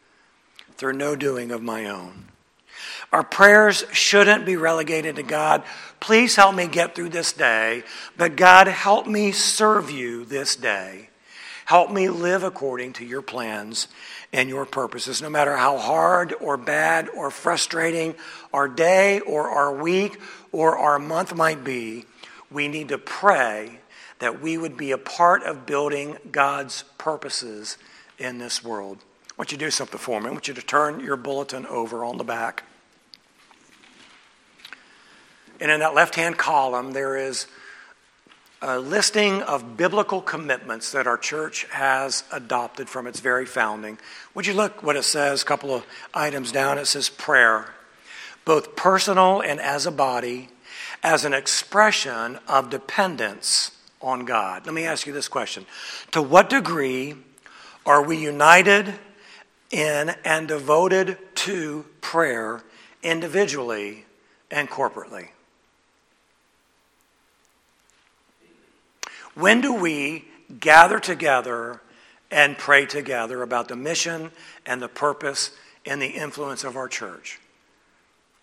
through 0.77 0.95
no 0.95 1.15
doing 1.15 1.51
of 1.51 1.63
my 1.63 1.85
own. 1.85 2.32
Our 3.13 3.23
prayers 3.23 3.85
shouldn't 3.93 4.47
be 4.47 4.57
relegated 4.57 5.17
to 5.17 5.23
God. 5.23 5.63
Please 6.01 6.37
help 6.37 6.55
me 6.55 6.67
get 6.67 6.95
through 6.95 7.11
this 7.11 7.33
day, 7.33 7.83
but 8.17 8.37
God, 8.37 8.67
help 8.67 9.07
me 9.07 9.33
serve 9.33 9.91
you 9.91 10.25
this 10.25 10.57
day. 10.57 11.09
Help 11.65 11.91
me 11.91 12.09
live 12.09 12.43
according 12.43 12.93
to 12.95 13.05
your 13.05 13.23
plans 13.23 13.89
and 14.33 14.49
your 14.49 14.67
purposes, 14.67 15.23
no 15.23 15.31
matter 15.31 15.57
how 15.57 15.79
hard 15.79 16.35
or 16.41 16.57
bad 16.57 17.09
or 17.09 17.31
frustrating 17.31 18.15
our 18.53 18.69
day 18.69 19.21
or 19.21 19.49
our 19.49 19.73
week 19.73 20.19
or 20.51 20.77
our 20.77 20.99
month 20.99 21.35
might 21.35 21.63
be. 21.63 22.05
We 22.51 22.69
need 22.69 22.89
to 22.89 22.99
pray 22.99 23.81
that 24.19 24.41
we 24.41 24.59
would 24.59 24.77
be 24.77 24.91
a 24.91 24.99
part 24.99 25.43
of 25.43 25.67
building 25.67 26.17
God's 26.31 26.85
purposes 26.99 27.79
in 28.19 28.39
this 28.39 28.63
world. 28.63 28.99
Want 29.43 29.51
you 29.51 29.59
to 29.59 29.65
do 29.65 29.71
something 29.73 29.99
for 29.99 30.21
me. 30.21 30.29
I 30.29 30.31
want 30.31 30.47
you 30.47 30.55
to 30.55 30.63
turn 30.63 31.01
your 31.01 31.17
bulletin 31.17 31.67
over 31.67 32.05
on 32.05 32.17
the 32.17 32.23
back. 32.23 32.63
And 35.61 35.69
in 35.69 35.81
that 35.81 35.97
left 35.97 36.15
hand 36.15 36.39
column, 36.39 36.93
there 36.93 37.17
is 37.17 37.49
a 38.61 38.79
listing 38.79 39.43
of 39.43 39.77
biblical 39.77 40.21
commitments 40.21 40.93
that 40.93 41.09
our 41.09 41.19
church 41.19 41.65
has 41.73 42.23
adopted 42.31 42.89
from 42.89 43.09
its 43.09 43.19
very 43.19 43.45
founding. 43.45 43.99
Would 44.35 44.47
you 44.47 44.55
look 44.55 44.81
what 44.81 44.95
it 44.95 45.03
says? 45.03 45.43
A 45.43 45.45
couple 45.45 45.75
of 45.75 45.85
items 46.15 46.53
down. 46.53 46.79
It 46.79 46.87
says 46.87 47.09
prayer, 47.09 47.75
both 48.45 48.77
personal 48.77 49.41
and 49.41 49.61
as 49.61 49.87
a 49.87 49.91
body, 49.91 50.51
as 51.03 51.25
an 51.25 51.35
expression 51.35 52.39
of 52.47 52.71
dependence 52.71 53.73
on 54.01 54.25
God. 54.25 54.67
Let 54.67 54.75
me 54.77 54.85
ask 54.85 55.05
you 55.05 55.13
this 55.13 55.27
question 55.27 55.67
To 56.13 56.23
what 56.23 56.49
degree 56.49 57.17
are 57.85 58.05
we 58.05 58.17
united 58.17 58.95
in 59.73 60.11
and 60.25 60.47
devoted 60.47 61.19
to 61.35 61.85
prayer 62.01 62.63
individually 63.03 64.05
and 64.51 64.69
corporately? 64.71 65.31
When 69.35 69.63
do 69.63 69.73
we 69.73 70.27
gather 70.61 71.01
together 71.01 71.81
and 72.31 72.57
pray 72.57 72.87
together 72.87 73.43
about 73.43 73.69
the 73.69 73.77
mission 73.77 74.31
and 74.67 74.81
the 74.81 74.89
purpose 74.89 75.51
and 75.87 76.01
the 76.01 76.09
influence 76.09 76.65
of 76.65 76.77
our 76.77 76.87
church? 76.87 77.41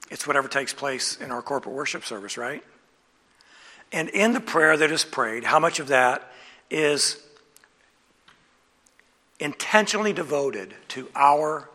It's 0.09 0.25
whatever 0.25 0.47
takes 0.47 0.73
place 0.73 1.17
in 1.21 1.31
our 1.31 1.43
corporate 1.43 1.75
worship 1.75 2.03
service, 2.03 2.37
right? 2.37 2.63
And 3.91 4.09
in 4.09 4.33
the 4.33 4.39
prayer 4.39 4.75
that 4.77 4.91
is 4.91 5.05
prayed, 5.05 5.43
how 5.43 5.59
much 5.59 5.79
of 5.79 5.87
that 5.89 6.31
is 6.71 7.17
intentionally 9.39 10.13
devoted 10.13 10.73
to 10.89 11.09
our 11.15 11.69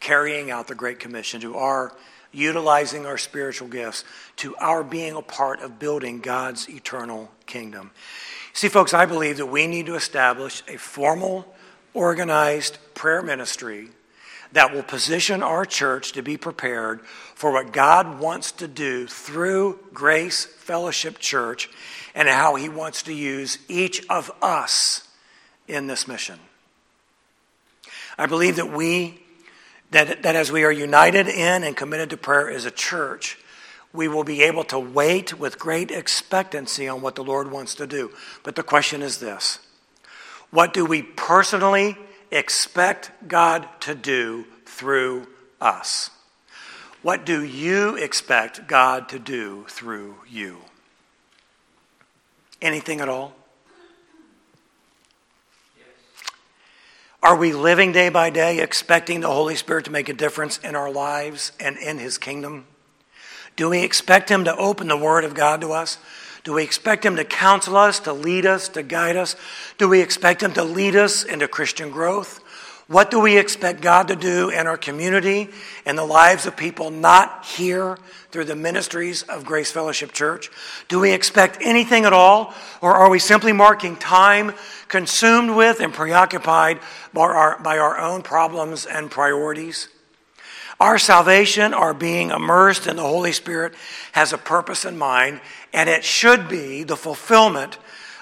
carrying 0.00 0.50
out 0.50 0.68
the 0.68 0.74
Great 0.74 0.98
Commission, 0.98 1.40
to 1.40 1.56
our 1.56 1.92
utilizing 2.32 3.06
our 3.06 3.18
spiritual 3.18 3.68
gifts, 3.68 4.04
to 4.36 4.54
our 4.56 4.84
being 4.84 5.14
a 5.14 5.22
part 5.22 5.60
of 5.60 5.78
building 5.78 6.20
God's 6.20 6.68
eternal 6.68 7.30
kingdom? 7.46 7.90
See, 8.52 8.68
folks, 8.68 8.94
I 8.94 9.06
believe 9.06 9.36
that 9.36 9.46
we 9.46 9.66
need 9.66 9.86
to 9.86 9.94
establish 9.94 10.62
a 10.68 10.76
formal, 10.76 11.54
organized 11.94 12.78
prayer 12.94 13.22
ministry 13.22 13.88
that 14.52 14.74
will 14.74 14.82
position 14.82 15.42
our 15.42 15.64
church 15.64 16.12
to 16.12 16.22
be 16.22 16.36
prepared 16.36 17.00
for 17.34 17.52
what 17.52 17.72
God 17.72 18.18
wants 18.18 18.52
to 18.52 18.66
do 18.66 19.06
through 19.06 19.78
Grace 19.94 20.44
Fellowship 20.44 21.18
Church 21.18 21.70
and 22.14 22.28
how 22.28 22.56
He 22.56 22.68
wants 22.68 23.04
to 23.04 23.14
use 23.14 23.58
each 23.68 24.04
of 24.08 24.30
us 24.42 25.08
in 25.68 25.86
this 25.86 26.08
mission. 26.08 26.38
I 28.20 28.26
believe 28.26 28.56
that 28.56 28.70
we, 28.70 29.18
that, 29.92 30.24
that 30.24 30.36
as 30.36 30.52
we 30.52 30.64
are 30.64 30.70
united 30.70 31.26
in 31.26 31.64
and 31.64 31.74
committed 31.74 32.10
to 32.10 32.18
prayer 32.18 32.50
as 32.50 32.66
a 32.66 32.70
church, 32.70 33.38
we 33.94 34.08
will 34.08 34.24
be 34.24 34.42
able 34.42 34.62
to 34.64 34.78
wait 34.78 35.38
with 35.38 35.58
great 35.58 35.90
expectancy 35.90 36.86
on 36.86 37.00
what 37.00 37.14
the 37.14 37.24
Lord 37.24 37.50
wants 37.50 37.74
to 37.76 37.86
do. 37.86 38.10
But 38.42 38.56
the 38.56 38.62
question 38.62 39.00
is 39.00 39.20
this 39.20 39.58
What 40.50 40.74
do 40.74 40.84
we 40.84 41.00
personally 41.00 41.96
expect 42.30 43.10
God 43.26 43.66
to 43.80 43.94
do 43.94 44.44
through 44.66 45.26
us? 45.58 46.10
What 47.00 47.24
do 47.24 47.42
you 47.42 47.96
expect 47.96 48.66
God 48.66 49.08
to 49.08 49.18
do 49.18 49.64
through 49.66 50.16
you? 50.28 50.58
Anything 52.60 53.00
at 53.00 53.08
all? 53.08 53.34
Are 57.22 57.36
we 57.36 57.52
living 57.52 57.92
day 57.92 58.08
by 58.08 58.30
day 58.30 58.60
expecting 58.60 59.20
the 59.20 59.28
Holy 59.28 59.54
Spirit 59.54 59.84
to 59.84 59.90
make 59.90 60.08
a 60.08 60.14
difference 60.14 60.56
in 60.58 60.74
our 60.74 60.90
lives 60.90 61.52
and 61.60 61.76
in 61.76 61.98
His 61.98 62.16
kingdom? 62.16 62.66
Do 63.56 63.68
we 63.68 63.82
expect 63.82 64.30
Him 64.30 64.44
to 64.44 64.56
open 64.56 64.88
the 64.88 64.96
Word 64.96 65.24
of 65.24 65.34
God 65.34 65.60
to 65.60 65.72
us? 65.72 65.98
Do 66.44 66.54
we 66.54 66.62
expect 66.62 67.04
Him 67.04 67.16
to 67.16 67.24
counsel 67.24 67.76
us, 67.76 68.00
to 68.00 68.14
lead 68.14 68.46
us, 68.46 68.68
to 68.70 68.82
guide 68.82 69.16
us? 69.16 69.36
Do 69.76 69.86
we 69.86 70.00
expect 70.00 70.42
Him 70.42 70.54
to 70.54 70.64
lead 70.64 70.96
us 70.96 71.22
into 71.22 71.46
Christian 71.46 71.90
growth? 71.90 72.39
What 72.90 73.12
do 73.12 73.20
we 73.20 73.38
expect 73.38 73.82
God 73.82 74.08
to 74.08 74.16
do 74.16 74.50
in 74.50 74.66
our 74.66 74.76
community 74.76 75.50
and 75.86 75.96
the 75.96 76.04
lives 76.04 76.46
of 76.46 76.56
people 76.56 76.90
not 76.90 77.44
here 77.44 77.96
through 78.32 78.46
the 78.46 78.56
ministries 78.56 79.22
of 79.22 79.44
Grace 79.44 79.70
Fellowship 79.70 80.10
Church? 80.10 80.50
Do 80.88 80.98
we 80.98 81.12
expect 81.12 81.58
anything 81.60 82.04
at 82.04 82.12
all? 82.12 82.52
Or 82.80 82.92
are 82.92 83.08
we 83.08 83.20
simply 83.20 83.52
marking 83.52 83.94
time 83.94 84.54
consumed 84.88 85.54
with 85.54 85.78
and 85.78 85.94
preoccupied 85.94 86.80
by 87.12 87.20
our, 87.20 87.60
by 87.60 87.78
our 87.78 87.96
own 87.96 88.22
problems 88.22 88.86
and 88.86 89.08
priorities? 89.08 89.88
Our 90.80 90.98
salvation, 90.98 91.72
our 91.72 91.94
being 91.94 92.30
immersed 92.30 92.88
in 92.88 92.96
the 92.96 93.02
Holy 93.02 93.30
Spirit, 93.30 93.74
has 94.10 94.32
a 94.32 94.38
purpose 94.38 94.84
in 94.84 94.98
mind, 94.98 95.40
and 95.72 95.88
it 95.88 96.02
should 96.02 96.48
be 96.48 96.82
the 96.82 96.96
fulfillment 96.96 97.78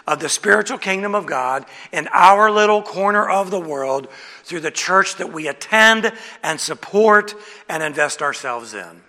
of 0.09 0.21
the 0.21 0.29
spiritual 0.29 0.79
kingdom 0.79 1.15
of 1.15 1.27
God 1.27 1.67
in 1.93 2.09
our 2.15 2.51
little 2.51 2.83
corner 2.83 3.29
of 3.29 3.51
the 3.51 3.61
world 3.61 4.09
through 4.49 4.61
the 4.61 4.71
church 4.71 5.17
that 5.17 5.33
we 5.33 5.47
attend 5.47 6.11
and 6.43 6.59
support 6.59 7.35
and 7.69 7.83
invest 7.83 8.23
ourselves 8.23 8.73
in. 8.73 9.03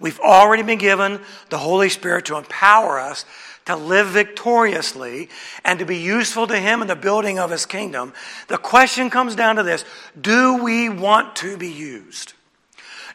We've 0.00 0.20
already 0.20 0.62
been 0.62 0.78
given 0.78 1.20
the 1.50 1.58
Holy 1.58 1.90
Spirit 1.90 2.26
to 2.26 2.36
empower 2.36 2.98
us 2.98 3.24
to 3.66 3.76
live 3.76 4.08
victoriously 4.08 5.28
and 5.64 5.78
to 5.78 5.84
be 5.84 5.98
useful 5.98 6.46
to 6.46 6.58
Him 6.58 6.82
in 6.82 6.88
the 6.88 6.96
building 6.96 7.38
of 7.38 7.50
His 7.50 7.66
kingdom. 7.66 8.14
The 8.48 8.58
question 8.58 9.10
comes 9.10 9.34
down 9.34 9.56
to 9.56 9.62
this 9.62 9.84
Do 10.18 10.62
we 10.62 10.88
want 10.88 11.36
to 11.36 11.56
be 11.56 11.70
used? 11.70 12.32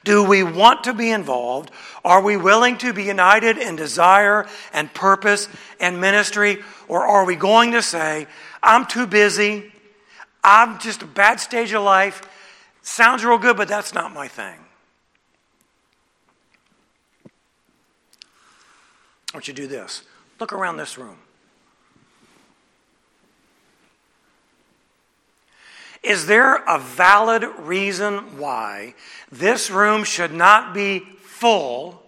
Do 0.03 0.23
we 0.23 0.43
want 0.43 0.85
to 0.85 0.93
be 0.93 1.11
involved? 1.11 1.71
Are 2.03 2.21
we 2.21 2.35
willing 2.35 2.77
to 2.79 2.91
be 2.91 3.03
united 3.03 3.57
in 3.57 3.75
desire 3.75 4.47
and 4.73 4.91
purpose 4.93 5.47
and 5.79 6.01
ministry? 6.01 6.63
Or 6.87 7.05
are 7.05 7.23
we 7.23 7.35
going 7.35 7.73
to 7.73 7.83
say, 7.83 8.25
I'm 8.63 8.87
too 8.87 9.05
busy, 9.05 9.70
I'm 10.43 10.79
just 10.79 11.01
a 11.03 11.05
bad 11.05 11.39
stage 11.39 11.71
of 11.73 11.83
life, 11.83 12.21
sounds 12.81 13.23
real 13.23 13.37
good, 13.37 13.57
but 13.57 13.67
that's 13.67 13.93
not 13.93 14.13
my 14.13 14.27
thing? 14.27 14.59
I 19.33 19.37
want 19.37 19.47
you 19.47 19.53
to 19.53 19.61
do 19.61 19.67
this. 19.67 20.03
Look 20.39 20.51
around 20.51 20.77
this 20.77 20.97
room. 20.97 21.17
Is 26.03 26.25
there 26.25 26.55
a 26.55 26.79
valid 26.79 27.43
reason 27.59 28.37
why 28.39 28.95
this 29.31 29.69
room 29.69 30.03
should 30.03 30.33
not 30.33 30.73
be 30.73 30.99
full? 30.99 32.01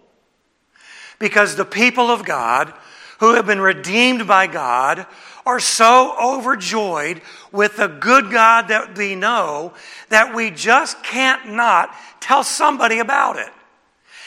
Because 1.20 1.56
the 1.56 1.66
people 1.66 2.10
of 2.10 2.26
God 2.26 2.74
who 3.20 3.36
have 3.36 3.46
been 3.46 3.62
redeemed 3.62 4.28
by 4.28 4.48
God 4.48 5.06
are 5.46 5.60
so 5.60 6.16
overjoyed 6.22 7.22
with 7.52 7.78
the 7.78 7.88
good 7.88 8.32
God 8.32 8.70
that 8.70 8.98
we 8.98 9.16
know 9.16 9.74
that 10.10 10.34
we 10.36 10.52
just 10.52 11.04
can't 11.04 11.52
not 11.54 11.94
tell 12.20 12.44
somebody 12.44 13.00
about 13.00 13.38
it. 13.38 13.50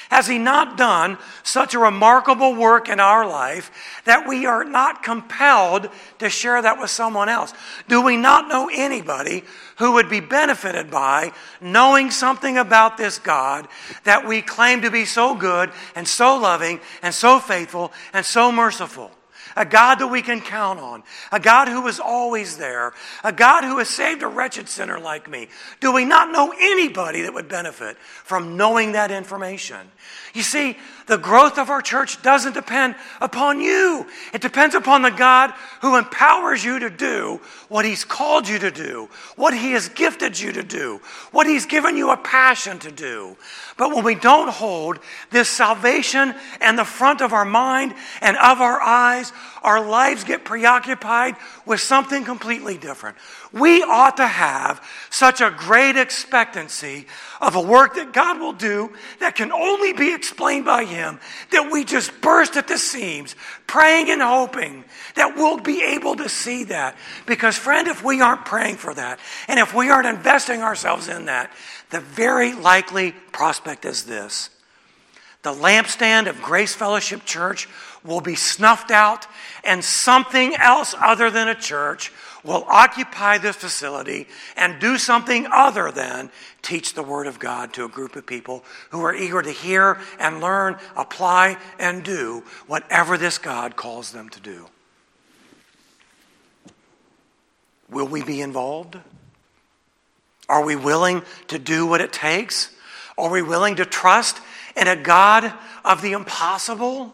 Has 0.08 0.28
He 0.28 0.38
not 0.38 0.76
done 0.76 1.18
such 1.42 1.74
a 1.74 1.80
remarkable 1.80 2.54
work 2.54 2.88
in 2.88 3.00
our 3.00 3.26
life 3.26 3.72
that 4.04 4.28
we 4.28 4.46
are 4.46 4.62
not 4.62 5.02
compelled 5.02 5.88
to 6.18 6.30
share 6.30 6.62
that 6.62 6.80
with 6.80 6.90
someone 6.90 7.28
else? 7.28 7.52
Do 7.88 8.02
we 8.02 8.16
not 8.16 8.46
know 8.46 8.70
anybody 8.72 9.42
who 9.78 9.92
would 9.94 10.08
be 10.08 10.20
benefited 10.20 10.90
by 10.90 11.32
knowing 11.60 12.12
something 12.12 12.56
about 12.56 12.96
this 12.96 13.18
God 13.18 13.66
that 14.04 14.26
we 14.26 14.42
claim 14.42 14.82
to 14.82 14.90
be 14.90 15.04
so 15.04 15.34
good 15.34 15.72
and 15.96 16.06
so 16.06 16.38
loving 16.38 16.80
and 17.02 17.12
so 17.12 17.40
faithful 17.40 17.92
and 18.12 18.24
so 18.24 18.52
merciful? 18.52 19.10
A 19.57 19.64
God 19.64 19.96
that 19.96 20.09
we 20.09 20.22
can 20.22 20.40
count 20.40 20.78
on, 20.78 21.02
a 21.32 21.40
God 21.40 21.68
who 21.68 21.86
is 21.88 21.98
always 21.98 22.59
there, 22.59 22.92
a 23.24 23.32
God 23.32 23.64
who 23.64 23.78
has 23.78 23.88
saved 23.88 24.22
a 24.22 24.28
wretched 24.28 24.68
sinner 24.68 24.98
like 25.00 25.28
me. 25.28 25.48
Do 25.80 25.92
we 25.92 26.04
not 26.04 26.30
know 26.30 26.54
anybody 26.59 27.22
that 27.22 27.34
would 27.34 27.48
benefit 27.48 27.96
from 27.98 28.57
knowing 28.57 28.92
that 28.92 29.11
information? 29.11 29.90
You 30.34 30.42
see, 30.42 30.76
the 31.07 31.18
growth 31.18 31.59
of 31.59 31.70
our 31.70 31.80
church 31.80 32.20
doesn't 32.22 32.54
depend 32.54 32.96
upon 33.20 33.61
you. 33.61 34.07
It 34.32 34.42
depends 34.42 34.74
upon 34.74 35.02
the 35.02 35.11
God 35.11 35.52
who 35.80 35.96
empowers 35.96 36.64
you 36.64 36.80
to 36.80 36.90
do 36.90 37.40
what 37.68 37.84
He's 37.84 38.04
called 38.04 38.48
you 38.48 38.59
to 38.59 38.70
do, 38.70 39.09
what 39.36 39.54
He 39.54 39.72
has 39.72 39.88
gifted 39.88 40.38
you 40.38 40.52
to 40.52 40.62
do, 40.62 41.00
what 41.30 41.46
He's 41.46 41.66
given 41.66 41.96
you 41.96 42.11
a 42.11 42.16
passion 42.16 42.78
to 42.80 42.90
do. 42.90 43.36
But 43.76 43.94
when 43.94 44.04
we 44.04 44.14
don't 44.14 44.50
hold 44.50 44.98
this 45.30 45.48
salvation 45.48 46.34
in 46.61 46.76
the 46.76 46.84
front 46.84 47.20
of 47.20 47.32
our 47.32 47.44
mind 47.44 47.94
and 48.20 48.36
of 48.36 48.61
our 48.61 48.80
eyes, 48.80 49.32
our 49.66 49.84
lives 49.84 50.22
get 50.22 50.44
preoccupied 50.44 51.34
with 51.66 51.80
something 51.80 52.24
completely 52.24 52.78
different. 52.78 53.16
We 53.52 53.82
ought 53.82 54.16
to 54.18 54.26
have 54.26 54.80
such 55.10 55.40
a 55.40 55.50
great 55.50 55.96
expectancy 55.96 57.06
of 57.40 57.56
a 57.56 57.60
work 57.60 57.96
that 57.96 58.12
God 58.12 58.38
will 58.38 58.52
do 58.52 58.92
that 59.18 59.34
can 59.34 59.50
only 59.50 59.92
be 59.92 60.14
explained 60.14 60.64
by 60.64 60.84
Him 60.84 61.18
that 61.50 61.70
we 61.70 61.84
just 61.84 62.18
burst 62.20 62.56
at 62.56 62.68
the 62.68 62.78
seams, 62.78 63.34
praying 63.66 64.08
and 64.08 64.22
hoping 64.22 64.84
that 65.16 65.34
we'll 65.36 65.58
be 65.58 65.82
able 65.82 66.14
to 66.16 66.28
see 66.28 66.64
that. 66.64 66.96
Because, 67.26 67.56
friend, 67.56 67.88
if 67.88 68.04
we 68.04 68.20
aren't 68.20 68.44
praying 68.44 68.76
for 68.76 68.94
that, 68.94 69.18
and 69.48 69.58
if 69.58 69.74
we 69.74 69.90
aren't 69.90 70.06
investing 70.06 70.62
ourselves 70.62 71.08
in 71.08 71.24
that, 71.24 71.52
the 71.90 72.00
very 72.00 72.54
likely 72.54 73.12
prospect 73.32 73.84
is 73.84 74.04
this 74.04 74.50
the 75.47 75.53
lampstand 75.53 76.26
of 76.28 76.42
Grace 76.42 76.74
Fellowship 76.74 77.24
Church 77.24 77.68
will 78.03 78.20
be 78.20 78.34
snuffed 78.34 78.90
out, 78.90 79.28
and 79.62 79.84
something 79.84 80.57
else 80.57 80.92
other 81.01 81.30
than 81.30 81.47
a 81.47 81.55
church 81.55 82.12
will 82.42 82.64
occupy 82.66 83.38
this 83.38 83.55
facility 83.55 84.26
and 84.57 84.80
do 84.80 84.99
something 84.99 85.47
other 85.53 85.92
than 85.92 86.32
teach 86.62 86.94
the 86.94 87.03
Word 87.05 87.28
of 87.28 87.38
God 87.38 87.72
to 87.74 87.84
a 87.84 87.88
group 87.88 88.16
of 88.16 88.26
people 88.26 88.64
who 88.90 89.05
are 89.05 89.14
eager 89.14 89.40
to 89.40 89.53
hear 89.53 90.01
and 90.18 90.40
learn, 90.40 90.78
apply, 90.97 91.59
and 91.78 92.03
do 92.03 92.42
whatever 92.66 93.16
this 93.16 93.38
God 93.38 93.76
calls 93.76 94.11
them 94.11 94.28
to 94.30 94.40
do. 94.40 94.66
Will 97.88 98.09
we 98.09 98.24
be 98.24 98.40
involved? 98.40 98.99
Are 100.49 100.64
we 100.64 100.74
willing 100.74 101.22
to 101.47 101.59
do 101.61 101.86
what 101.86 102.01
it 102.01 102.12
takes? 102.12 102.72
Are 103.16 103.30
we 103.30 103.42
willing 103.42 103.76
to 103.76 103.84
trust 103.84 104.40
in 104.77 104.89
a 104.89 104.97
God 104.97 105.53
of 105.85 106.03
the 106.03 106.12
impossible? 106.12 107.12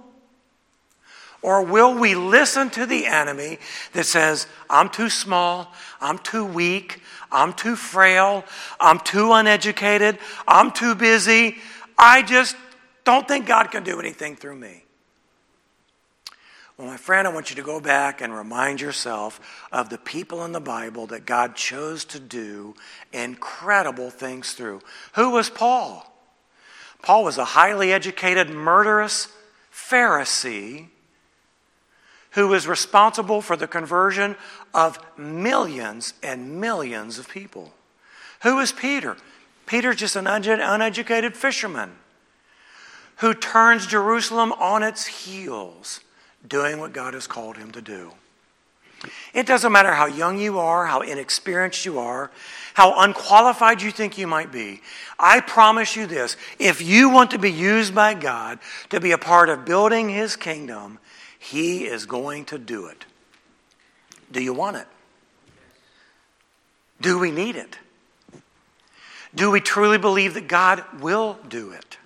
Or 1.43 1.63
will 1.63 1.99
we 1.99 2.15
listen 2.15 2.71
to 2.71 2.87
the 2.87 3.07
enemy 3.07 3.59
that 3.95 4.07
says, 4.07 4.47
I'm 4.71 4.89
too 4.89 5.11
small, 5.11 5.73
I'm 6.01 6.19
too 6.19 6.45
weak, 6.45 7.01
I'm 7.33 7.53
too 7.53 7.75
frail, 7.75 8.45
I'm 8.79 9.01
too 9.01 9.33
uneducated, 9.33 10.19
I'm 10.47 10.71
too 10.71 10.95
busy, 10.95 11.57
I 11.99 12.23
just 12.23 12.57
don't 13.05 13.27
think 13.27 13.47
God 13.47 13.71
can 13.71 13.83
do 13.83 13.99
anything 13.99 14.37
through 14.37 14.57
me? 14.57 14.85
Well, 16.79 16.87
my 16.87 16.97
friend, 16.97 17.27
I 17.29 17.33
want 17.33 17.51
you 17.51 17.57
to 17.57 17.63
go 17.63 17.81
back 17.81 18.21
and 18.21 18.35
remind 18.35 18.81
yourself 18.81 19.41
of 19.73 19.89
the 19.89 19.99
people 19.99 20.45
in 20.45 20.53
the 20.53 20.61
Bible 20.61 21.07
that 21.09 21.27
God 21.27 21.55
chose 21.55 22.05
to 22.07 22.21
do 22.21 22.75
incredible 23.13 24.11
things 24.11 24.53
through. 24.53 24.81
Who 25.15 25.31
was 25.31 25.51
Paul? 25.51 26.12
Paul 27.03 27.25
was 27.25 27.37
a 27.37 27.45
highly 27.45 27.93
educated, 27.93 28.49
murderous 28.49 29.29
Pharisee 29.73 30.89
who 32.33 32.49
was 32.49 32.67
responsible 32.67 33.43
for 33.43 33.57
the 33.57 33.67
conversion 33.67 34.37
of 34.73 34.99
millions 35.19 36.15
and 36.23 36.61
millions 36.61 37.19
of 37.19 37.29
people. 37.29 37.73
Who 38.43 38.59
is 38.61 38.73
Peter? 38.73 39.17
Peter's 39.67 39.97
just 39.97 40.17
an 40.17 40.27
uneducated 40.27 41.37
fisherman 41.37 41.93
who 43.17 43.35
turns 43.35 43.87
Jerusalem 43.87 44.53
on 44.53 44.83
its 44.83 45.07
heels, 45.07 46.01
doing 46.47 46.81
what 46.81 46.93
God 46.93 47.15
has 47.15 47.27
called 47.27 47.57
him 47.57 47.71
to 47.73 47.83
do. 47.83 48.13
It 49.35 49.47
doesn't 49.47 49.73
matter 49.73 49.93
how 49.93 50.07
young 50.07 50.39
you 50.39 50.59
are, 50.59 50.87
how 50.87 51.01
inexperienced 51.01 51.85
you 51.85 51.99
are, 51.99 52.31
how 52.75 53.03
unqualified 53.03 53.83
you 53.83 53.91
think 53.91 54.17
you 54.17 54.27
might 54.27 54.53
be. 54.53 54.81
I 55.19 55.41
promise 55.41 55.97
you 55.97 56.07
this 56.07 56.37
if 56.59 56.81
you 56.81 57.09
want 57.09 57.33
to 57.33 57.39
be 57.39 57.51
used 57.51 57.95
by 57.95 58.15
God 58.15 58.59
to 58.91 59.01
be 59.01 59.13
a 59.13 59.19
part 59.19 59.49
of 59.49 59.65
building 59.65 60.09
His 60.09 60.37
kingdom, 60.37 60.99
he 61.43 61.87
is 61.87 62.07
going 62.07 62.45
to 62.47 62.59
do 62.59 62.87
it. 62.87 63.05
Do 64.31 64.41
you 64.41 64.55
want 64.55 64.77
it? 64.77 64.87
Do 67.01 67.19
we 67.19 67.33
need 67.33 67.57
it? 67.57 67.77
Do 69.35 69.51
we 69.51 69.61
truly 69.61 69.99
believe 69.99 70.35
that 70.35 70.47
God 70.47 70.85
will 71.01 71.39
do 71.49 71.73
it? 71.73 71.99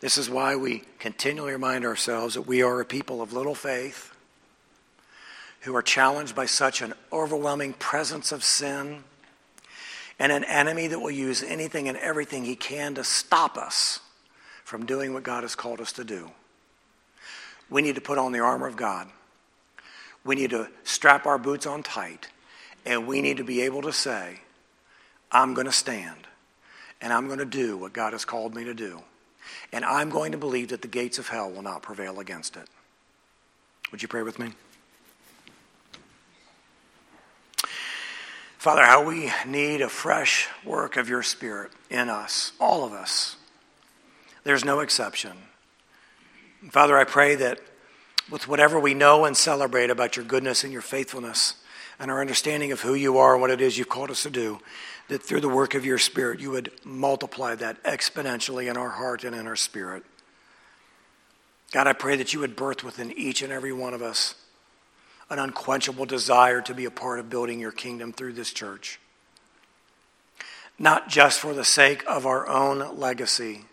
This 0.00 0.18
is 0.18 0.28
why 0.28 0.56
we 0.56 0.84
continually 0.98 1.52
remind 1.52 1.86
ourselves 1.86 2.34
that 2.34 2.42
we 2.42 2.62
are 2.62 2.80
a 2.82 2.84
people 2.84 3.22
of 3.22 3.32
little 3.32 3.54
faith 3.54 4.09
who 5.60 5.74
are 5.76 5.82
challenged 5.82 6.34
by 6.34 6.46
such 6.46 6.82
an 6.82 6.94
overwhelming 7.12 7.72
presence 7.74 8.32
of 8.32 8.42
sin 8.42 9.04
and 10.18 10.32
an 10.32 10.44
enemy 10.44 10.86
that 10.86 11.00
will 11.00 11.10
use 11.10 11.42
anything 11.42 11.88
and 11.88 11.96
everything 11.98 12.44
he 12.44 12.56
can 12.56 12.94
to 12.94 13.04
stop 13.04 13.56
us 13.56 14.00
from 14.64 14.86
doing 14.86 15.12
what 15.12 15.22
God 15.22 15.42
has 15.42 15.54
called 15.54 15.80
us 15.80 15.92
to 15.92 16.04
do. 16.04 16.30
We 17.68 17.82
need 17.82 17.94
to 17.94 18.00
put 18.00 18.18
on 18.18 18.32
the 18.32 18.40
armor 18.40 18.66
of 18.66 18.76
God. 18.76 19.08
We 20.24 20.34
need 20.34 20.50
to 20.50 20.68
strap 20.84 21.26
our 21.26 21.38
boots 21.38 21.66
on 21.66 21.82
tight. 21.82 22.28
And 22.84 23.06
we 23.06 23.20
need 23.22 23.36
to 23.38 23.44
be 23.44 23.62
able 23.62 23.82
to 23.82 23.92
say, 23.92 24.40
I'm 25.30 25.54
going 25.54 25.66
to 25.66 25.72
stand 25.72 26.26
and 27.00 27.12
I'm 27.12 27.26
going 27.26 27.38
to 27.38 27.44
do 27.44 27.76
what 27.76 27.92
God 27.92 28.12
has 28.12 28.24
called 28.24 28.54
me 28.54 28.64
to 28.64 28.74
do. 28.74 29.02
And 29.72 29.84
I'm 29.84 30.10
going 30.10 30.32
to 30.32 30.38
believe 30.38 30.68
that 30.68 30.82
the 30.82 30.88
gates 30.88 31.18
of 31.18 31.28
hell 31.28 31.50
will 31.50 31.62
not 31.62 31.82
prevail 31.82 32.20
against 32.20 32.56
it. 32.56 32.68
Would 33.90 34.02
you 34.02 34.08
pray 34.08 34.22
with 34.22 34.38
me? 34.38 34.52
Father, 38.60 38.84
how 38.84 39.02
we 39.02 39.32
need 39.46 39.80
a 39.80 39.88
fresh 39.88 40.46
work 40.66 40.98
of 40.98 41.08
your 41.08 41.22
Spirit 41.22 41.72
in 41.88 42.10
us, 42.10 42.52
all 42.60 42.84
of 42.84 42.92
us. 42.92 43.36
There's 44.44 44.66
no 44.66 44.80
exception. 44.80 45.32
Father, 46.68 46.98
I 46.98 47.04
pray 47.04 47.36
that 47.36 47.58
with 48.30 48.48
whatever 48.48 48.78
we 48.78 48.92
know 48.92 49.24
and 49.24 49.34
celebrate 49.34 49.88
about 49.88 50.14
your 50.14 50.26
goodness 50.26 50.62
and 50.62 50.74
your 50.74 50.82
faithfulness 50.82 51.54
and 51.98 52.10
our 52.10 52.20
understanding 52.20 52.70
of 52.70 52.82
who 52.82 52.92
you 52.92 53.16
are 53.16 53.32
and 53.32 53.40
what 53.40 53.48
it 53.48 53.62
is 53.62 53.78
you've 53.78 53.88
called 53.88 54.10
us 54.10 54.24
to 54.24 54.30
do, 54.30 54.60
that 55.08 55.22
through 55.22 55.40
the 55.40 55.48
work 55.48 55.74
of 55.74 55.86
your 55.86 55.96
Spirit, 55.96 56.38
you 56.38 56.50
would 56.50 56.70
multiply 56.84 57.54
that 57.54 57.82
exponentially 57.84 58.70
in 58.70 58.76
our 58.76 58.90
heart 58.90 59.24
and 59.24 59.34
in 59.34 59.46
our 59.46 59.56
spirit. 59.56 60.02
God, 61.72 61.86
I 61.86 61.94
pray 61.94 62.16
that 62.16 62.34
you 62.34 62.40
would 62.40 62.56
birth 62.56 62.84
within 62.84 63.10
each 63.12 63.40
and 63.40 63.54
every 63.54 63.72
one 63.72 63.94
of 63.94 64.02
us 64.02 64.34
an 65.30 65.38
unquenchable 65.38 66.04
desire 66.04 66.60
to 66.62 66.74
be 66.74 66.84
a 66.84 66.90
part 66.90 67.18
of 67.20 67.30
building 67.30 67.60
your 67.60 67.72
kingdom 67.72 68.12
through 68.12 68.34
this 68.34 68.52
church. 68.52 69.00
Not 70.78 71.08
just 71.08 71.40
for 71.40 71.54
the 71.54 71.64
sake 71.64 72.04
of 72.06 72.26
our 72.26 72.48
own 72.48 72.98
legacy 72.98 73.64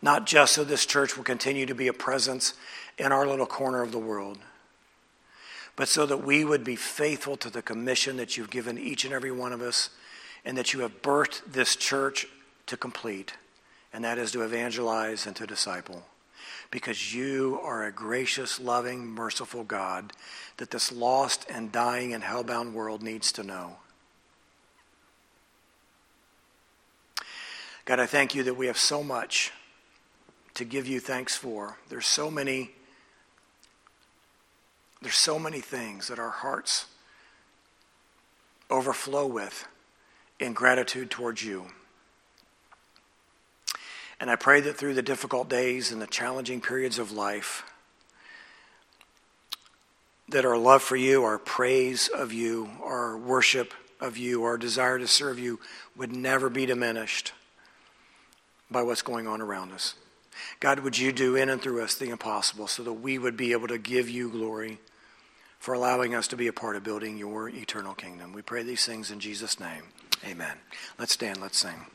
not 0.00 0.26
just 0.26 0.54
so 0.54 0.64
this 0.64 0.86
church 0.86 1.16
will 1.16 1.24
continue 1.24 1.66
to 1.66 1.74
be 1.74 1.88
a 1.88 1.92
presence 1.92 2.54
in 2.98 3.12
our 3.12 3.26
little 3.26 3.46
corner 3.46 3.82
of 3.82 3.92
the 3.92 3.98
world, 3.98 4.38
but 5.76 5.88
so 5.88 6.06
that 6.06 6.24
we 6.24 6.44
would 6.44 6.64
be 6.64 6.76
faithful 6.76 7.36
to 7.36 7.50
the 7.50 7.62
commission 7.62 8.16
that 8.16 8.36
you've 8.36 8.50
given 8.50 8.78
each 8.78 9.04
and 9.04 9.12
every 9.12 9.30
one 9.30 9.52
of 9.52 9.60
us 9.60 9.90
and 10.44 10.56
that 10.56 10.72
you 10.72 10.80
have 10.80 11.02
birthed 11.02 11.42
this 11.46 11.76
church 11.76 12.26
to 12.66 12.76
complete, 12.76 13.34
and 13.92 14.04
that 14.04 14.18
is 14.18 14.30
to 14.32 14.42
evangelize 14.42 15.26
and 15.26 15.34
to 15.36 15.46
disciple. 15.46 16.04
Because 16.70 17.14
you 17.14 17.58
are 17.62 17.84
a 17.84 17.92
gracious, 17.92 18.60
loving, 18.60 19.06
merciful 19.06 19.64
God 19.64 20.12
that 20.58 20.70
this 20.70 20.92
lost 20.92 21.46
and 21.48 21.72
dying 21.72 22.12
and 22.12 22.22
hellbound 22.22 22.72
world 22.72 23.02
needs 23.02 23.32
to 23.32 23.42
know. 23.42 23.76
God, 27.84 28.00
I 28.00 28.06
thank 28.06 28.34
you 28.34 28.42
that 28.42 28.54
we 28.54 28.66
have 28.66 28.76
so 28.76 29.02
much 29.02 29.50
to 30.54 30.64
give 30.64 30.86
you 30.86 31.00
thanks 31.00 31.36
for. 31.36 31.78
There's 31.88 32.06
so 32.06 32.30
many 32.30 32.72
there's 35.00 35.14
so 35.14 35.38
many 35.38 35.60
things 35.60 36.08
that 36.08 36.18
our 36.18 36.30
hearts 36.30 36.86
overflow 38.70 39.26
with 39.26 39.66
in 40.40 40.52
gratitude 40.52 41.10
towards 41.10 41.42
you. 41.42 41.66
And 44.20 44.30
I 44.30 44.36
pray 44.36 44.60
that 44.60 44.76
through 44.76 44.94
the 44.94 45.02
difficult 45.02 45.48
days 45.48 45.92
and 45.92 46.02
the 46.02 46.06
challenging 46.06 46.60
periods 46.60 46.98
of 46.98 47.12
life, 47.12 47.64
that 50.28 50.44
our 50.44 50.58
love 50.58 50.82
for 50.82 50.96
you, 50.96 51.24
our 51.24 51.38
praise 51.38 52.08
of 52.08 52.32
you, 52.32 52.68
our 52.82 53.16
worship 53.16 53.72
of 54.00 54.16
you, 54.16 54.44
our 54.44 54.58
desire 54.58 54.98
to 54.98 55.06
serve 55.06 55.38
you 55.38 55.58
would 55.96 56.12
never 56.12 56.50
be 56.50 56.66
diminished 56.66 57.32
by 58.70 58.82
what's 58.82 59.02
going 59.02 59.26
on 59.26 59.40
around 59.40 59.72
us. 59.72 59.94
God, 60.60 60.80
would 60.80 60.98
you 60.98 61.12
do 61.12 61.34
in 61.36 61.48
and 61.48 61.60
through 61.60 61.82
us 61.82 61.94
the 61.94 62.10
impossible 62.10 62.66
so 62.66 62.82
that 62.82 62.92
we 62.92 63.18
would 63.18 63.36
be 63.36 63.52
able 63.52 63.68
to 63.68 63.78
give 63.78 64.08
you 64.08 64.28
glory 64.28 64.78
for 65.58 65.74
allowing 65.74 66.14
us 66.14 66.28
to 66.28 66.36
be 66.36 66.46
a 66.46 66.52
part 66.52 66.76
of 66.76 66.84
building 66.84 67.16
your 67.18 67.48
eternal 67.48 67.94
kingdom? 67.94 68.32
We 68.32 68.42
pray 68.42 68.62
these 68.62 68.84
things 68.84 69.10
in 69.10 69.20
Jesus' 69.20 69.58
name. 69.58 69.84
Amen. 70.24 70.56
Let's 70.98 71.12
stand, 71.12 71.40
let's 71.40 71.58
sing. 71.58 71.86